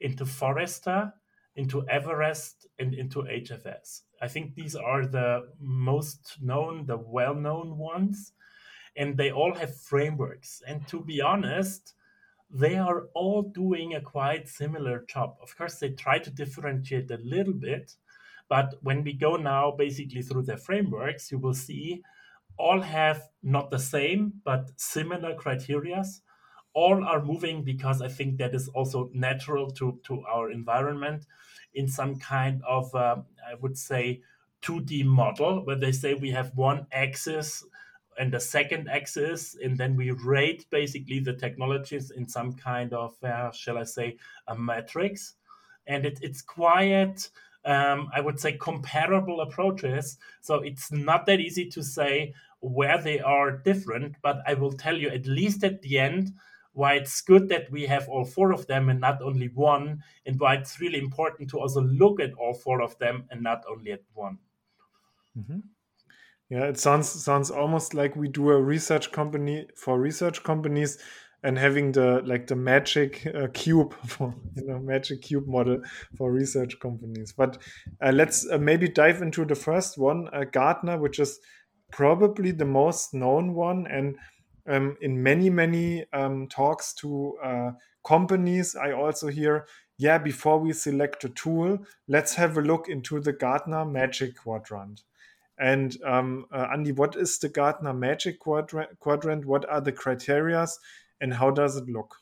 into 0.00 0.24
Forrester, 0.24 1.12
into 1.56 1.86
Everest, 1.88 2.66
and 2.78 2.94
into 2.94 3.22
HFS. 3.22 4.02
I 4.22 4.28
think 4.28 4.54
these 4.54 4.74
are 4.74 5.06
the 5.06 5.48
most 5.60 6.36
known, 6.40 6.86
the 6.86 6.96
well 6.96 7.34
known 7.34 7.76
ones, 7.76 8.32
and 8.96 9.16
they 9.16 9.30
all 9.30 9.54
have 9.54 9.76
frameworks. 9.76 10.62
And 10.66 10.86
to 10.88 11.00
be 11.00 11.20
honest, 11.20 11.94
they 12.50 12.76
are 12.76 13.08
all 13.14 13.42
doing 13.42 13.94
a 13.94 14.00
quite 14.00 14.48
similar 14.48 15.04
job. 15.08 15.36
Of 15.42 15.56
course, 15.56 15.76
they 15.76 15.90
try 15.90 16.18
to 16.18 16.30
differentiate 16.30 17.10
a 17.10 17.18
little 17.18 17.54
bit, 17.54 17.96
but 18.48 18.74
when 18.82 19.02
we 19.02 19.12
go 19.12 19.36
now 19.36 19.72
basically 19.72 20.22
through 20.22 20.42
their 20.42 20.56
frameworks, 20.58 21.32
you 21.32 21.38
will 21.38 21.54
see 21.54 22.02
all 22.56 22.80
have 22.80 23.28
not 23.42 23.70
the 23.70 23.78
same, 23.78 24.34
but 24.44 24.70
similar 24.76 25.34
criterias. 25.34 26.20
All 26.72 27.04
are 27.04 27.24
moving 27.24 27.64
because 27.64 28.02
I 28.02 28.08
think 28.08 28.38
that 28.38 28.54
is 28.54 28.68
also 28.68 29.10
natural 29.12 29.70
to, 29.72 29.98
to 30.04 30.22
our 30.26 30.50
environment 30.50 31.26
in 31.74 31.88
some 31.88 32.16
kind 32.18 32.62
of, 32.68 32.94
uh, 32.94 33.16
I 33.48 33.54
would 33.60 33.76
say, 33.76 34.22
2D 34.62 35.04
model 35.04 35.64
where 35.64 35.76
they 35.76 35.92
say 35.92 36.14
we 36.14 36.30
have 36.30 36.52
one 36.54 36.86
axis 36.92 37.64
and 38.18 38.32
the 38.32 38.40
second 38.40 38.88
axis, 38.88 39.56
and 39.62 39.76
then 39.76 39.96
we 39.96 40.10
rate 40.10 40.66
basically 40.70 41.20
the 41.20 41.34
technologies 41.34 42.10
in 42.10 42.28
some 42.28 42.52
kind 42.52 42.92
of, 42.92 43.14
uh, 43.22 43.50
shall 43.50 43.78
I 43.78 43.84
say, 43.84 44.16
a 44.48 44.56
matrix. 44.56 45.34
And 45.86 46.06
it, 46.06 46.18
it's 46.22 46.42
quite 46.42 47.28
um, 47.64 48.10
I 48.14 48.20
would 48.20 48.38
say, 48.38 48.52
comparable 48.52 49.40
approaches. 49.40 50.18
So 50.40 50.56
it's 50.56 50.92
not 50.92 51.26
that 51.26 51.40
easy 51.40 51.66
to 51.70 51.82
say 51.82 52.34
where 52.60 53.00
they 53.00 53.20
are 53.20 53.50
different, 53.50 54.16
but 54.22 54.42
I 54.46 54.54
will 54.54 54.72
tell 54.72 54.96
you 54.96 55.08
at 55.08 55.26
least 55.26 55.64
at 55.64 55.82
the 55.82 55.98
end 55.98 56.32
why 56.72 56.94
it's 56.94 57.20
good 57.20 57.48
that 57.48 57.70
we 57.70 57.86
have 57.86 58.08
all 58.08 58.24
four 58.24 58.52
of 58.52 58.66
them 58.66 58.88
and 58.88 59.00
not 59.00 59.22
only 59.22 59.48
one, 59.48 60.02
and 60.26 60.40
why 60.40 60.54
it's 60.54 60.80
really 60.80 60.98
important 60.98 61.48
to 61.50 61.60
also 61.60 61.80
look 61.82 62.20
at 62.20 62.34
all 62.34 62.52
four 62.52 62.82
of 62.82 62.98
them 62.98 63.24
and 63.30 63.42
not 63.42 63.62
only 63.70 63.92
at 63.92 64.02
one. 64.12 64.38
Mm-hmm. 65.38 65.60
Yeah, 66.50 66.64
it 66.64 66.78
sounds 66.78 67.08
sounds 67.24 67.50
almost 67.50 67.94
like 67.94 68.16
we 68.16 68.28
do 68.28 68.50
a 68.50 68.60
research 68.62 69.12
company 69.12 69.66
for 69.76 69.98
research 69.98 70.42
companies 70.42 70.98
and 71.42 71.58
having 71.58 71.92
the 71.92 72.22
like 72.24 72.46
the 72.46 72.56
magic 72.56 73.26
uh, 73.34 73.48
cube 73.52 73.94
for 74.06 74.34
you 74.54 74.66
know 74.66 74.78
magic 74.78 75.22
cube 75.22 75.46
model 75.46 75.82
for 76.16 76.30
research 76.32 76.78
companies. 76.80 77.32
But 77.32 77.58
uh, 78.02 78.12
let's 78.12 78.48
uh, 78.50 78.58
maybe 78.58 78.88
dive 78.88 79.22
into 79.22 79.44
the 79.44 79.54
first 79.54 79.98
one 79.98 80.28
uh, 80.32 80.44
gartner 80.44 80.98
which 80.98 81.18
is 81.18 81.40
probably 81.90 82.50
the 82.50 82.64
most 82.66 83.14
known 83.14 83.54
one. 83.54 83.86
And 83.86 84.16
um, 84.68 84.96
in 85.00 85.22
many 85.22 85.50
many 85.50 86.04
um, 86.12 86.46
talks 86.48 86.94
to 86.94 87.36
uh, 87.42 87.70
companies 88.06 88.76
i 88.76 88.92
also 88.92 89.28
hear 89.28 89.66
yeah 89.98 90.18
before 90.18 90.58
we 90.58 90.72
select 90.72 91.24
a 91.24 91.28
tool 91.30 91.78
let's 92.08 92.34
have 92.34 92.56
a 92.58 92.60
look 92.62 92.88
into 92.88 93.18
the 93.20 93.32
gartner 93.32 93.84
magic 93.84 94.36
quadrant 94.36 95.02
and 95.58 95.96
um, 96.04 96.46
uh, 96.52 96.68
Andy, 96.72 96.92
what 96.92 97.16
is 97.16 97.38
the 97.38 97.48
Gartner 97.48 97.94
Magic 97.94 98.40
Quadrant? 98.40 98.98
quadrant? 98.98 99.44
What 99.44 99.68
are 99.68 99.80
the 99.80 99.92
criterias? 99.92 100.72
and 101.20 101.32
how 101.32 101.50
does 101.50 101.76
it 101.76 101.88
look? 101.88 102.16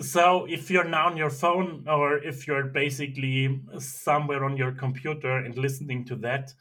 So, 0.00 0.46
if 0.48 0.70
you're 0.70 0.84
now 0.84 1.06
on 1.06 1.16
your 1.16 1.30
phone 1.30 1.86
or 1.88 2.18
if 2.18 2.46
you're 2.46 2.64
basically 2.64 3.60
somewhere 3.78 4.44
on 4.44 4.56
your 4.56 4.72
computer 4.72 5.38
and 5.38 5.56
listening 5.56 6.04
to 6.06 6.16
that, 6.16 6.52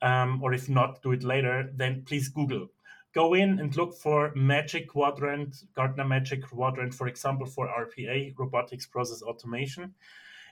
um, 0.00 0.40
or 0.42 0.52
if 0.54 0.68
not, 0.68 1.02
do 1.02 1.12
it 1.12 1.24
later, 1.24 1.70
then 1.74 2.04
please 2.06 2.28
Google. 2.28 2.68
Go 3.14 3.34
in 3.34 3.58
and 3.58 3.76
look 3.76 3.94
for 3.94 4.32
Magic 4.36 4.88
Quadrant, 4.88 5.56
Gartner 5.74 6.04
Magic 6.04 6.46
Quadrant, 6.46 6.94
for 6.94 7.08
example, 7.08 7.46
for 7.46 7.66
RPA, 7.66 8.34
Robotics 8.38 8.86
Process 8.86 9.22
Automation. 9.22 9.94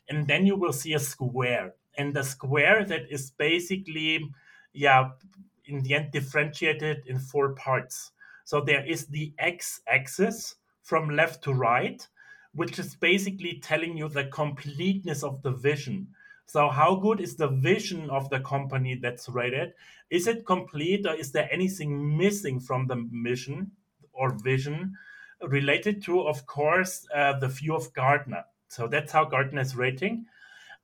And 0.08 0.26
then 0.26 0.46
you 0.46 0.56
will 0.56 0.72
see 0.72 0.94
a 0.94 0.98
square. 0.98 1.74
And 1.96 2.12
the 2.12 2.24
square 2.24 2.84
that 2.84 3.02
is 3.08 3.30
basically, 3.30 4.28
yeah, 4.76 5.10
in 5.64 5.82
the 5.82 5.94
end, 5.94 6.12
differentiated 6.12 7.02
in 7.06 7.18
four 7.18 7.54
parts. 7.54 8.12
So 8.44 8.60
there 8.60 8.86
is 8.86 9.06
the 9.06 9.32
x 9.38 9.80
axis 9.88 10.56
from 10.82 11.10
left 11.10 11.42
to 11.44 11.52
right, 11.52 12.06
which 12.54 12.78
is 12.78 12.94
basically 12.94 13.58
telling 13.62 13.96
you 13.96 14.08
the 14.08 14.24
completeness 14.26 15.22
of 15.24 15.42
the 15.42 15.50
vision. 15.50 16.08
So, 16.46 16.68
how 16.68 16.94
good 16.94 17.20
is 17.20 17.34
the 17.34 17.48
vision 17.48 18.08
of 18.08 18.30
the 18.30 18.38
company 18.38 18.94
that's 18.94 19.28
rated? 19.28 19.74
Is 20.10 20.28
it 20.28 20.46
complete 20.46 21.04
or 21.04 21.14
is 21.14 21.32
there 21.32 21.48
anything 21.52 22.16
missing 22.16 22.60
from 22.60 22.86
the 22.86 22.96
mission 23.10 23.72
or 24.12 24.38
vision 24.38 24.94
related 25.42 26.04
to, 26.04 26.20
of 26.20 26.46
course, 26.46 27.04
uh, 27.12 27.36
the 27.40 27.48
view 27.48 27.74
of 27.74 27.92
Gartner? 27.94 28.44
So, 28.68 28.86
that's 28.86 29.10
how 29.10 29.24
Gartner 29.24 29.60
is 29.60 29.74
rating. 29.74 30.26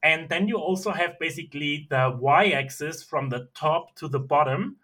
And 0.03 0.29
then 0.29 0.49
you 0.49 0.57
also 0.57 0.91
have 0.91 1.19
basically 1.19 1.87
the 1.91 2.17
y 2.21 2.51
axis 2.51 3.03
from 3.03 3.29
the 3.29 3.49
top 3.55 3.95
to 3.97 4.09
the 4.09 4.19
bottom, 4.19 4.77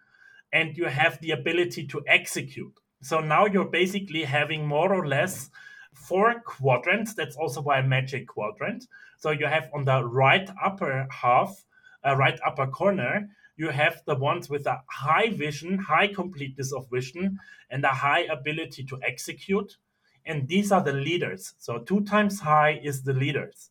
and 0.53 0.77
you 0.77 0.87
have 0.87 1.21
the 1.21 1.33
ability 1.33 1.87
to 1.89 2.03
execute. 2.07 2.73
So 3.03 3.21
now 3.21 3.47
you're 3.47 3.71
basically 3.71 4.25
having 4.25 4.67
more 4.67 4.95
or 4.95 5.07
less 5.07 5.51
four 5.93 6.41
quadrants. 6.47 7.15
That's 7.15 7.37
also 7.37 7.61
why 7.61 7.83
magic 7.83 8.29
quadrant. 8.29 8.87
So 9.19 9.31
you 9.31 9.47
have 9.47 9.69
on 9.75 9.85
the 9.85 10.05
right 10.05 10.49
upper 10.63 11.07
half, 11.11 11.65
uh, 12.07 12.17
right 12.17 12.39
upper 12.47 12.67
corner, 12.67 13.29
you 13.57 13.71
have 13.71 14.03
the 14.07 14.15
ones 14.15 14.49
with 14.49 14.67
a 14.67 14.81
high 14.89 15.31
vision, 15.31 15.79
high 15.79 16.07
completeness 16.07 16.73
of 16.73 16.89
vision, 16.91 17.39
and 17.71 17.85
a 17.85 17.89
high 17.89 18.23
ability 18.23 18.85
to 18.85 18.99
execute. 19.05 19.77
And 20.25 20.47
these 20.47 20.71
are 20.71 20.83
the 20.83 20.93
leaders. 20.93 21.55
So 21.59 21.79
two 21.79 22.05
times 22.05 22.39
high 22.39 22.81
is 22.83 23.03
the 23.03 23.15
leaders. 23.15 23.71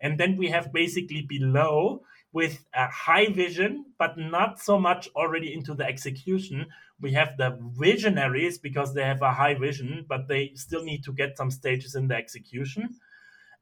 And 0.00 0.18
then 0.18 0.36
we 0.36 0.48
have 0.48 0.72
basically 0.72 1.22
below 1.22 2.02
with 2.32 2.66
a 2.74 2.86
high 2.88 3.28
vision, 3.28 3.86
but 3.98 4.18
not 4.18 4.60
so 4.60 4.78
much 4.78 5.08
already 5.16 5.54
into 5.54 5.74
the 5.74 5.84
execution. 5.84 6.66
We 7.00 7.12
have 7.12 7.36
the 7.38 7.58
visionaries 7.78 8.58
because 8.58 8.92
they 8.92 9.04
have 9.04 9.22
a 9.22 9.32
high 9.32 9.54
vision, 9.54 10.04
but 10.08 10.28
they 10.28 10.52
still 10.54 10.84
need 10.84 11.02
to 11.04 11.12
get 11.12 11.36
some 11.36 11.50
stages 11.50 11.94
in 11.94 12.08
the 12.08 12.14
execution. 12.14 12.96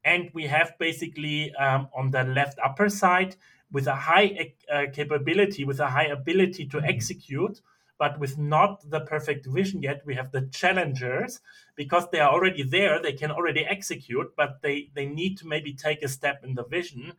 And 0.04 0.30
we 0.34 0.44
have 0.44 0.78
basically 0.78 1.54
um, 1.54 1.88
on 1.96 2.10
the 2.10 2.24
left 2.24 2.58
upper 2.62 2.88
side 2.88 3.36
with 3.72 3.86
a 3.86 3.94
high 3.94 4.52
uh, 4.72 4.84
capability, 4.92 5.64
with 5.64 5.80
a 5.80 5.88
high 5.88 6.06
ability 6.06 6.66
to 6.66 6.80
execute, 6.82 7.60
but 7.98 8.18
with 8.18 8.38
not 8.38 8.88
the 8.90 9.00
perfect 9.00 9.46
vision 9.46 9.82
yet. 9.82 10.02
We 10.04 10.14
have 10.14 10.32
the 10.32 10.42
challengers 10.52 11.40
because 11.76 12.08
they 12.10 12.20
are 12.20 12.32
already 12.32 12.62
there, 12.62 13.00
they 13.00 13.12
can 13.12 13.30
already 13.30 13.64
execute, 13.64 14.34
but 14.36 14.60
they, 14.62 14.90
they 14.94 15.06
need 15.06 15.38
to 15.38 15.46
maybe 15.46 15.72
take 15.72 16.02
a 16.02 16.08
step 16.08 16.44
in 16.44 16.54
the 16.54 16.64
vision. 16.64 17.12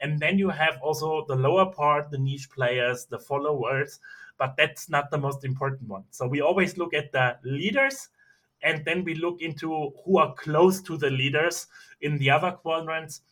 And 0.00 0.18
then 0.18 0.38
you 0.38 0.48
have 0.48 0.78
also 0.82 1.24
the 1.26 1.36
lower 1.36 1.66
part, 1.66 2.10
the 2.10 2.18
niche 2.18 2.50
players, 2.50 3.06
the 3.06 3.18
followers, 3.18 4.00
but 4.38 4.54
that's 4.56 4.88
not 4.88 5.10
the 5.10 5.18
most 5.18 5.44
important 5.44 5.88
one. 5.88 6.04
So 6.10 6.26
we 6.26 6.40
always 6.40 6.78
look 6.78 6.94
at 6.94 7.12
the 7.12 7.36
leaders 7.44 8.08
and 8.62 8.84
then 8.84 9.04
we 9.04 9.14
look 9.14 9.42
into 9.42 9.92
who 10.04 10.18
are 10.18 10.34
close 10.34 10.80
to 10.82 10.96
the 10.96 11.10
leaders 11.10 11.66
in 12.00 12.18
the 12.18 12.30
other 12.30 12.52
quadrants. 12.52 13.22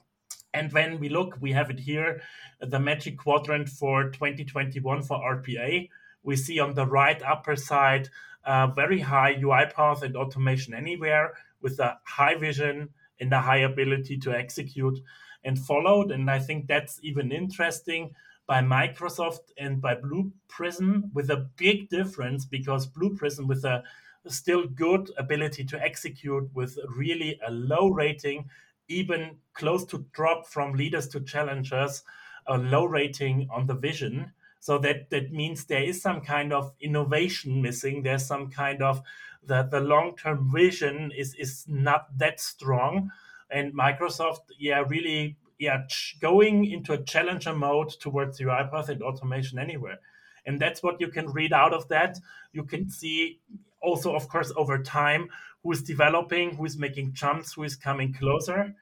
And 0.54 0.72
when 0.72 0.98
we 0.98 1.08
look, 1.08 1.36
we 1.40 1.52
have 1.52 1.70
it 1.70 1.78
here, 1.78 2.22
the 2.60 2.80
magic 2.80 3.18
quadrant 3.18 3.68
for 3.68 4.10
2021 4.10 5.02
for 5.02 5.18
RPA. 5.18 5.88
We 6.22 6.36
see 6.36 6.58
on 6.58 6.74
the 6.74 6.86
right 6.86 7.22
upper 7.22 7.56
side 7.56 8.08
a 8.44 8.72
very 8.74 9.00
high 9.00 9.32
UI 9.32 9.66
UiPath 9.66 10.02
and 10.02 10.16
automation 10.16 10.74
anywhere 10.74 11.34
with 11.60 11.78
a 11.80 11.98
high 12.04 12.34
vision 12.34 12.90
and 13.20 13.32
a 13.32 13.40
high 13.40 13.58
ability 13.58 14.18
to 14.18 14.32
execute 14.32 15.00
and 15.44 15.58
followed. 15.58 16.10
And 16.10 16.30
I 16.30 16.38
think 16.38 16.66
that's 16.66 17.00
even 17.02 17.32
interesting 17.32 18.14
by 18.46 18.62
Microsoft 18.62 19.52
and 19.58 19.80
by 19.80 19.94
Blue 19.94 20.32
Prism 20.48 21.10
with 21.12 21.30
a 21.30 21.48
big 21.56 21.90
difference 21.90 22.46
because 22.46 22.86
Blue 22.86 23.14
Prism 23.14 23.46
with 23.46 23.64
a 23.64 23.82
still 24.26 24.66
good 24.66 25.10
ability 25.18 25.64
to 25.64 25.80
execute 25.80 26.48
with 26.54 26.78
really 26.96 27.38
a 27.46 27.50
low 27.50 27.88
rating, 27.88 28.48
even 28.88 29.36
close 29.52 29.84
to 29.84 30.06
drop 30.12 30.46
from 30.46 30.72
leaders 30.72 31.08
to 31.08 31.20
challengers, 31.20 32.02
a 32.46 32.56
low 32.56 32.84
rating 32.84 33.46
on 33.50 33.66
the 33.66 33.74
vision. 33.74 34.32
So 34.60 34.78
that 34.78 35.10
that 35.10 35.32
means 35.32 35.64
there 35.64 35.82
is 35.82 36.02
some 36.02 36.20
kind 36.20 36.52
of 36.52 36.72
innovation 36.80 37.62
missing. 37.62 38.02
There's 38.02 38.26
some 38.26 38.50
kind 38.50 38.82
of 38.82 39.02
the, 39.44 39.62
the 39.70 39.80
long-term 39.80 40.50
vision 40.52 41.12
is 41.16 41.34
is 41.34 41.64
not 41.68 42.06
that 42.18 42.40
strong. 42.40 43.10
And 43.50 43.72
Microsoft, 43.72 44.50
yeah, 44.58 44.84
really 44.86 45.36
yeah, 45.58 45.86
going 46.20 46.66
into 46.66 46.92
a 46.92 47.02
challenger 47.02 47.54
mode 47.54 47.90
towards 48.00 48.40
UiPath 48.40 48.88
and 48.88 49.02
automation 49.02 49.58
anywhere. 49.58 49.98
And 50.46 50.60
that's 50.60 50.82
what 50.82 51.00
you 51.00 51.08
can 51.08 51.30
read 51.30 51.52
out 51.52 51.74
of 51.74 51.88
that. 51.88 52.18
You 52.52 52.64
can 52.64 52.88
see 52.88 53.40
also, 53.82 54.14
of 54.14 54.28
course, 54.28 54.52
over 54.56 54.78
time, 54.82 55.28
who 55.62 55.72
is 55.72 55.82
developing, 55.82 56.56
who 56.56 56.64
is 56.64 56.78
making 56.78 57.12
jumps, 57.12 57.52
who 57.52 57.64
is 57.64 57.76
coming 57.76 58.12
closer, 58.12 58.74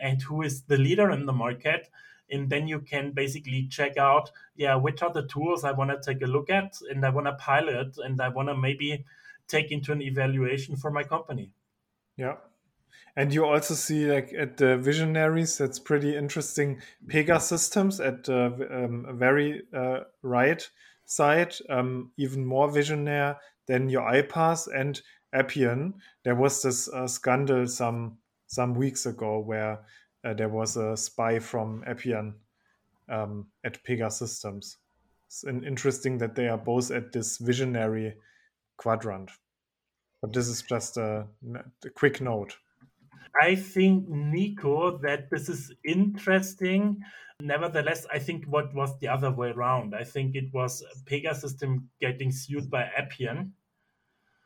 and 0.00 0.20
who 0.22 0.42
is 0.42 0.62
the 0.62 0.76
leader 0.76 1.10
in 1.12 1.26
the 1.26 1.32
market. 1.32 1.88
And 2.30 2.48
then 2.48 2.66
you 2.66 2.80
can 2.80 3.12
basically 3.12 3.68
check 3.68 3.96
out, 3.96 4.30
yeah, 4.56 4.74
which 4.76 5.02
are 5.02 5.12
the 5.12 5.26
tools 5.26 5.64
I 5.64 5.72
want 5.72 5.90
to 5.90 6.00
take 6.00 6.22
a 6.22 6.26
look 6.26 6.50
at 6.50 6.74
and 6.90 7.04
I 7.04 7.10
want 7.10 7.26
to 7.26 7.34
pilot 7.34 7.96
and 7.98 8.20
I 8.20 8.28
want 8.28 8.48
to 8.48 8.56
maybe 8.56 9.04
take 9.46 9.70
into 9.70 9.92
an 9.92 10.02
evaluation 10.02 10.76
for 10.76 10.90
my 10.90 11.04
company. 11.04 11.52
Yeah. 12.16 12.36
And 13.16 13.32
you 13.32 13.44
also 13.44 13.74
see 13.74 14.10
like 14.10 14.32
at 14.36 14.56
the 14.56 14.76
visionaries, 14.76 15.58
that's 15.58 15.78
pretty 15.78 16.16
interesting. 16.16 16.80
pega 17.06 17.40
systems 17.40 18.00
at 18.00 18.24
the 18.24 18.46
um, 18.70 19.06
very 19.18 19.62
uh, 19.72 20.00
right 20.22 20.68
side, 21.04 21.54
um, 21.68 22.10
even 22.16 22.44
more 22.44 22.68
visionary 22.68 23.36
than 23.66 23.90
UiPath 23.90 24.68
and 24.74 25.00
Appian. 25.32 25.94
There 26.24 26.34
was 26.34 26.62
this 26.62 26.88
uh, 26.88 27.06
scandal 27.06 27.66
some 27.68 28.18
some 28.46 28.74
weeks 28.74 29.06
ago 29.06 29.38
where 29.38 29.80
uh, 30.24 30.34
there 30.34 30.48
was 30.48 30.76
a 30.76 30.96
spy 30.96 31.38
from 31.38 31.84
Appian 31.86 32.34
um, 33.08 33.46
at 33.64 33.82
Pegasystems. 33.84 34.76
It's 35.26 35.44
interesting 35.44 36.18
that 36.18 36.34
they 36.34 36.48
are 36.48 36.58
both 36.58 36.90
at 36.90 37.12
this 37.12 37.38
visionary 37.38 38.14
quadrant. 38.76 39.30
But 40.20 40.32
this 40.32 40.48
is 40.48 40.62
just 40.62 40.96
a, 40.96 41.26
a 41.84 41.90
quick 41.90 42.20
note. 42.20 42.56
I 43.40 43.56
think, 43.56 44.08
Nico, 44.08 44.96
that 44.98 45.28
this 45.30 45.48
is 45.48 45.72
interesting. 45.84 47.02
Nevertheless, 47.40 48.06
I 48.12 48.20
think 48.20 48.44
what 48.46 48.72
was 48.74 48.98
the 49.00 49.08
other 49.08 49.30
way 49.30 49.50
around? 49.50 49.94
I 49.94 50.04
think 50.04 50.36
it 50.36 50.52
was 50.52 50.84
Pegasystem 51.04 51.84
getting 52.00 52.30
sued 52.30 52.70
by 52.70 52.88
Appian. 52.96 53.52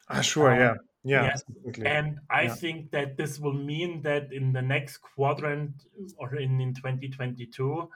Ah, 0.08 0.22
sure, 0.22 0.52
um, 0.52 0.58
yeah. 0.58 0.74
Yeah, 1.08 1.24
yes. 1.24 1.42
and 1.84 2.18
I 2.28 2.42
yeah. 2.42 2.54
think 2.54 2.90
that 2.90 3.16
this 3.16 3.38
will 3.38 3.54
mean 3.54 4.02
that 4.02 4.30
in 4.30 4.52
the 4.52 4.60
next 4.60 4.98
quadrant 4.98 5.72
or 6.18 6.36
in, 6.36 6.60
in 6.60 6.74
2022, 6.74 7.88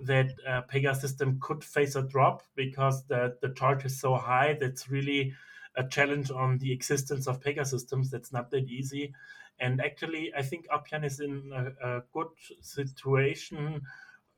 that 0.00 0.32
uh, 0.48 0.62
Pegasystem 0.62 1.38
could 1.38 1.62
face 1.62 1.96
a 1.96 2.02
drop 2.02 2.42
because 2.54 3.04
the, 3.08 3.36
the 3.42 3.50
charge 3.50 3.84
is 3.84 4.00
so 4.00 4.14
high 4.14 4.56
that's 4.58 4.88
really 4.88 5.34
a 5.76 5.84
challenge 5.84 6.30
on 6.30 6.56
the 6.56 6.72
existence 6.72 7.26
of 7.26 7.42
Pega 7.42 7.66
systems. 7.66 8.10
That's 8.10 8.32
not 8.32 8.50
that 8.52 8.68
easy. 8.70 9.12
And 9.60 9.82
actually, 9.82 10.32
I 10.34 10.40
think 10.40 10.66
Appian 10.72 11.04
is 11.04 11.20
in 11.20 11.52
a, 11.54 11.96
a 11.96 12.02
good 12.14 12.28
situation 12.62 13.82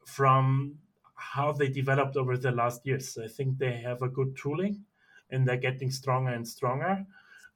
from 0.05 0.75
how 1.15 1.53
they 1.53 1.69
developed 1.69 2.17
over 2.17 2.37
the 2.37 2.51
last 2.51 2.85
years. 2.85 3.17
I 3.17 3.29
think 3.29 3.59
they 3.59 3.77
have 3.77 4.03
a 4.03 4.09
good 4.09 4.37
tooling 4.37 4.85
and 5.31 5.47
they're 5.47 5.57
getting 5.57 5.93
stronger 5.93 6.33
and 6.33 6.47
stronger. 6.47 7.07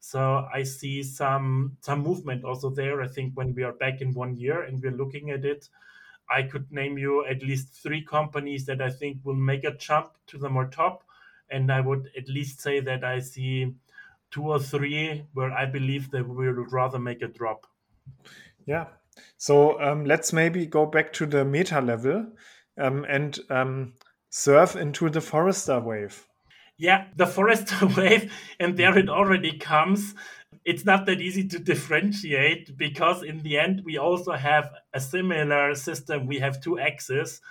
So 0.03 0.45
I 0.53 0.63
see 0.63 1.01
some 1.01 1.77
some 1.79 2.03
movement 2.03 2.43
also 2.43 2.69
there. 2.69 3.01
I 3.01 3.07
think 3.07 3.37
when 3.37 3.55
we 3.55 3.63
are 3.63 3.71
back 3.71 4.01
in 4.01 4.13
one 4.13 4.35
year 4.35 4.63
and 4.63 4.83
we're 4.83 4.91
looking 4.91 5.31
at 5.31 5.45
it, 5.45 5.69
I 6.29 6.43
could 6.43 6.69
name 6.73 6.97
you 6.97 7.25
at 7.25 7.41
least 7.41 7.81
three 7.81 8.03
companies 8.03 8.65
that 8.65 8.81
I 8.81 8.89
think 8.89 9.19
will 9.23 9.33
make 9.51 9.63
a 9.63 9.71
jump 9.71 10.09
to 10.27 10.37
the 10.37 10.49
more 10.49 10.65
top. 10.65 11.05
And 11.49 11.71
I 11.71 11.79
would 11.79 12.09
at 12.17 12.27
least 12.27 12.59
say 12.59 12.81
that 12.81 13.05
I 13.05 13.19
see 13.19 13.75
two 14.29 14.49
or 14.49 14.59
three 14.59 15.23
where 15.33 15.53
I 15.53 15.65
believe 15.65 16.11
they 16.11 16.21
will 16.21 16.65
rather 16.69 16.99
make 16.99 17.21
a 17.21 17.29
drop. 17.29 17.65
Yeah. 18.65 18.87
So 19.37 19.81
um, 19.81 20.03
let's 20.03 20.33
maybe 20.33 20.65
go 20.65 20.85
back 20.85 21.13
to 21.13 21.25
the 21.25 21.45
meta 21.45 21.79
level 21.79 22.27
um, 22.77 23.05
and 23.07 23.39
um, 23.49 23.93
surf 24.29 24.75
into 24.75 25.09
the 25.09 25.21
Forrester 25.21 25.79
wave. 25.79 26.27
Yeah, 26.77 27.05
the 27.15 27.27
Forrester 27.27 27.87
wave, 27.97 28.31
and 28.59 28.77
there 28.77 28.97
it 28.97 29.09
already 29.09 29.57
comes. 29.57 30.15
It's 30.65 30.85
not 30.85 31.05
that 31.07 31.21
easy 31.21 31.47
to 31.49 31.59
differentiate 31.59 32.77
because 32.77 33.23
in 33.23 33.43
the 33.43 33.57
end 33.57 33.81
we 33.83 33.97
also 33.97 34.31
have 34.33 34.71
a 34.93 34.99
similar 34.99 35.75
system. 35.75 36.25
We 36.25 36.39
have 36.39 36.61
two 36.61 36.79
axes 36.79 37.41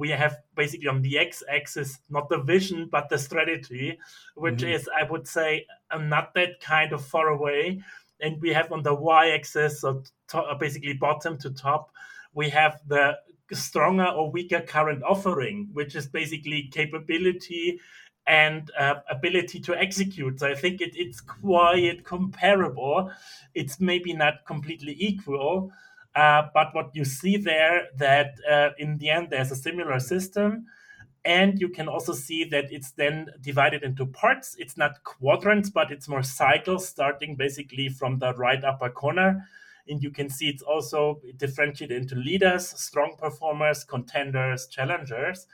we 0.00 0.08
have 0.08 0.38
basically 0.56 0.88
on 0.88 1.02
the 1.02 1.18
x-axis 1.18 1.98
not 2.08 2.28
the 2.28 2.38
vision 2.38 2.88
but 2.90 3.08
the 3.08 3.18
strategy 3.18 3.98
which 4.34 4.60
mm-hmm. 4.60 4.72
is 4.72 4.88
i 4.98 5.02
would 5.10 5.26
say 5.28 5.66
uh, 5.90 5.98
not 5.98 6.34
that 6.34 6.60
kind 6.60 6.92
of 6.92 7.04
far 7.04 7.28
away 7.28 7.80
and 8.20 8.40
we 8.40 8.50
have 8.50 8.72
on 8.72 8.82
the 8.82 8.94
y-axis 8.94 9.80
so 9.80 10.02
to, 10.28 10.38
uh, 10.38 10.54
basically 10.54 10.94
bottom 10.94 11.36
to 11.36 11.50
top 11.50 11.90
we 12.32 12.48
have 12.48 12.80
the 12.88 13.16
stronger 13.52 14.06
or 14.06 14.30
weaker 14.30 14.60
current 14.60 15.02
offering 15.02 15.68
which 15.72 15.94
is 15.94 16.06
basically 16.06 16.68
capability 16.72 17.78
and 18.30 18.70
uh, 18.78 18.94
ability 19.10 19.58
to 19.58 19.76
execute. 19.76 20.38
So 20.38 20.46
I 20.46 20.54
think 20.54 20.80
it, 20.80 20.92
it's 20.94 21.20
quite 21.20 22.04
comparable. 22.04 23.10
It's 23.54 23.80
maybe 23.80 24.12
not 24.12 24.46
completely 24.46 24.94
equal, 25.00 25.72
uh, 26.14 26.42
but 26.54 26.72
what 26.72 26.94
you 26.94 27.04
see 27.04 27.36
there 27.36 27.88
that 27.96 28.34
uh, 28.48 28.70
in 28.78 28.98
the 28.98 29.10
end 29.10 29.30
there's 29.30 29.50
a 29.50 29.56
similar 29.56 29.98
system 29.98 30.66
and 31.24 31.60
you 31.60 31.68
can 31.68 31.88
also 31.88 32.12
see 32.12 32.44
that 32.44 32.72
it's 32.72 32.92
then 32.92 33.26
divided 33.42 33.82
into 33.82 34.06
parts 34.06 34.56
it's 34.58 34.78
not 34.78 35.04
quadrants 35.04 35.68
but 35.68 35.90
it's 35.90 36.08
more 36.08 36.22
cycles 36.22 36.88
starting 36.88 37.36
basically 37.36 37.90
from 37.90 38.18
the 38.18 38.32
right 38.34 38.64
upper 38.64 38.88
corner 38.88 39.46
and 39.86 40.02
you 40.02 40.10
can 40.10 40.30
see 40.30 40.48
it's 40.48 40.62
also 40.62 41.20
differentiated 41.36 42.00
into 42.00 42.14
leaders 42.14 42.66
strong 42.68 43.14
performers 43.18 43.84
contenders 43.84 44.66
challengers 44.66 45.46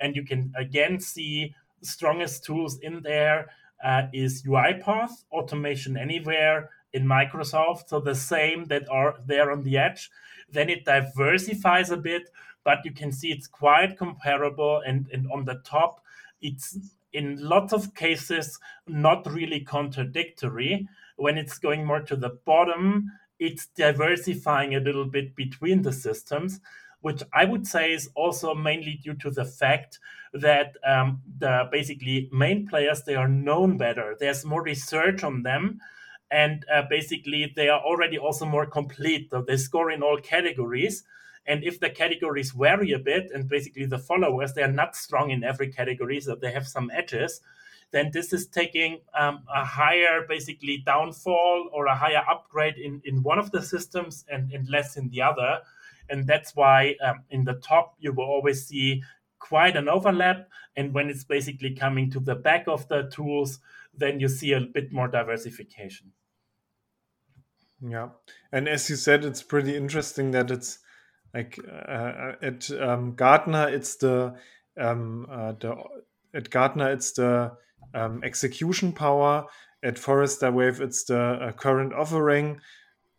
and 0.00 0.16
you 0.16 0.24
can 0.24 0.52
again 0.56 0.98
see 0.98 1.54
strongest 1.84 2.44
tools 2.44 2.78
in 2.78 3.02
there 3.02 3.50
uh, 3.84 4.04
is 4.12 4.42
UiPath, 4.42 5.24
Automation 5.30 5.96
Anywhere, 5.96 6.70
in 6.94 7.04
Microsoft, 7.04 7.88
so 7.88 8.00
the 8.00 8.14
same 8.14 8.66
that 8.66 8.88
are 8.88 9.16
there 9.26 9.50
on 9.50 9.64
the 9.64 9.76
edge. 9.76 10.10
Then 10.50 10.70
it 10.70 10.84
diversifies 10.84 11.90
a 11.90 11.96
bit, 11.96 12.30
but 12.62 12.78
you 12.84 12.92
can 12.92 13.10
see 13.12 13.32
it's 13.32 13.48
quite 13.48 13.98
comparable. 13.98 14.80
And, 14.86 15.08
and 15.12 15.28
on 15.32 15.44
the 15.44 15.56
top, 15.64 16.02
it's 16.40 16.78
in 17.12 17.36
lots 17.40 17.72
of 17.72 17.94
cases 17.94 18.58
not 18.86 19.30
really 19.30 19.60
contradictory. 19.60 20.88
When 21.16 21.36
it's 21.36 21.58
going 21.58 21.84
more 21.84 22.00
to 22.00 22.16
the 22.16 22.38
bottom, 22.44 23.10
it's 23.38 23.66
diversifying 23.66 24.74
a 24.74 24.80
little 24.80 25.04
bit 25.04 25.34
between 25.34 25.82
the 25.82 25.92
systems, 25.92 26.60
which 27.04 27.22
I 27.34 27.44
would 27.44 27.66
say 27.66 27.92
is 27.92 28.08
also 28.14 28.54
mainly 28.54 28.98
due 29.04 29.12
to 29.16 29.30
the 29.30 29.44
fact 29.44 29.98
that 30.32 30.74
um, 30.86 31.20
the 31.38 31.68
basically 31.70 32.30
main 32.32 32.66
players 32.66 33.02
they 33.02 33.14
are 33.14 33.28
known 33.28 33.76
better. 33.76 34.16
There's 34.18 34.42
more 34.42 34.62
research 34.62 35.22
on 35.22 35.42
them, 35.42 35.80
and 36.30 36.64
uh, 36.72 36.84
basically 36.88 37.52
they 37.54 37.68
are 37.68 37.80
already 37.80 38.16
also 38.16 38.46
more 38.46 38.64
complete. 38.64 39.28
So 39.30 39.42
they 39.42 39.58
score 39.58 39.90
in 39.90 40.02
all 40.02 40.16
categories. 40.16 41.04
And 41.46 41.62
if 41.62 41.78
the 41.78 41.90
categories 41.90 42.52
vary 42.52 42.92
a 42.92 42.98
bit, 42.98 43.30
and 43.34 43.50
basically 43.50 43.84
the 43.84 43.98
followers 43.98 44.54
they 44.54 44.62
are 44.62 44.72
not 44.72 44.96
strong 44.96 45.30
in 45.30 45.44
every 45.44 45.70
category, 45.70 46.22
so 46.22 46.36
they 46.36 46.52
have 46.52 46.66
some 46.66 46.90
edges, 46.90 47.42
then 47.90 48.12
this 48.14 48.32
is 48.32 48.46
taking 48.46 49.00
um, 49.12 49.44
a 49.54 49.62
higher 49.62 50.24
basically 50.26 50.78
downfall 50.86 51.68
or 51.70 51.84
a 51.84 51.94
higher 51.94 52.24
upgrade 52.30 52.78
in, 52.78 53.02
in 53.04 53.22
one 53.22 53.38
of 53.38 53.50
the 53.50 53.62
systems 53.62 54.24
and, 54.32 54.50
and 54.52 54.70
less 54.70 54.96
in 54.96 55.10
the 55.10 55.20
other. 55.20 55.58
And 56.08 56.26
that's 56.26 56.54
why 56.54 56.96
um, 57.02 57.24
in 57.30 57.44
the 57.44 57.54
top 57.54 57.94
you 57.98 58.12
will 58.12 58.24
always 58.24 58.66
see 58.66 59.02
quite 59.38 59.76
an 59.76 59.88
overlap. 59.88 60.48
And 60.76 60.92
when 60.92 61.08
it's 61.10 61.24
basically 61.24 61.74
coming 61.74 62.10
to 62.10 62.20
the 62.20 62.34
back 62.34 62.66
of 62.66 62.88
the 62.88 63.10
tools, 63.10 63.60
then 63.96 64.20
you 64.20 64.28
see 64.28 64.52
a 64.52 64.60
bit 64.60 64.92
more 64.92 65.08
diversification. 65.08 66.12
Yeah, 67.86 68.10
and 68.50 68.68
as 68.68 68.88
you 68.88 68.96
said, 68.96 69.24
it's 69.24 69.42
pretty 69.42 69.76
interesting 69.76 70.30
that 70.30 70.50
it's 70.50 70.78
like 71.34 71.58
uh, 71.68 72.32
at 72.40 72.70
um, 72.70 73.14
Gartner, 73.14 73.68
it's 73.68 73.96
the 73.96 74.36
um, 74.78 75.26
uh, 75.30 75.52
the 75.52 75.76
at 76.32 76.50
Gartner, 76.50 76.92
it's 76.92 77.12
the 77.12 77.52
um, 77.92 78.22
execution 78.24 78.92
power. 78.92 79.46
At 79.82 79.98
Forrester 79.98 80.50
Wave, 80.50 80.80
it's 80.80 81.04
the 81.04 81.20
uh, 81.20 81.52
current 81.52 81.92
offering. 81.92 82.60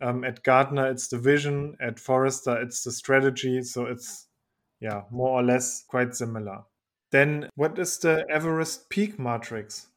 Um, 0.02 0.24
at 0.24 0.44
Gartner, 0.44 0.90
it's 0.90 1.08
the 1.08 1.18
vision. 1.18 1.78
At 1.80 2.00
Forrester, 2.00 2.62
it's 2.62 2.84
the 2.84 2.92
strategy. 2.92 3.62
So 3.64 3.86
it's 3.86 4.28
yeah, 4.80 5.04
more 5.10 5.30
or 5.30 5.44
less 5.44 5.84
quite 5.88 6.16
similar. 6.16 6.64
Then 7.12 7.50
what 7.56 7.80
is 7.80 7.98
the 8.00 8.26
Everest 8.30 8.90
peak 8.90 9.18
matrix? 9.18 9.88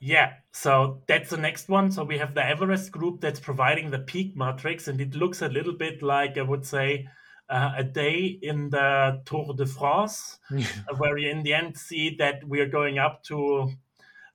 Yeah, 0.00 0.32
so 0.52 1.02
that's 1.06 1.30
the 1.30 1.36
next 1.36 1.68
one. 1.68 1.92
So 1.92 2.02
we 2.02 2.18
have 2.18 2.34
the 2.34 2.44
Everest 2.44 2.90
group 2.90 3.20
that's 3.20 3.38
providing 3.38 3.90
the 3.90 4.00
peak 4.00 4.36
matrix, 4.36 4.88
and 4.88 5.00
it 5.00 5.14
looks 5.14 5.42
a 5.42 5.48
little 5.48 5.74
bit 5.74 6.02
like 6.02 6.38
I 6.38 6.42
would 6.42 6.66
say 6.66 7.08
uh, 7.48 7.74
a 7.76 7.84
day 7.84 8.38
in 8.42 8.70
the 8.70 9.22
Tour 9.26 9.54
de 9.54 9.66
France, 9.66 10.40
where 10.96 11.18
you 11.18 11.28
in 11.28 11.42
the 11.42 11.54
end 11.54 11.76
see 11.76 12.16
that 12.18 12.42
we 12.48 12.60
are 12.60 12.68
going 12.68 12.98
up 12.98 13.22
to, 13.24 13.70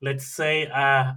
let's 0.02 0.28
say, 0.28 0.68
uh, 0.68 1.14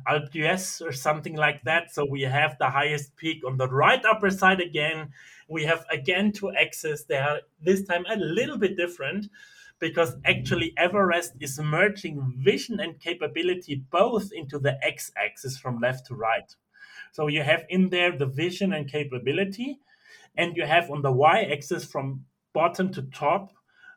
or 0.81 0.93
something 0.93 1.37
like 1.37 1.63
that. 1.65 1.93
So 1.93 2.05
we 2.05 2.23
have 2.23 2.57
the 2.59 2.71
highest 2.71 3.17
peak 3.17 3.43
on 3.47 3.57
the 3.57 3.69
right 3.69 4.03
upper 4.05 4.31
side 4.31 4.61
again. 4.61 5.11
We 5.49 5.65
have 5.65 5.85
again 5.91 6.33
two 6.33 6.53
axes. 6.53 7.05
They 7.05 7.19
are 7.19 7.41
this 7.61 7.85
time 7.85 8.05
a 8.09 8.17
little 8.17 8.57
bit 8.57 8.77
different 8.77 9.27
because 9.79 10.17
actually 10.25 10.73
Everest 10.77 11.35
is 11.41 11.59
merging 11.59 12.35
vision 12.37 12.81
and 12.81 13.01
capability 13.01 13.83
both 13.91 14.31
into 14.33 14.59
the 14.59 14.79
x 14.85 15.11
axis 15.17 15.59
from 15.59 15.81
left 15.81 16.07
to 16.07 16.15
right. 16.15 16.55
So 17.13 17.27
you 17.27 17.43
have 17.43 17.65
in 17.69 17.89
there 17.89 18.17
the 18.17 18.27
vision 18.27 18.73
and 18.73 18.89
capability, 18.89 19.81
and 20.37 20.57
you 20.57 20.65
have 20.65 20.91
on 20.91 21.03
the 21.03 21.11
y 21.11 21.43
axis 21.43 21.85
from 21.85 22.25
bottom 22.53 22.93
to 22.93 23.03
top, 23.03 23.53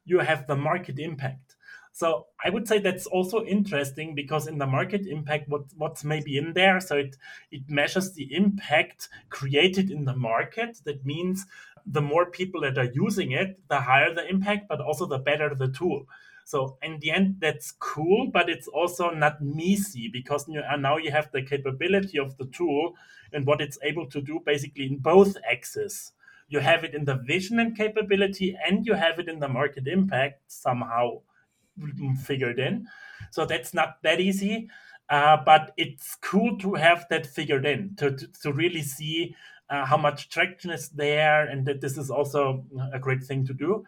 you 0.05 0.19
have 0.19 0.47
the 0.47 0.55
market 0.55 0.99
impact. 0.99 1.52
So 1.95 2.25
I 2.43 2.49
would 2.49 2.67
say 2.67 2.79
that's 2.79 3.05
also 3.05 3.45
interesting 3.45 4.15
because 4.15 4.47
in 4.47 4.57
the 4.57 4.65
market 4.65 5.05
impact, 5.05 5.47
what, 5.47 5.65
what's 5.77 6.03
maybe 6.03 6.37
in 6.39 6.53
there, 6.53 6.79
so 6.79 6.97
it, 6.97 7.15
it 7.51 7.69
measures 7.69 8.13
the 8.13 8.33
impact 8.33 9.09
created 9.29 9.91
in 9.91 10.03
the 10.03 10.15
market. 10.15 10.81
That 10.85 11.05
means 11.05 11.45
the 11.85 12.01
more 12.01 12.25
people 12.25 12.61
that 12.61 12.79
are 12.79 12.91
using 12.91 13.33
it, 13.33 13.59
the 13.69 13.79
higher 13.79 14.11
the 14.11 14.27
impact, 14.27 14.67
but 14.67 14.81
also 14.81 15.05
the 15.05 15.19
better 15.19 15.53
the 15.53 15.67
tool. 15.67 16.07
So 16.45 16.77
in 16.81 16.97
the 16.99 17.11
end, 17.11 17.35
that's 17.39 17.71
cool, 17.71 18.31
but 18.33 18.49
it's 18.49 18.67
also 18.67 19.11
not 19.11 19.43
messy 19.43 20.09
because 20.11 20.49
uh, 20.49 20.75
now 20.75 20.97
you 20.97 21.11
have 21.11 21.31
the 21.31 21.43
capability 21.43 22.17
of 22.17 22.35
the 22.37 22.45
tool 22.45 22.95
and 23.31 23.45
what 23.45 23.61
it's 23.61 23.77
able 23.83 24.09
to 24.09 24.19
do 24.19 24.41
basically 24.43 24.87
in 24.87 24.97
both 24.97 25.37
axes. 25.49 26.13
You 26.49 26.59
have 26.59 26.83
it 26.83 26.95
in 26.95 27.05
the 27.05 27.15
vision 27.15 27.59
and 27.59 27.77
capability, 27.77 28.57
and 28.67 28.83
you 28.83 28.95
have 28.95 29.19
it 29.19 29.29
in 29.29 29.39
the 29.39 29.47
market 29.47 29.87
impact 29.87 30.41
somehow 30.47 31.21
figured 32.23 32.59
in. 32.59 32.87
So 33.31 33.45
that's 33.45 33.73
not 33.73 34.01
that 34.03 34.19
easy, 34.19 34.69
uh, 35.09 35.37
but 35.45 35.73
it's 35.77 36.15
cool 36.21 36.57
to 36.59 36.73
have 36.75 37.05
that 37.09 37.25
figured 37.25 37.65
in 37.65 37.95
to, 37.97 38.11
to, 38.11 38.27
to 38.43 38.53
really 38.53 38.81
see 38.81 39.35
uh, 39.69 39.85
how 39.85 39.97
much 39.97 40.29
traction 40.29 40.71
is 40.71 40.89
there, 40.89 41.47
and 41.47 41.65
that 41.65 41.81
this 41.81 41.97
is 41.97 42.11
also 42.11 42.65
a 42.93 42.99
great 42.99 43.23
thing 43.23 43.45
to 43.47 43.53
do. 43.53 43.85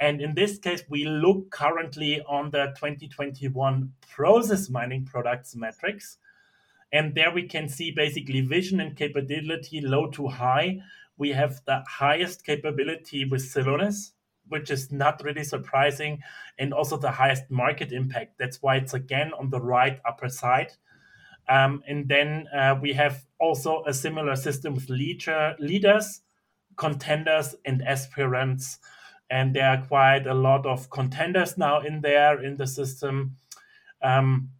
And 0.00 0.20
in 0.20 0.34
this 0.34 0.58
case, 0.58 0.82
we 0.88 1.04
look 1.04 1.50
currently 1.50 2.22
on 2.28 2.50
the 2.50 2.72
2021 2.76 3.92
process 4.10 4.68
mining 4.68 5.04
products 5.04 5.56
metrics. 5.56 6.18
And 6.92 7.14
there 7.14 7.32
we 7.32 7.42
can 7.42 7.68
see 7.68 7.90
basically 7.90 8.40
vision 8.40 8.80
and 8.80 8.96
capability 8.96 9.80
low 9.80 10.08
to 10.10 10.28
high. 10.28 10.80
We 11.18 11.30
have 11.30 11.60
the 11.66 11.82
highest 11.88 12.46
capability 12.46 13.24
with 13.24 13.42
Celonis, 13.42 14.12
which 14.48 14.70
is 14.70 14.90
not 14.90 15.22
really 15.24 15.44
surprising, 15.44 16.22
and 16.58 16.72
also 16.72 16.96
the 16.96 17.10
highest 17.10 17.50
market 17.50 17.92
impact. 17.92 18.38
That's 18.38 18.62
why 18.62 18.76
it's 18.76 18.94
again 18.94 19.32
on 19.38 19.50
the 19.50 19.60
right 19.60 20.00
upper 20.06 20.28
side. 20.28 20.72
Um, 21.48 21.82
and 21.88 22.08
then 22.08 22.46
uh, 22.54 22.76
we 22.80 22.92
have 22.92 23.24
also 23.40 23.82
a 23.86 23.94
similar 23.94 24.36
system 24.36 24.74
with 24.74 24.90
leader, 24.90 25.56
leaders, 25.58 26.20
contenders, 26.76 27.54
and 27.64 27.82
aspirants. 27.82 28.78
And 29.30 29.54
there 29.54 29.68
are 29.68 29.86
quite 29.86 30.26
a 30.26 30.34
lot 30.34 30.66
of 30.66 30.90
contenders 30.90 31.56
now 31.56 31.80
in 31.80 32.00
there 32.00 32.42
in 32.42 32.56
the 32.56 32.66
system. 32.66 33.36
Um, 34.02 34.50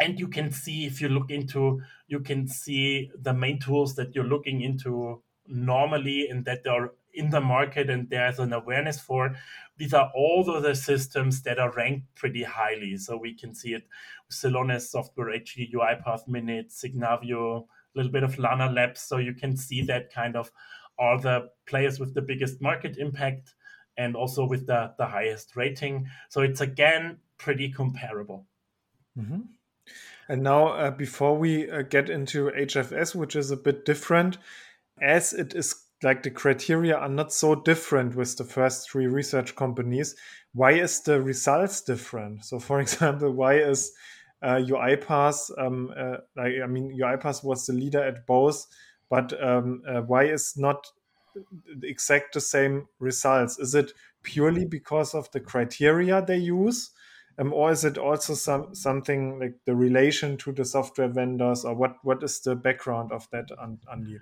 and 0.00 0.18
you 0.18 0.28
can 0.28 0.50
see 0.50 0.86
if 0.86 1.00
you 1.00 1.08
look 1.08 1.30
into, 1.30 1.80
you 2.08 2.20
can 2.20 2.48
see 2.48 3.10
the 3.18 3.32
main 3.32 3.58
tools 3.58 3.94
that 3.96 4.14
you're 4.14 4.24
looking 4.24 4.60
into 4.60 5.22
normally 5.46 6.28
and 6.28 6.44
that 6.44 6.66
are 6.66 6.92
in 7.14 7.30
the 7.30 7.40
market 7.40 7.88
and 7.90 8.08
there's 8.10 8.38
an 8.38 8.52
awareness 8.52 9.00
for 9.00 9.34
these 9.76 9.94
are 9.94 10.10
all 10.14 10.44
the 10.44 10.74
systems 10.74 11.42
that 11.42 11.58
are 11.58 11.72
ranked 11.72 12.14
pretty 12.14 12.42
highly. 12.44 12.96
So 12.96 13.16
we 13.16 13.34
can 13.34 13.54
see 13.54 13.74
it 13.74 13.88
Celonis 14.30 14.82
software 14.82 15.30
AG, 15.30 15.70
UiPath 15.74 16.28
Minit 16.28 16.70
signavio 16.70 17.62
a 17.62 17.64
little 17.94 18.12
bit 18.12 18.22
of 18.22 18.38
lana 18.38 18.70
labs. 18.70 19.00
So 19.00 19.18
you 19.18 19.34
can 19.34 19.56
see 19.56 19.82
that 19.82 20.12
kind 20.12 20.36
of 20.36 20.50
are 20.98 21.20
the 21.20 21.48
players 21.66 21.98
with 21.98 22.14
the 22.14 22.22
biggest 22.22 22.60
market 22.60 22.98
impact 22.98 23.54
and 23.96 24.16
also 24.16 24.44
with 24.44 24.66
the, 24.66 24.92
the 24.98 25.06
highest 25.06 25.56
rating. 25.56 26.06
So 26.28 26.42
it's 26.42 26.60
again 26.60 27.18
pretty 27.38 27.70
comparable. 27.70 28.46
Mm-hmm. 29.18 29.42
and 30.28 30.42
now 30.42 30.68
uh, 30.68 30.90
before 30.90 31.38
we 31.38 31.70
uh, 31.70 31.82
get 31.82 32.10
into 32.10 32.50
hfs 32.50 33.14
which 33.14 33.36
is 33.36 33.52
a 33.52 33.56
bit 33.56 33.84
different 33.84 34.38
as 35.00 35.32
it 35.32 35.54
is 35.54 35.83
like 36.02 36.22
the 36.22 36.30
criteria 36.30 36.96
are 36.96 37.08
not 37.08 37.32
so 37.32 37.54
different 37.54 38.14
with 38.14 38.36
the 38.36 38.44
first 38.44 38.90
three 38.90 39.06
research 39.06 39.54
companies 39.56 40.14
why 40.52 40.72
is 40.72 41.00
the 41.02 41.20
results 41.20 41.80
different 41.80 42.44
so 42.44 42.58
for 42.58 42.80
example 42.86 43.30
why 43.30 43.54
is 43.54 43.92
uh, 44.44 44.56
UiPath, 44.56 45.50
um, 45.58 45.90
uh, 45.96 46.18
like 46.36 46.52
I 46.62 46.66
mean, 46.66 46.94
UiPath 47.00 47.42
was 47.42 47.66
the 47.66 47.72
leader 47.72 48.04
at 48.04 48.26
both, 48.26 48.66
but 49.08 49.32
um, 49.42 49.82
uh, 49.88 50.02
why 50.02 50.24
is 50.24 50.54
not 50.58 50.86
the 51.34 51.88
exact 51.88 52.34
the 52.34 52.42
same 52.42 52.86
results? 52.98 53.58
Is 53.58 53.74
it 53.74 53.92
purely 54.22 54.66
because 54.66 55.14
of 55.14 55.30
the 55.30 55.40
criteria 55.40 56.22
they 56.22 56.36
use, 56.36 56.90
um, 57.38 57.54
or 57.54 57.72
is 57.72 57.86
it 57.86 57.96
also 57.96 58.34
some 58.34 58.74
something 58.74 59.38
like 59.40 59.54
the 59.64 59.74
relation 59.74 60.36
to 60.38 60.52
the 60.52 60.66
software 60.66 61.08
vendors, 61.08 61.64
or 61.64 61.74
what 61.74 61.96
what 62.02 62.22
is 62.22 62.40
the 62.40 62.54
background 62.54 63.12
of 63.12 63.26
that, 63.30 63.48
Andy? 63.90 64.18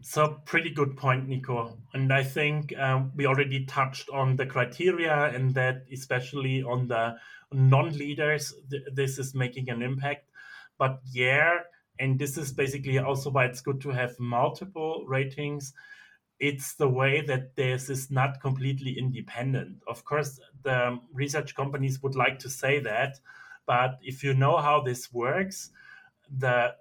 So, 0.00 0.40
pretty 0.44 0.70
good 0.70 0.96
point, 0.96 1.28
Nico. 1.28 1.78
And 1.94 2.12
I 2.12 2.22
think 2.22 2.76
um, 2.78 3.10
we 3.16 3.26
already 3.26 3.64
touched 3.64 4.10
on 4.10 4.36
the 4.36 4.46
criteria, 4.46 5.14
and 5.34 5.54
that 5.54 5.84
especially 5.92 6.62
on 6.62 6.88
the 6.88 7.16
non 7.52 7.90
leaders, 7.96 8.54
th- 8.70 8.82
this 8.92 9.18
is 9.18 9.34
making 9.34 9.70
an 9.70 9.82
impact. 9.82 10.28
But 10.78 11.00
yeah, 11.10 11.60
and 11.98 12.18
this 12.18 12.36
is 12.36 12.52
basically 12.52 12.98
also 12.98 13.30
why 13.30 13.46
it's 13.46 13.62
good 13.62 13.80
to 13.82 13.90
have 13.90 14.18
multiple 14.20 15.04
ratings. 15.06 15.72
It's 16.40 16.74
the 16.74 16.88
way 16.88 17.22
that 17.22 17.56
this 17.56 17.88
is 17.88 18.10
not 18.10 18.40
completely 18.40 18.98
independent. 18.98 19.78
Of 19.88 20.04
course, 20.04 20.40
the 20.62 20.98
research 21.12 21.54
companies 21.54 22.02
would 22.02 22.14
like 22.16 22.38
to 22.40 22.50
say 22.50 22.80
that, 22.80 23.16
but 23.66 23.98
if 24.02 24.22
you 24.22 24.34
know 24.34 24.58
how 24.58 24.82
this 24.82 25.12
works, 25.12 25.70
the 26.30 26.74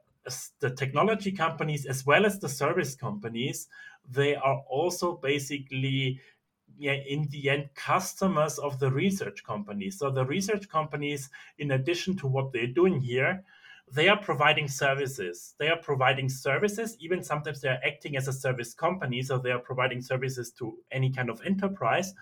the 0.60 0.70
technology 0.70 1.32
companies 1.32 1.86
as 1.86 2.06
well 2.06 2.26
as 2.26 2.40
the 2.40 2.50
service 2.50 2.96
companies 2.96 3.68
they 4.10 4.36
are 4.36 4.62
also 4.70 5.18
basically 5.18 6.20
yeah, 6.78 6.94
in 6.94 7.28
the 7.30 7.50
end 7.50 7.70
customers 7.76 8.58
of 8.58 8.80
the 8.80 8.90
research 8.90 9.44
companies 9.44 10.00
so 10.00 10.10
the 10.10 10.26
research 10.26 10.68
companies 10.70 11.30
in 11.58 11.72
addition 11.72 12.16
to 12.16 12.28
what 12.28 12.52
they're 12.52 12.68
doing 12.68 13.00
here 13.00 13.44
they 13.92 14.08
are 14.08 14.18
providing 14.18 14.68
services 14.68 15.56
they 15.60 15.68
are 15.68 15.78
providing 15.78 16.30
services 16.30 16.96
even 17.00 17.22
sometimes 17.22 17.60
they 17.62 17.70
are 17.70 17.82
acting 17.86 18.16
as 18.16 18.28
a 18.28 18.34
service 18.34 18.74
company 18.74 19.22
so 19.22 19.38
they 19.38 19.52
are 19.52 19.60
providing 19.60 20.02
services 20.02 20.52
to 20.52 20.78
any 20.92 21.12
kind 21.12 21.30
of 21.30 21.42
enterprise 21.46 22.14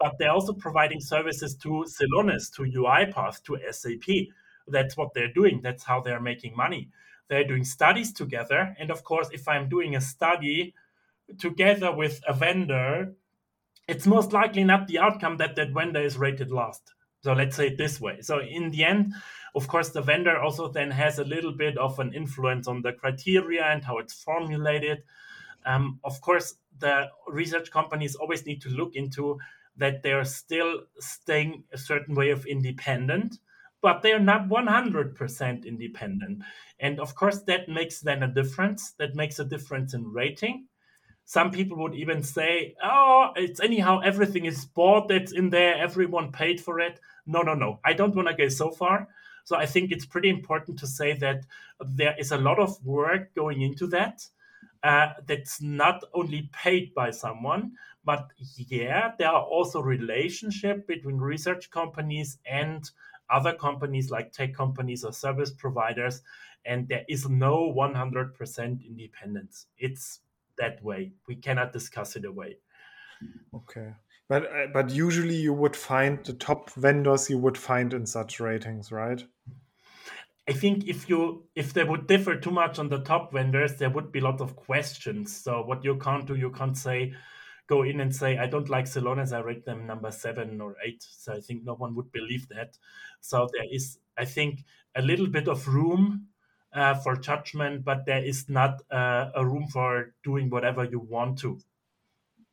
but 0.00 0.18
they're 0.18 0.32
also 0.32 0.52
providing 0.52 1.00
services 1.00 1.54
to 1.54 1.84
Celonis, 1.86 2.52
to 2.56 2.62
UiPath, 2.62 3.44
to 3.44 3.56
SAP. 3.70 4.26
That's 4.66 4.96
what 4.96 5.14
they're 5.14 5.32
doing. 5.32 5.60
That's 5.62 5.84
how 5.84 6.00
they're 6.00 6.20
making 6.20 6.56
money 6.56 6.90
they're 7.28 7.46
doing 7.46 7.64
studies 7.64 8.12
together. 8.12 8.74
And 8.78 8.90
of 8.90 9.04
course, 9.04 9.28
if 9.32 9.48
I'm 9.48 9.68
doing 9.68 9.96
a 9.96 10.00
study 10.00 10.74
together 11.38 11.92
with 11.92 12.20
a 12.26 12.32
vendor, 12.32 13.14
it's 13.88 14.06
most 14.06 14.32
likely 14.32 14.64
not 14.64 14.86
the 14.86 14.98
outcome 14.98 15.36
that 15.38 15.56
that 15.56 15.70
vendor 15.70 16.02
is 16.02 16.16
rated 16.16 16.50
last. 16.50 16.82
So 17.22 17.32
let's 17.32 17.56
say 17.56 17.68
it 17.68 17.78
this 17.78 18.00
way. 18.00 18.20
So 18.20 18.40
in 18.40 18.70
the 18.70 18.84
end, 18.84 19.14
of 19.54 19.68
course, 19.68 19.90
the 19.90 20.02
vendor 20.02 20.38
also 20.40 20.68
then 20.68 20.90
has 20.90 21.18
a 21.18 21.24
little 21.24 21.52
bit 21.52 21.78
of 21.78 21.98
an 21.98 22.12
influence 22.12 22.66
on 22.66 22.82
the 22.82 22.92
criteria 22.92 23.64
and 23.64 23.84
how 23.84 23.98
it's 23.98 24.14
formulated. 24.14 25.02
Um, 25.64 26.00
of 26.02 26.20
course, 26.20 26.54
the 26.80 27.08
research 27.28 27.70
companies 27.70 28.16
always 28.16 28.44
need 28.44 28.60
to 28.62 28.70
look 28.70 28.96
into 28.96 29.38
that 29.76 30.02
they're 30.02 30.24
still 30.24 30.82
staying 30.98 31.64
a 31.72 31.78
certain 31.78 32.14
way 32.14 32.30
of 32.30 32.44
independent 32.44 33.38
but 33.82 34.00
they're 34.00 34.20
not 34.20 34.48
100% 34.48 35.66
independent. 35.66 36.42
And 36.82 37.00
of 37.00 37.14
course, 37.14 37.40
that 37.44 37.68
makes 37.70 38.00
then 38.00 38.22
a 38.22 38.28
difference. 38.28 38.92
That 38.98 39.14
makes 39.14 39.38
a 39.38 39.44
difference 39.46 39.94
in 39.94 40.12
rating. 40.12 40.66
Some 41.24 41.50
people 41.52 41.78
would 41.78 41.94
even 41.94 42.22
say, 42.22 42.74
oh, 42.84 43.30
it's 43.36 43.60
anyhow, 43.60 44.00
everything 44.00 44.44
is 44.44 44.66
bought 44.66 45.08
that's 45.08 45.32
in 45.32 45.50
there, 45.50 45.76
everyone 45.76 46.32
paid 46.32 46.60
for 46.60 46.80
it. 46.80 47.00
No, 47.26 47.42
no, 47.42 47.54
no. 47.54 47.80
I 47.84 47.94
don't 47.94 48.14
want 48.14 48.28
to 48.28 48.34
go 48.34 48.48
so 48.48 48.70
far. 48.70 49.08
So 49.44 49.56
I 49.56 49.66
think 49.66 49.92
it's 49.92 50.06
pretty 50.06 50.28
important 50.28 50.78
to 50.80 50.86
say 50.86 51.14
that 51.18 51.46
there 51.80 52.14
is 52.18 52.32
a 52.32 52.38
lot 52.38 52.58
of 52.58 52.84
work 52.84 53.34
going 53.34 53.62
into 53.62 53.86
that. 53.88 54.26
uh, 54.82 55.08
that's 55.26 55.62
not 55.62 56.02
only 56.14 56.50
paid 56.52 56.94
by 56.94 57.10
someone, 57.10 57.72
but 58.04 58.30
yeah, 58.56 59.12
there 59.18 59.28
are 59.28 59.42
also 59.42 59.80
relationship 59.80 60.86
between 60.86 61.18
research 61.18 61.70
companies 61.70 62.38
and 62.46 62.90
other 63.30 63.54
companies 63.54 64.10
like 64.10 64.32
tech 64.32 64.54
companies 64.54 65.04
or 65.04 65.12
service 65.12 65.50
providers, 65.50 66.22
and 66.64 66.88
there 66.88 67.04
is 67.08 67.28
no 67.28 67.72
100% 67.76 68.86
independence. 68.86 69.66
It's 69.78 70.20
that 70.58 70.82
way. 70.82 71.12
We 71.26 71.36
cannot 71.36 71.72
discuss 71.72 72.16
it 72.16 72.24
away. 72.24 72.58
Okay. 73.54 73.94
But 74.28 74.44
uh, 74.44 74.66
but 74.72 74.90
usually 74.90 75.36
you 75.36 75.52
would 75.52 75.76
find 75.76 76.24
the 76.24 76.32
top 76.32 76.70
vendors 76.70 77.28
you 77.28 77.38
would 77.38 77.58
find 77.58 77.92
in 77.92 78.06
such 78.06 78.40
ratings, 78.40 78.90
right? 78.90 79.22
I 80.48 80.52
think 80.52 80.88
if 80.88 81.08
you 81.08 81.44
if 81.54 81.72
they 81.72 81.84
would 81.84 82.06
differ 82.06 82.36
too 82.36 82.50
much 82.50 82.78
on 82.78 82.88
the 82.88 83.00
top 83.00 83.32
vendors, 83.32 83.76
there 83.76 83.90
would 83.90 84.10
be 84.10 84.20
a 84.20 84.24
lot 84.24 84.40
of 84.40 84.56
questions. 84.56 85.36
So 85.36 85.62
what 85.62 85.84
you 85.84 85.96
can't 85.96 86.26
do, 86.26 86.34
you 86.34 86.50
can't 86.50 86.76
say 86.76 87.14
go 87.72 87.82
in 87.82 88.00
and 88.00 88.14
say 88.14 88.36
I 88.36 88.46
don't 88.46 88.68
like 88.68 88.84
Celonis, 88.84 89.32
I 89.32 89.40
rate 89.40 89.64
them 89.64 89.86
number 89.86 90.10
seven 90.10 90.60
or 90.60 90.76
eight. 90.84 91.02
So 91.02 91.32
I 91.32 91.40
think 91.40 91.64
no 91.64 91.74
one 91.74 91.94
would 91.94 92.12
believe 92.12 92.46
that. 92.48 92.76
So 93.20 93.48
there 93.54 93.66
is, 93.70 93.98
I 94.18 94.26
think, 94.26 94.64
a 94.94 95.00
little 95.00 95.26
bit 95.26 95.48
of 95.48 95.66
room 95.66 96.28
uh, 96.74 96.94
for 96.94 97.16
judgment, 97.16 97.84
but 97.84 98.04
there 98.04 98.22
is 98.22 98.48
not 98.48 98.82
uh, 98.90 99.30
a 99.34 99.44
room 99.44 99.68
for 99.68 100.14
doing 100.22 100.50
whatever 100.50 100.84
you 100.84 101.00
want 101.00 101.38
to. 101.38 101.60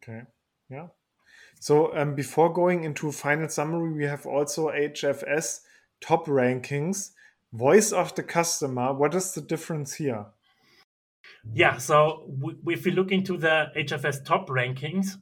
Okay. 0.02 0.22
Yeah. 0.70 0.88
So 1.60 1.94
um, 1.98 2.16
before 2.16 2.54
going 2.54 2.86
into 2.86 3.12
final 3.12 3.50
summary, 3.50 3.92
we 3.92 4.06
have 4.06 4.26
also 4.26 4.70
HFS 4.70 5.60
top 6.00 6.28
rankings. 6.28 7.12
Voice 7.52 7.92
of 7.92 8.16
the 8.16 8.24
customer. 8.24 8.94
What 8.94 9.14
is 9.16 9.34
the 9.34 9.42
difference 9.42 9.96
here? 9.96 10.28
Yeah. 11.54 11.78
So 11.78 12.30
if 12.68 12.86
we 12.86 12.92
look 12.92 13.12
into 13.12 13.38
the 13.38 13.72
HFS 13.76 14.26
top 14.26 14.50
rankings, 14.50 15.18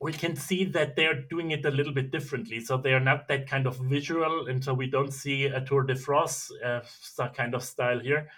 we 0.00 0.12
can 0.12 0.36
see 0.36 0.64
that 0.64 0.96
they're 0.96 1.22
doing 1.30 1.52
it 1.52 1.64
a 1.64 1.70
little 1.70 1.92
bit 1.92 2.10
differently. 2.10 2.60
So 2.60 2.76
they 2.76 2.92
are 2.92 3.00
not 3.00 3.28
that 3.28 3.48
kind 3.48 3.66
of 3.66 3.76
visual, 3.78 4.48
and 4.48 4.62
so 4.62 4.74
we 4.74 4.88
don't 4.88 5.12
see 5.12 5.46
a 5.46 5.60
Tour 5.60 5.84
de 5.84 5.94
France 5.94 6.50
uh, 6.64 6.80
kind 7.34 7.54
of 7.54 7.62
style 7.62 8.00
here, 8.00 8.28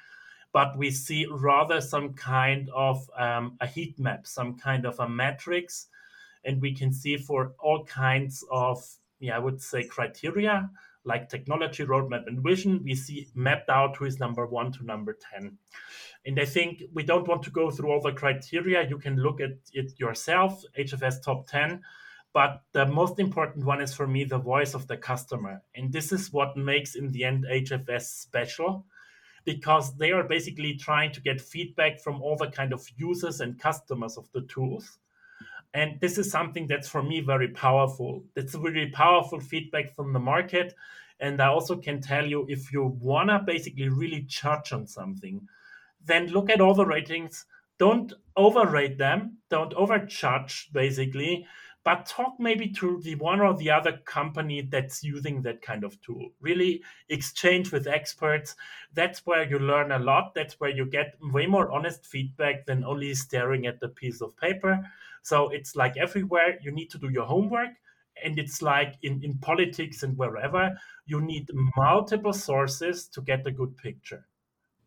but 0.52 0.76
we 0.76 0.90
see 0.90 1.26
rather 1.28 1.80
some 1.80 2.14
kind 2.14 2.70
of 2.74 3.08
um, 3.18 3.56
a 3.60 3.66
heat 3.66 3.98
map, 3.98 4.26
some 4.26 4.56
kind 4.58 4.86
of 4.86 4.98
a 5.00 5.08
matrix, 5.08 5.88
and 6.44 6.60
we 6.60 6.74
can 6.74 6.92
see 6.92 7.16
for 7.16 7.54
all 7.58 7.84
kinds 7.84 8.44
of, 8.50 8.84
yeah, 9.18 9.36
I 9.36 9.38
would 9.38 9.60
say 9.60 9.84
criteria 9.84 10.70
like 11.06 11.28
technology, 11.28 11.84
roadmap, 11.84 12.26
and 12.26 12.42
vision, 12.42 12.82
we 12.84 12.94
see 12.94 13.28
mapped 13.34 13.70
out 13.70 13.96
who 13.96 14.04
is 14.04 14.20
number 14.20 14.46
one 14.46 14.72
to 14.72 14.84
number 14.84 15.16
10. 15.34 15.56
And 16.26 16.40
I 16.40 16.44
think 16.44 16.82
we 16.92 17.04
don't 17.04 17.28
want 17.28 17.44
to 17.44 17.50
go 17.50 17.70
through 17.70 17.90
all 17.90 18.00
the 18.00 18.12
criteria. 18.12 18.86
You 18.86 18.98
can 18.98 19.16
look 19.16 19.40
at 19.40 19.52
it 19.72 19.92
yourself, 19.98 20.62
HFS 20.78 21.22
top 21.22 21.46
10. 21.46 21.82
But 22.34 22.62
the 22.72 22.84
most 22.84 23.18
important 23.18 23.64
one 23.64 23.80
is 23.80 23.94
for 23.94 24.06
me 24.06 24.24
the 24.24 24.38
voice 24.38 24.74
of 24.74 24.88
the 24.88 24.96
customer. 24.96 25.62
And 25.74 25.92
this 25.92 26.12
is 26.12 26.32
what 26.32 26.56
makes, 26.56 26.94
in 26.94 27.12
the 27.12 27.24
end, 27.24 27.46
HFS 27.50 28.02
special 28.02 28.84
because 29.46 29.96
they 29.96 30.10
are 30.10 30.24
basically 30.24 30.74
trying 30.74 31.12
to 31.12 31.20
get 31.20 31.40
feedback 31.40 32.00
from 32.00 32.20
all 32.20 32.36
the 32.36 32.50
kind 32.50 32.72
of 32.72 32.84
users 32.96 33.40
and 33.40 33.58
customers 33.58 34.18
of 34.18 34.30
the 34.32 34.42
tools. 34.42 34.98
And 35.76 36.00
this 36.00 36.16
is 36.16 36.30
something 36.30 36.66
that's 36.66 36.88
for 36.88 37.02
me 37.02 37.20
very 37.20 37.48
powerful. 37.48 38.24
It's 38.34 38.54
really 38.54 38.88
powerful 38.88 39.40
feedback 39.40 39.94
from 39.94 40.14
the 40.14 40.18
market. 40.18 40.74
And 41.20 41.38
I 41.38 41.48
also 41.48 41.76
can 41.76 42.00
tell 42.00 42.24
you 42.24 42.46
if 42.48 42.72
you 42.72 42.96
want 42.98 43.28
to 43.28 43.40
basically 43.40 43.90
really 43.90 44.22
judge 44.22 44.72
on 44.72 44.86
something, 44.86 45.46
then 46.02 46.28
look 46.28 46.48
at 46.48 46.62
all 46.62 46.72
the 46.72 46.86
ratings. 46.86 47.44
Don't 47.78 48.10
overrate 48.38 48.96
them. 48.96 49.36
Don't 49.50 49.74
overcharge, 49.74 50.70
basically. 50.72 51.46
But 51.84 52.06
talk 52.06 52.36
maybe 52.38 52.68
to 52.70 53.02
the 53.02 53.16
one 53.16 53.42
or 53.42 53.54
the 53.54 53.70
other 53.70 53.98
company 54.06 54.62
that's 54.62 55.04
using 55.04 55.42
that 55.42 55.60
kind 55.60 55.84
of 55.84 56.00
tool. 56.00 56.30
Really 56.40 56.82
exchange 57.10 57.70
with 57.70 57.86
experts. 57.86 58.56
That's 58.94 59.26
where 59.26 59.46
you 59.46 59.58
learn 59.58 59.92
a 59.92 59.98
lot. 59.98 60.34
That's 60.34 60.58
where 60.58 60.70
you 60.70 60.86
get 60.86 61.18
way 61.20 61.44
more 61.44 61.70
honest 61.70 62.06
feedback 62.06 62.64
than 62.64 62.82
only 62.82 63.14
staring 63.14 63.66
at 63.66 63.78
the 63.80 63.90
piece 63.90 64.22
of 64.22 64.34
paper. 64.38 64.90
So 65.26 65.48
it's 65.48 65.74
like 65.74 65.96
everywhere, 65.96 66.56
you 66.62 66.70
need 66.70 66.88
to 66.90 66.98
do 66.98 67.08
your 67.08 67.26
homework. 67.26 67.70
And 68.22 68.38
it's 68.38 68.62
like 68.62 68.94
in, 69.02 69.20
in 69.24 69.38
politics 69.38 70.04
and 70.04 70.16
wherever, 70.16 70.78
you 71.04 71.20
need 71.20 71.50
multiple 71.76 72.32
sources 72.32 73.08
to 73.08 73.20
get 73.22 73.44
a 73.44 73.50
good 73.50 73.76
picture. 73.76 74.24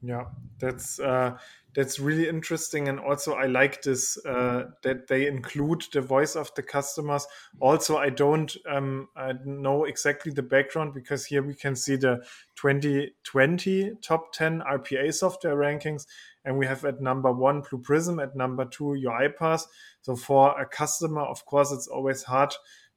Yeah, 0.02 0.28
that's 0.58 0.98
uh, 1.02 1.38
that's 1.76 2.00
really 2.00 2.30
interesting, 2.30 2.88
and 2.88 3.02
also 3.02 3.34
I 3.34 3.48
like 3.48 3.82
this 3.82 4.18
uh, 4.26 4.68
that 4.82 5.08
they 5.10 5.28
include 5.28 5.84
the 5.92 6.00
voice 6.00 6.38
of 6.38 6.50
the 6.56 6.64
customers. 6.64 7.28
Also, 7.60 7.98
I 7.98 8.10
don't 8.10 8.56
um, 8.66 9.10
I 9.18 9.34
know 9.44 9.84
exactly 9.84 10.32
the 10.32 10.42
background 10.42 10.94
because 10.94 11.26
here 11.26 11.44
we 11.44 11.54
can 11.54 11.76
see 11.76 11.98
the 11.98 12.24
2020 12.56 13.92
top 14.02 14.32
10 14.32 14.62
RPA 14.62 15.14
software 15.14 15.58
rankings, 15.58 16.06
and 16.50 16.58
we 16.58 16.66
have 16.66 16.84
at 16.84 17.00
number 17.00 17.32
one 17.32 17.62
Blue 17.62 17.78
Prism, 17.78 18.20
at 18.20 18.36
number 18.36 18.66
two 18.66 18.98
UiPath. 19.06 19.68
So 20.02 20.16
for 20.16 20.60
a 20.60 20.66
customer, 20.66 21.22
of 21.22 21.46
course, 21.46 21.72
it's 21.72 21.86
always 21.86 22.24
hard 22.24 22.52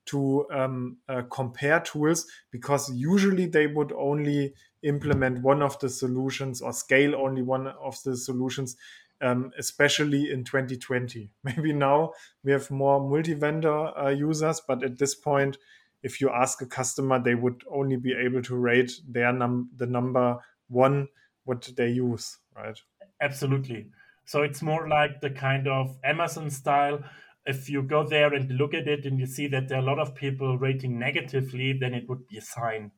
to 0.07 0.47
um, 0.51 0.97
uh, 1.07 1.21
compare 1.31 1.81
tools 1.81 2.27
because 2.51 2.91
usually 2.95 3.45
they 3.45 3.67
would 3.67 3.93
only 3.93 4.55
implement 4.83 5.43
one 5.43 5.61
of 5.61 5.79
the 5.81 5.91
solutions 5.91 6.63
or 6.63 6.73
scale 6.73 7.15
only 7.15 7.43
one 7.43 7.67
of 7.67 8.03
the 8.05 8.17
solutions, 8.17 8.75
um, 9.21 9.51
especially 9.59 10.31
in 10.31 10.45
2020. 10.45 11.31
Maybe 11.45 11.75
now 11.75 12.13
we 12.43 12.53
have 12.53 12.71
more 12.71 13.07
multi 13.07 13.35
vendor 13.35 13.99
uh, 13.99 14.09
users, 14.09 14.63
but 14.67 14.83
at 14.83 14.99
this 14.99 15.15
point, 15.15 15.59
if 16.03 16.23
you 16.23 16.31
ask 16.31 16.63
a 16.63 16.67
customer, 16.67 17.23
they 17.23 17.35
would 17.35 17.65
only 17.71 17.97
be 17.97 18.15
able 18.15 18.41
to 18.45 18.57
rate 18.57 18.93
their 19.07 19.31
num 19.31 19.69
the 19.77 19.87
number 19.87 20.39
one 20.69 21.09
what 21.45 21.69
they 21.77 21.91
use, 21.91 22.39
right? 22.57 22.81
Absolutely. 23.23 23.87
So 24.27 24.43
it's 24.43 24.61
more 24.61 24.89
like 24.89 25.21
the 25.21 25.31
kind 25.31 25.67
of 25.67 25.97
Amazon 26.05 26.51
style 26.51 27.03
if 27.47 27.69
you 27.69 27.83
go 27.83 28.07
there 28.07 28.33
and 28.33 28.51
look 28.53 28.75
at 28.75 28.87
it 28.87 29.05
and 29.05 29.19
you 29.19 29.27
see 29.27 29.47
that 29.49 29.69
there 29.69 29.79
are 29.79 29.83
a 29.83 29.85
lot 29.85 29.99
of 29.99 30.15
people 30.15 30.59
rating 30.59 30.99
negatively, 30.99 31.73
then 31.73 31.95
it 31.95 32.09
would 32.09 32.27
be 32.29 32.39
a 32.39 32.43
sign. 32.43 32.93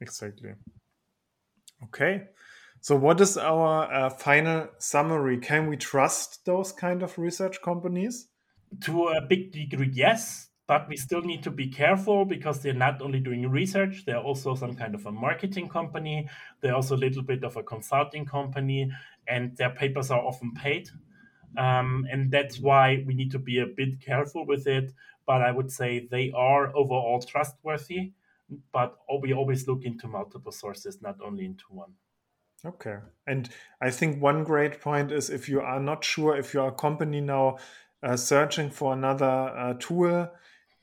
Exactly. 0.00 0.54
Okay. 1.84 2.24
So, 2.80 2.96
what 2.96 3.20
is 3.20 3.36
our 3.38 3.92
uh, 3.92 4.10
final 4.10 4.68
summary? 4.78 5.38
Can 5.38 5.68
we 5.68 5.76
trust 5.76 6.44
those 6.44 6.72
kind 6.72 7.02
of 7.02 7.18
research 7.18 7.62
companies? 7.62 8.28
To 8.84 9.08
a 9.08 9.20
big 9.20 9.52
degree, 9.52 9.90
yes. 9.92 10.48
But 10.66 10.88
we 10.88 10.96
still 10.96 11.22
need 11.22 11.42
to 11.44 11.50
be 11.50 11.68
careful 11.68 12.24
because 12.24 12.60
they're 12.60 12.74
not 12.74 13.00
only 13.00 13.20
doing 13.20 13.48
research, 13.48 14.04
they're 14.04 14.18
also 14.18 14.54
some 14.56 14.74
kind 14.74 14.94
of 14.94 15.06
a 15.06 15.12
marketing 15.12 15.68
company. 15.68 16.28
They're 16.60 16.74
also 16.74 16.96
a 16.96 16.98
little 16.98 17.22
bit 17.22 17.44
of 17.44 17.56
a 17.56 17.62
consulting 17.62 18.26
company, 18.26 18.90
and 19.28 19.56
their 19.56 19.70
papers 19.70 20.10
are 20.10 20.20
often 20.20 20.52
paid. 20.54 20.88
Um, 21.56 22.06
and 22.10 22.30
that's 22.30 22.58
why 22.58 23.04
we 23.06 23.14
need 23.14 23.30
to 23.30 23.38
be 23.38 23.60
a 23.60 23.66
bit 23.66 24.00
careful 24.00 24.44
with 24.44 24.66
it. 24.66 24.92
But 25.26 25.42
I 25.42 25.52
would 25.52 25.70
say 25.70 26.08
they 26.10 26.32
are 26.34 26.74
overall 26.76 27.20
trustworthy, 27.20 28.12
but 28.72 28.96
we 29.22 29.32
always 29.32 29.66
look 29.66 29.84
into 29.84 30.08
multiple 30.08 30.52
sources, 30.52 31.00
not 31.00 31.16
only 31.24 31.44
into 31.44 31.64
one. 31.68 31.92
Okay. 32.64 32.96
And 33.26 33.48
I 33.80 33.90
think 33.90 34.20
one 34.20 34.44
great 34.44 34.80
point 34.80 35.12
is 35.12 35.30
if 35.30 35.48
you 35.48 35.60
are 35.60 35.80
not 35.80 36.04
sure 36.04 36.36
if 36.36 36.52
you're 36.52 36.68
a 36.68 36.72
company 36.72 37.20
now 37.20 37.58
uh, 38.02 38.16
searching 38.16 38.70
for 38.70 38.92
another 38.92 39.24
uh, 39.24 39.74
tool 39.78 40.28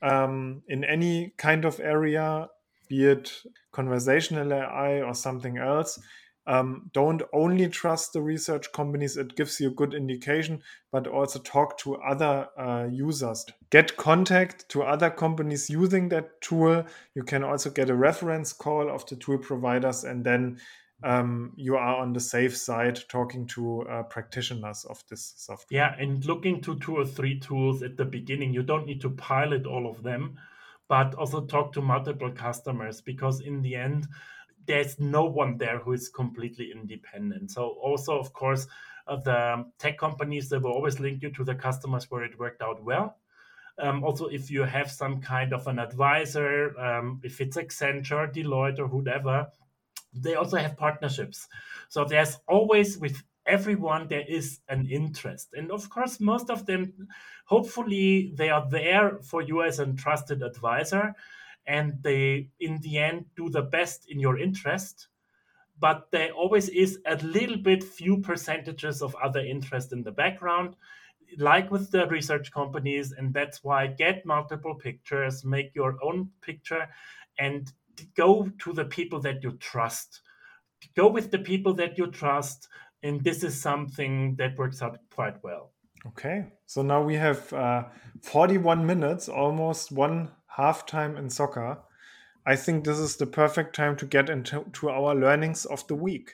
um, 0.04 0.62
in 0.68 0.84
any 0.84 1.34
kind 1.38 1.66
of 1.66 1.80
area, 1.80 2.50
be 2.90 3.06
it 3.06 3.32
conversational 3.72 4.54
AI 4.54 5.02
or 5.02 5.16
something 5.16 5.58
else, 5.58 6.00
um, 6.46 6.90
don't 6.94 7.22
only 7.32 7.70
trust 7.70 8.12
the 8.12 8.22
research 8.22 8.72
companies. 8.74 9.16
It 9.16 9.36
gives 9.38 9.60
you 9.60 9.70
a 9.70 9.74
good 9.74 9.94
indication 9.94 10.62
but 10.92 11.08
also 11.08 11.40
talk 11.40 11.78
to 11.80 11.96
other 11.96 12.48
uh, 12.58 12.88
users. 12.92 13.46
Get 13.70 13.96
contact 13.96 14.68
to 14.70 14.84
other 14.84 15.10
companies 15.10 15.70
using 15.70 16.10
that 16.10 16.42
tool. 16.42 16.86
You 17.16 17.24
can 17.24 17.44
also 17.44 17.70
get 17.70 17.90
a 17.90 17.96
reference 17.96 18.52
call 18.52 18.94
of 18.94 19.06
the 19.06 19.16
tool 19.16 19.38
providers 19.38 20.04
and 20.04 20.24
then 20.24 20.60
um, 21.04 21.54
you 21.56 21.76
are 21.76 21.98
on 21.98 22.14
the 22.14 22.20
safe 22.20 22.56
side 22.56 23.00
talking 23.10 23.46
to 23.48 23.82
uh, 23.84 24.04
practitioners 24.04 24.86
of 24.86 25.04
this 25.10 25.34
software 25.38 25.68
yeah 25.70 25.96
and 26.00 26.26
looking 26.26 26.62
to 26.62 26.80
two 26.80 26.96
or 26.96 27.06
three 27.06 27.40
tools 27.40 27.84
at 27.84 27.98
the 27.98 28.06
beginning 28.06 28.54
you 28.54 28.64
don't 28.64 28.86
need 28.86 29.02
to 29.02 29.10
pilot 29.10 29.66
all 29.66 29.90
of 29.90 30.02
them 30.04 30.38
but 30.88 31.16
also 31.16 31.46
talk 31.46 31.74
to 31.74 31.82
multiple 31.82 32.32
customers 32.32 33.02
because 33.02 33.42
in 33.42 33.62
the 33.62 33.76
end 33.76 34.08
there's 34.66 35.00
no 35.00 35.26
one 35.26 35.58
there 35.58 35.80
who 35.80 35.94
is 35.94 36.10
completely 36.10 36.72
independent. 36.72 37.52
So 37.52 37.70
also, 37.82 38.18
of 38.18 38.34
course, 38.34 38.68
uh, 39.08 39.18
the 39.18 39.66
tech 39.78 39.98
companies 39.98 40.50
they 40.50 40.58
will 40.58 40.72
always 40.72 41.00
link 41.00 41.22
you 41.22 41.32
to 41.32 41.44
the 41.44 41.56
customers 41.56 42.10
where 42.10 42.24
it 42.24 42.40
worked 42.40 42.62
out 42.62 42.82
well. 42.84 43.18
Um, 43.80 44.04
also, 44.04 44.28
if 44.28 44.52
you 44.52 44.64
have 44.64 44.92
some 44.92 45.20
kind 45.20 45.52
of 45.52 45.68
an 45.68 45.80
advisor, 45.80 46.78
um, 46.80 47.20
if 47.24 47.42
it's 47.42 47.58
Accenture, 47.58 48.32
Deloitte, 48.32 48.80
or 48.80 48.88
whatever, 48.88 49.48
they 50.14 50.36
also 50.36 50.58
have 50.58 50.78
partnerships. 50.78 51.48
So 51.90 52.06
there's 52.06 52.38
always 52.48 52.98
with 52.98 53.24
everyone 53.46 54.08
there 54.08 54.24
is 54.26 54.62
an 54.70 54.88
interest 54.90 55.50
and 55.54 55.70
of 55.70 55.90
course 55.90 56.22
most 56.22 56.50
of 56.50 56.66
them 56.66 57.10
hopefully 57.46 58.32
they 58.38 58.50
are 58.50 58.70
there 58.70 59.20
for 59.22 59.42
you 59.42 59.62
as 59.62 59.80
a 59.80 59.94
trusted 59.94 60.42
advisor 60.42 61.14
and 61.68 62.02
they 62.04 62.50
in 62.62 62.80
the 62.80 62.98
end 62.98 63.26
do 63.36 63.50
the 63.50 63.62
best 63.62 64.06
in 64.10 64.18
your 64.18 64.38
interest 64.40 65.10
but 65.80 66.12
there 66.12 66.32
always 66.32 66.70
is 66.70 67.00
a 67.06 67.16
little 67.18 67.58
bit 67.58 67.84
few 67.84 68.18
percentages 68.22 69.02
of 69.02 69.16
other 69.16 69.40
interest 69.42 69.92
in 69.92 70.04
the 70.04 70.12
background 70.12 70.76
like 71.38 71.72
with 71.72 71.92
the 71.92 72.08
research 72.08 72.52
companies 72.52 73.12
and 73.12 73.34
that's 73.34 73.64
why 73.64 73.88
get 73.88 74.26
multiple 74.26 74.76
pictures 74.76 75.44
make 75.44 75.74
your 75.74 75.98
own 76.04 76.30
picture 76.42 76.88
and 77.40 77.74
go 78.16 78.50
to 78.60 78.74
the 78.74 78.86
people 78.86 79.20
that 79.22 79.44
you 79.44 79.54
trust. 79.54 80.22
Go 80.96 81.08
with 81.08 81.32
the 81.32 81.40
people 81.40 81.74
that 81.76 81.98
you 81.98 82.08
trust 82.08 82.68
and 83.04 83.24
this 83.24 83.44
is 83.44 83.60
something 83.60 84.36
that 84.38 84.58
works 84.58 84.82
out 84.82 84.98
quite 85.14 85.42
well. 85.44 85.72
Okay 86.06 86.46
so 86.66 86.82
now 86.82 87.02
we 87.02 87.16
have 87.16 87.54
uh, 87.54 87.84
41 88.22 88.86
minutes 88.86 89.30
almost 89.30 89.92
one 89.92 90.32
half 90.48 90.86
time 90.86 91.18
in 91.18 91.30
soccer. 91.30 91.78
I 92.46 92.56
think 92.56 92.84
this 92.84 93.00
is 93.00 93.16
the 93.16 93.26
perfect 93.26 93.76
time 93.76 93.96
to 93.98 94.06
get 94.06 94.30
into 94.30 94.66
to 94.74 94.90
our 94.90 95.16
learnings 95.16 95.66
of 95.66 95.86
the 95.88 95.96
week. 95.96 96.34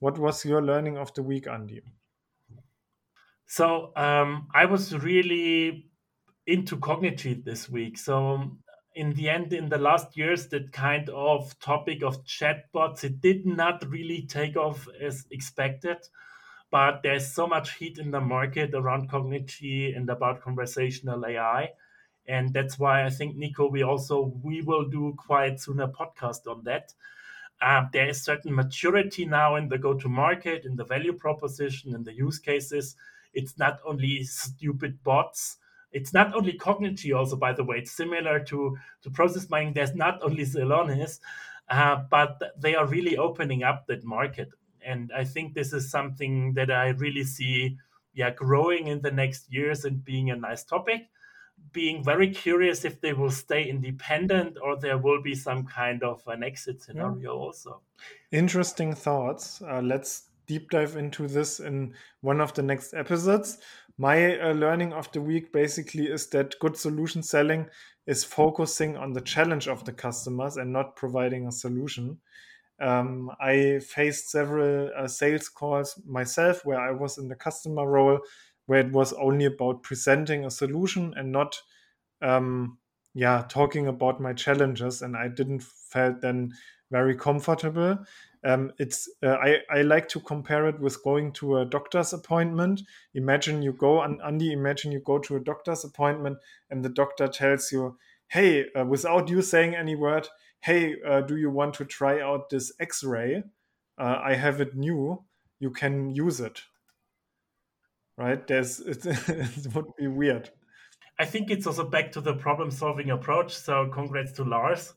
What 0.00 0.18
was 0.18 0.44
your 0.44 0.62
learning 0.62 0.98
of 0.98 1.14
the 1.14 1.22
week 1.22 1.46
andy? 1.46 1.82
So 3.46 3.92
um, 3.96 4.48
i 4.54 4.64
was 4.64 4.94
really 4.96 5.90
into 6.46 6.76
Cognigy 6.76 7.44
this 7.44 7.68
week. 7.70 7.96
So 7.96 8.56
in 8.94 9.14
the 9.14 9.28
end, 9.28 9.52
in 9.52 9.68
the 9.68 9.78
last 9.78 10.16
years, 10.16 10.48
that 10.48 10.72
kind 10.72 11.08
of 11.10 11.58
topic 11.60 12.02
of 12.02 12.24
chatbots, 12.24 13.04
it 13.04 13.20
did 13.20 13.46
not 13.46 13.84
really 13.88 14.22
take 14.22 14.56
off 14.56 14.88
as 15.00 15.26
expected. 15.30 15.98
But 16.70 17.02
there's 17.02 17.32
so 17.32 17.46
much 17.46 17.74
heat 17.74 17.98
in 17.98 18.10
the 18.10 18.20
market 18.20 18.74
around 18.74 19.10
Cognigy 19.10 19.96
and 19.96 20.08
about 20.08 20.42
conversational 20.42 21.24
AI. 21.26 21.70
And 22.26 22.52
that's 22.52 22.78
why 22.78 23.04
I 23.04 23.10
think, 23.10 23.36
Nico, 23.36 23.68
we 23.68 23.82
also 23.82 24.32
we 24.42 24.62
will 24.62 24.88
do 24.88 25.14
quite 25.16 25.60
soon 25.60 25.80
a 25.80 25.88
podcast 25.88 26.46
on 26.46 26.62
that. 26.64 26.94
Uh, 27.60 27.86
there 27.92 28.08
is 28.08 28.22
certain 28.24 28.54
maturity 28.54 29.24
now 29.26 29.56
in 29.56 29.68
the 29.68 29.78
go-to-market, 29.78 30.64
in 30.64 30.76
the 30.76 30.84
value 30.84 31.12
proposition, 31.12 31.94
in 31.94 32.04
the 32.04 32.12
use 32.14 32.38
cases. 32.38 32.96
It's 33.34 33.58
not 33.58 33.80
only 33.84 34.22
stupid 34.24 35.02
bots 35.02 35.58
it's 35.92 36.12
not 36.12 36.34
only 36.34 36.52
Cognigy, 36.52 37.16
also 37.16 37.36
by 37.36 37.52
the 37.52 37.64
way. 37.64 37.78
It's 37.78 37.92
similar 37.92 38.40
to 38.40 38.76
to 39.02 39.10
process 39.10 39.48
mining. 39.50 39.74
There's 39.74 39.94
not 39.94 40.22
only 40.22 40.44
Celonis, 40.44 41.20
uh, 41.68 42.02
but 42.10 42.40
they 42.58 42.74
are 42.74 42.86
really 42.86 43.16
opening 43.16 43.62
up 43.62 43.86
that 43.86 44.04
market. 44.04 44.50
And 44.84 45.12
I 45.14 45.24
think 45.24 45.54
this 45.54 45.72
is 45.72 45.90
something 45.90 46.54
that 46.54 46.70
I 46.70 46.88
really 46.88 47.24
see, 47.24 47.76
yeah, 48.14 48.30
growing 48.30 48.86
in 48.86 49.02
the 49.02 49.10
next 49.10 49.52
years 49.52 49.84
and 49.84 50.04
being 50.04 50.30
a 50.30 50.36
nice 50.36 50.64
topic. 50.64 51.08
Being 51.72 52.02
very 52.02 52.30
curious 52.30 52.86
if 52.86 53.00
they 53.02 53.12
will 53.12 53.30
stay 53.30 53.68
independent 53.68 54.56
or 54.62 54.76
there 54.76 54.96
will 54.96 55.20
be 55.22 55.34
some 55.34 55.66
kind 55.66 56.02
of 56.02 56.22
an 56.26 56.42
exit 56.42 56.82
scenario 56.82 57.20
yeah. 57.20 57.28
also. 57.28 57.82
Interesting 58.32 58.94
thoughts. 58.94 59.60
Uh, 59.60 59.82
let's 59.82 60.30
deep 60.46 60.70
dive 60.70 60.96
into 60.96 61.28
this 61.28 61.60
in 61.60 61.94
one 62.22 62.40
of 62.40 62.52
the 62.54 62.62
next 62.62 62.94
episodes 62.94 63.58
my 64.00 64.40
uh, 64.40 64.54
learning 64.54 64.94
of 64.94 65.12
the 65.12 65.20
week 65.20 65.52
basically 65.52 66.06
is 66.06 66.26
that 66.28 66.58
good 66.58 66.74
solution 66.74 67.22
selling 67.22 67.66
is 68.06 68.24
focusing 68.24 68.96
on 68.96 69.12
the 69.12 69.20
challenge 69.20 69.68
of 69.68 69.84
the 69.84 69.92
customers 69.92 70.56
and 70.56 70.72
not 70.72 70.96
providing 70.96 71.46
a 71.46 71.52
solution. 71.52 72.18
Um, 72.80 73.30
I 73.42 73.80
faced 73.80 74.30
several 74.30 74.90
uh, 74.96 75.06
sales 75.06 75.50
calls 75.50 76.00
myself 76.06 76.64
where 76.64 76.80
I 76.80 76.92
was 76.92 77.18
in 77.18 77.28
the 77.28 77.34
customer 77.34 77.86
role, 77.86 78.20
where 78.64 78.80
it 78.80 78.90
was 78.90 79.12
only 79.12 79.44
about 79.44 79.82
presenting 79.82 80.46
a 80.46 80.50
solution 80.50 81.12
and 81.18 81.30
not, 81.30 81.60
um, 82.22 82.78
yeah, 83.12 83.44
talking 83.50 83.86
about 83.86 84.18
my 84.18 84.32
challenges. 84.32 85.02
And 85.02 85.14
I 85.14 85.28
didn't 85.28 85.62
felt 85.62 86.22
then 86.22 86.54
very 86.90 87.14
comfortable. 87.14 87.98
Um, 88.42 88.72
it's 88.78 89.08
uh, 89.22 89.36
I, 89.36 89.58
I 89.70 89.82
like 89.82 90.08
to 90.08 90.20
compare 90.20 90.66
it 90.66 90.80
with 90.80 91.02
going 91.04 91.32
to 91.34 91.58
a 91.58 91.66
doctor's 91.66 92.12
appointment. 92.12 92.82
Imagine 93.14 93.62
you 93.62 93.72
go 93.72 94.00
and 94.00 94.20
Andy, 94.22 94.52
imagine 94.52 94.92
you 94.92 95.00
go 95.00 95.18
to 95.18 95.36
a 95.36 95.40
doctor's 95.40 95.84
appointment 95.84 96.38
and 96.70 96.82
the 96.82 96.88
doctor 96.88 97.28
tells 97.28 97.70
you, 97.70 97.98
"Hey, 98.28 98.66
uh, 98.74 98.86
without 98.86 99.28
you 99.28 99.42
saying 99.42 99.74
any 99.74 99.94
word, 99.94 100.28
hey, 100.60 100.96
uh, 101.06 101.20
do 101.20 101.36
you 101.36 101.50
want 101.50 101.74
to 101.74 101.84
try 101.84 102.20
out 102.20 102.48
this 102.48 102.72
X-ray? 102.80 103.42
Uh, 103.98 104.20
I 104.22 104.34
have 104.34 104.60
it 104.60 104.74
new. 104.74 105.24
You 105.58 105.70
can 105.70 106.14
use 106.14 106.40
it." 106.40 106.62
Right? 108.16 108.46
There's 108.46 108.80
it, 108.86 109.74
would 109.74 109.96
be 109.98 110.06
weird. 110.06 110.50
I 111.18 111.26
think 111.26 111.50
it's 111.50 111.66
also 111.66 111.84
back 111.86 112.12
to 112.12 112.22
the 112.22 112.32
problem-solving 112.32 113.10
approach. 113.10 113.54
So, 113.54 113.90
congrats 113.92 114.32
to 114.32 114.44
Lars 114.44 114.94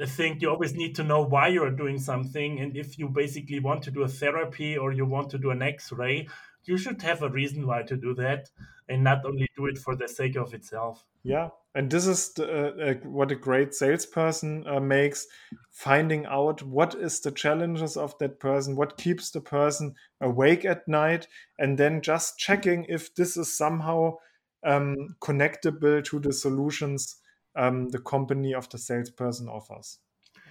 I 0.00 0.06
think 0.06 0.40
you 0.40 0.50
always 0.50 0.74
need 0.74 0.94
to 0.96 1.04
know 1.04 1.22
why 1.22 1.48
you're 1.48 1.70
doing 1.70 1.98
something. 1.98 2.60
And 2.60 2.76
if 2.76 2.98
you 2.98 3.08
basically 3.08 3.58
want 3.58 3.82
to 3.82 3.90
do 3.90 4.02
a 4.02 4.08
therapy 4.08 4.78
or 4.78 4.92
you 4.92 5.06
want 5.06 5.30
to 5.30 5.38
do 5.38 5.50
an 5.50 5.62
x 5.62 5.90
ray, 5.92 6.28
you 6.64 6.76
should 6.76 7.02
have 7.02 7.22
a 7.22 7.30
reason 7.30 7.66
why 7.66 7.82
to 7.82 7.96
do 7.96 8.14
that 8.14 8.48
and 8.88 9.02
not 9.02 9.24
only 9.24 9.48
do 9.56 9.66
it 9.66 9.78
for 9.78 9.96
the 9.96 10.08
sake 10.08 10.36
of 10.36 10.54
itself. 10.54 11.04
Yeah. 11.22 11.48
And 11.74 11.90
this 11.90 12.06
is 12.06 12.32
the, 12.34 12.44
uh, 12.44 12.90
uh, 12.90 12.94
what 13.08 13.30
a 13.30 13.36
great 13.36 13.74
salesperson 13.74 14.66
uh, 14.66 14.80
makes 14.80 15.26
finding 15.70 16.26
out 16.26 16.62
what 16.62 16.94
is 16.94 17.20
the 17.20 17.30
challenges 17.30 17.96
of 17.96 18.16
that 18.18 18.40
person, 18.40 18.76
what 18.76 18.96
keeps 18.96 19.30
the 19.30 19.40
person 19.40 19.94
awake 20.20 20.64
at 20.64 20.88
night, 20.88 21.28
and 21.58 21.78
then 21.78 22.00
just 22.00 22.38
checking 22.38 22.84
if 22.88 23.14
this 23.14 23.36
is 23.36 23.56
somehow 23.56 24.16
um, 24.64 25.16
connectable 25.20 26.04
to 26.04 26.18
the 26.18 26.32
solutions 26.32 27.16
um, 27.58 27.88
the 27.90 27.98
company 27.98 28.54
of 28.54 28.68
the 28.70 28.78
salesperson 28.78 29.48
offers. 29.48 29.98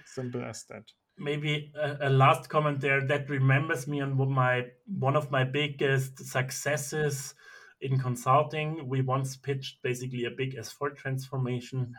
Simple 0.04 0.44
as 0.44 0.64
that. 0.64 0.84
Maybe 1.18 1.72
a, 1.74 2.08
a, 2.08 2.10
last 2.10 2.48
comment 2.48 2.80
there 2.80 3.04
that 3.08 3.28
remembers 3.28 3.88
me 3.88 4.00
on 4.00 4.16
my 4.30 4.66
one 4.86 5.16
of 5.16 5.32
my 5.32 5.42
biggest 5.42 6.24
successes 6.24 7.34
in 7.80 7.98
consulting. 7.98 8.88
We 8.88 9.02
once 9.02 9.36
pitched 9.36 9.82
basically 9.82 10.26
a 10.26 10.30
big 10.30 10.54
S4 10.54 10.96
transformation 10.96 11.94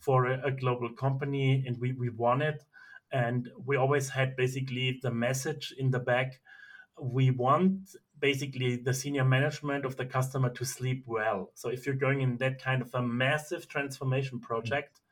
for 0.00 0.26
a, 0.26 0.48
a 0.48 0.50
global 0.50 0.90
company, 0.92 1.62
and 1.66 1.78
we 1.80 1.92
we 1.92 2.08
won 2.08 2.42
it. 2.42 2.64
And 3.12 3.48
we 3.64 3.76
always 3.76 4.08
had 4.08 4.34
basically 4.34 4.98
the 5.02 5.12
message 5.12 5.72
in 5.78 5.90
the 5.90 6.00
back 6.00 6.40
we 7.00 7.30
want 7.30 7.90
basically 8.24 8.76
the 8.76 8.94
senior 8.94 9.22
management 9.22 9.84
of 9.84 9.98
the 9.98 10.06
customer 10.06 10.48
to 10.48 10.64
sleep 10.64 11.04
well. 11.04 11.50
So 11.52 11.68
if 11.68 11.84
you're 11.84 11.94
going 12.06 12.22
in 12.22 12.38
that 12.38 12.58
kind 12.58 12.80
of 12.80 12.88
a 12.94 13.02
massive 13.02 13.68
transformation 13.68 14.38
mm. 14.38 14.42
project, 14.42 15.02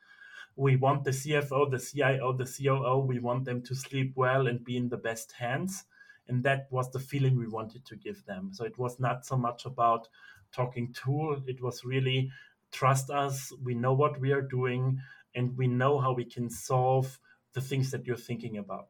we 0.57 0.77
want 0.77 1.05
the 1.05 1.11
CFO, 1.11 1.71
the 1.71 1.79
CIO, 1.79 2.33
the 2.33 2.47
COO, 2.47 3.05
we 3.07 3.19
want 3.19 3.45
them 3.45 3.61
to 3.65 3.75
sleep 3.75 4.15
well 4.17 4.47
and 4.47 4.65
be 4.65 4.79
in 4.79 4.89
the 4.89 4.97
best 4.97 5.33
hands. 5.33 5.85
And 6.27 6.43
that 6.45 6.69
was 6.71 6.91
the 6.91 7.01
feeling 7.01 7.37
we 7.37 7.47
wanted 7.47 7.85
to 7.85 7.97
give 7.97 8.25
them. 8.25 8.49
So 8.55 8.65
it 8.65 8.79
was 8.79 8.99
not 8.99 9.27
so 9.27 9.37
much 9.37 9.67
about 9.67 10.09
talking 10.51 10.95
tool, 10.95 11.37
it 11.47 11.63
was 11.63 11.85
really 11.85 12.31
trust 12.71 13.11
us, 13.11 13.53
we 13.63 13.75
know 13.75 13.93
what 13.93 14.19
we 14.23 14.33
are 14.33 14.41
doing, 14.41 15.03
and 15.35 15.55
we 15.59 15.67
know 15.67 15.99
how 15.99 16.15
we 16.15 16.25
can 16.25 16.49
solve 16.49 17.19
the 17.53 17.61
things 17.61 17.91
that 17.91 18.07
you're 18.07 18.17
thinking 18.17 18.57
about. 18.57 18.89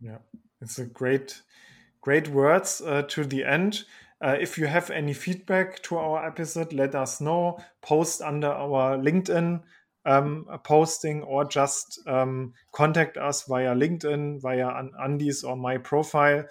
Yeah, 0.00 0.18
it's 0.60 0.80
a 0.80 0.86
great 0.86 1.42
great 2.00 2.28
words 2.28 2.80
uh, 2.80 3.02
to 3.08 3.24
the 3.24 3.44
end. 3.44 3.84
Uh, 4.22 4.36
if 4.38 4.58
you 4.58 4.66
have 4.66 4.90
any 4.90 5.14
feedback 5.14 5.82
to 5.82 5.96
our 5.96 6.26
episode, 6.26 6.72
let 6.72 6.94
us 6.94 7.20
know. 7.20 7.58
Post 7.82 8.20
under 8.20 8.48
our 8.48 8.98
LinkedIn 8.98 9.62
um, 10.04 10.46
posting 10.64 11.22
or 11.22 11.44
just 11.44 12.00
um, 12.06 12.52
contact 12.72 13.16
us 13.16 13.44
via 13.44 13.74
LinkedIn, 13.74 14.40
via 14.40 14.70
Andy's 15.02 15.44
or 15.44 15.56
my 15.56 15.78
profile. 15.78 16.44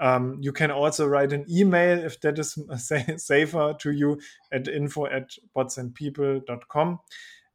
Um, 0.00 0.38
you 0.40 0.52
can 0.52 0.70
also 0.70 1.06
write 1.06 1.32
an 1.32 1.46
email 1.48 1.98
if 1.98 2.20
that 2.22 2.38
is 2.38 2.58
safer 3.24 3.74
to 3.78 3.90
you 3.92 4.20
at 4.52 4.68
info 4.68 5.06
at 5.06 5.30
botsandpeople.com. 5.56 6.98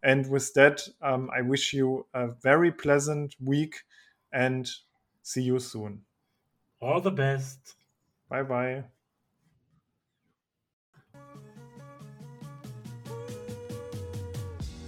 And 0.03 0.29
with 0.29 0.53
that, 0.53 0.81
um, 1.01 1.29
I 1.35 1.41
wish 1.41 1.73
you 1.73 2.05
a 2.13 2.27
very 2.27 2.71
pleasant 2.71 3.35
week 3.41 3.75
and 4.31 4.69
see 5.23 5.41
you 5.41 5.59
soon. 5.59 6.06
All 6.79 7.01
the 7.01 7.11
best. 7.11 7.75
Bye 8.29 8.43
bye. 8.43 8.83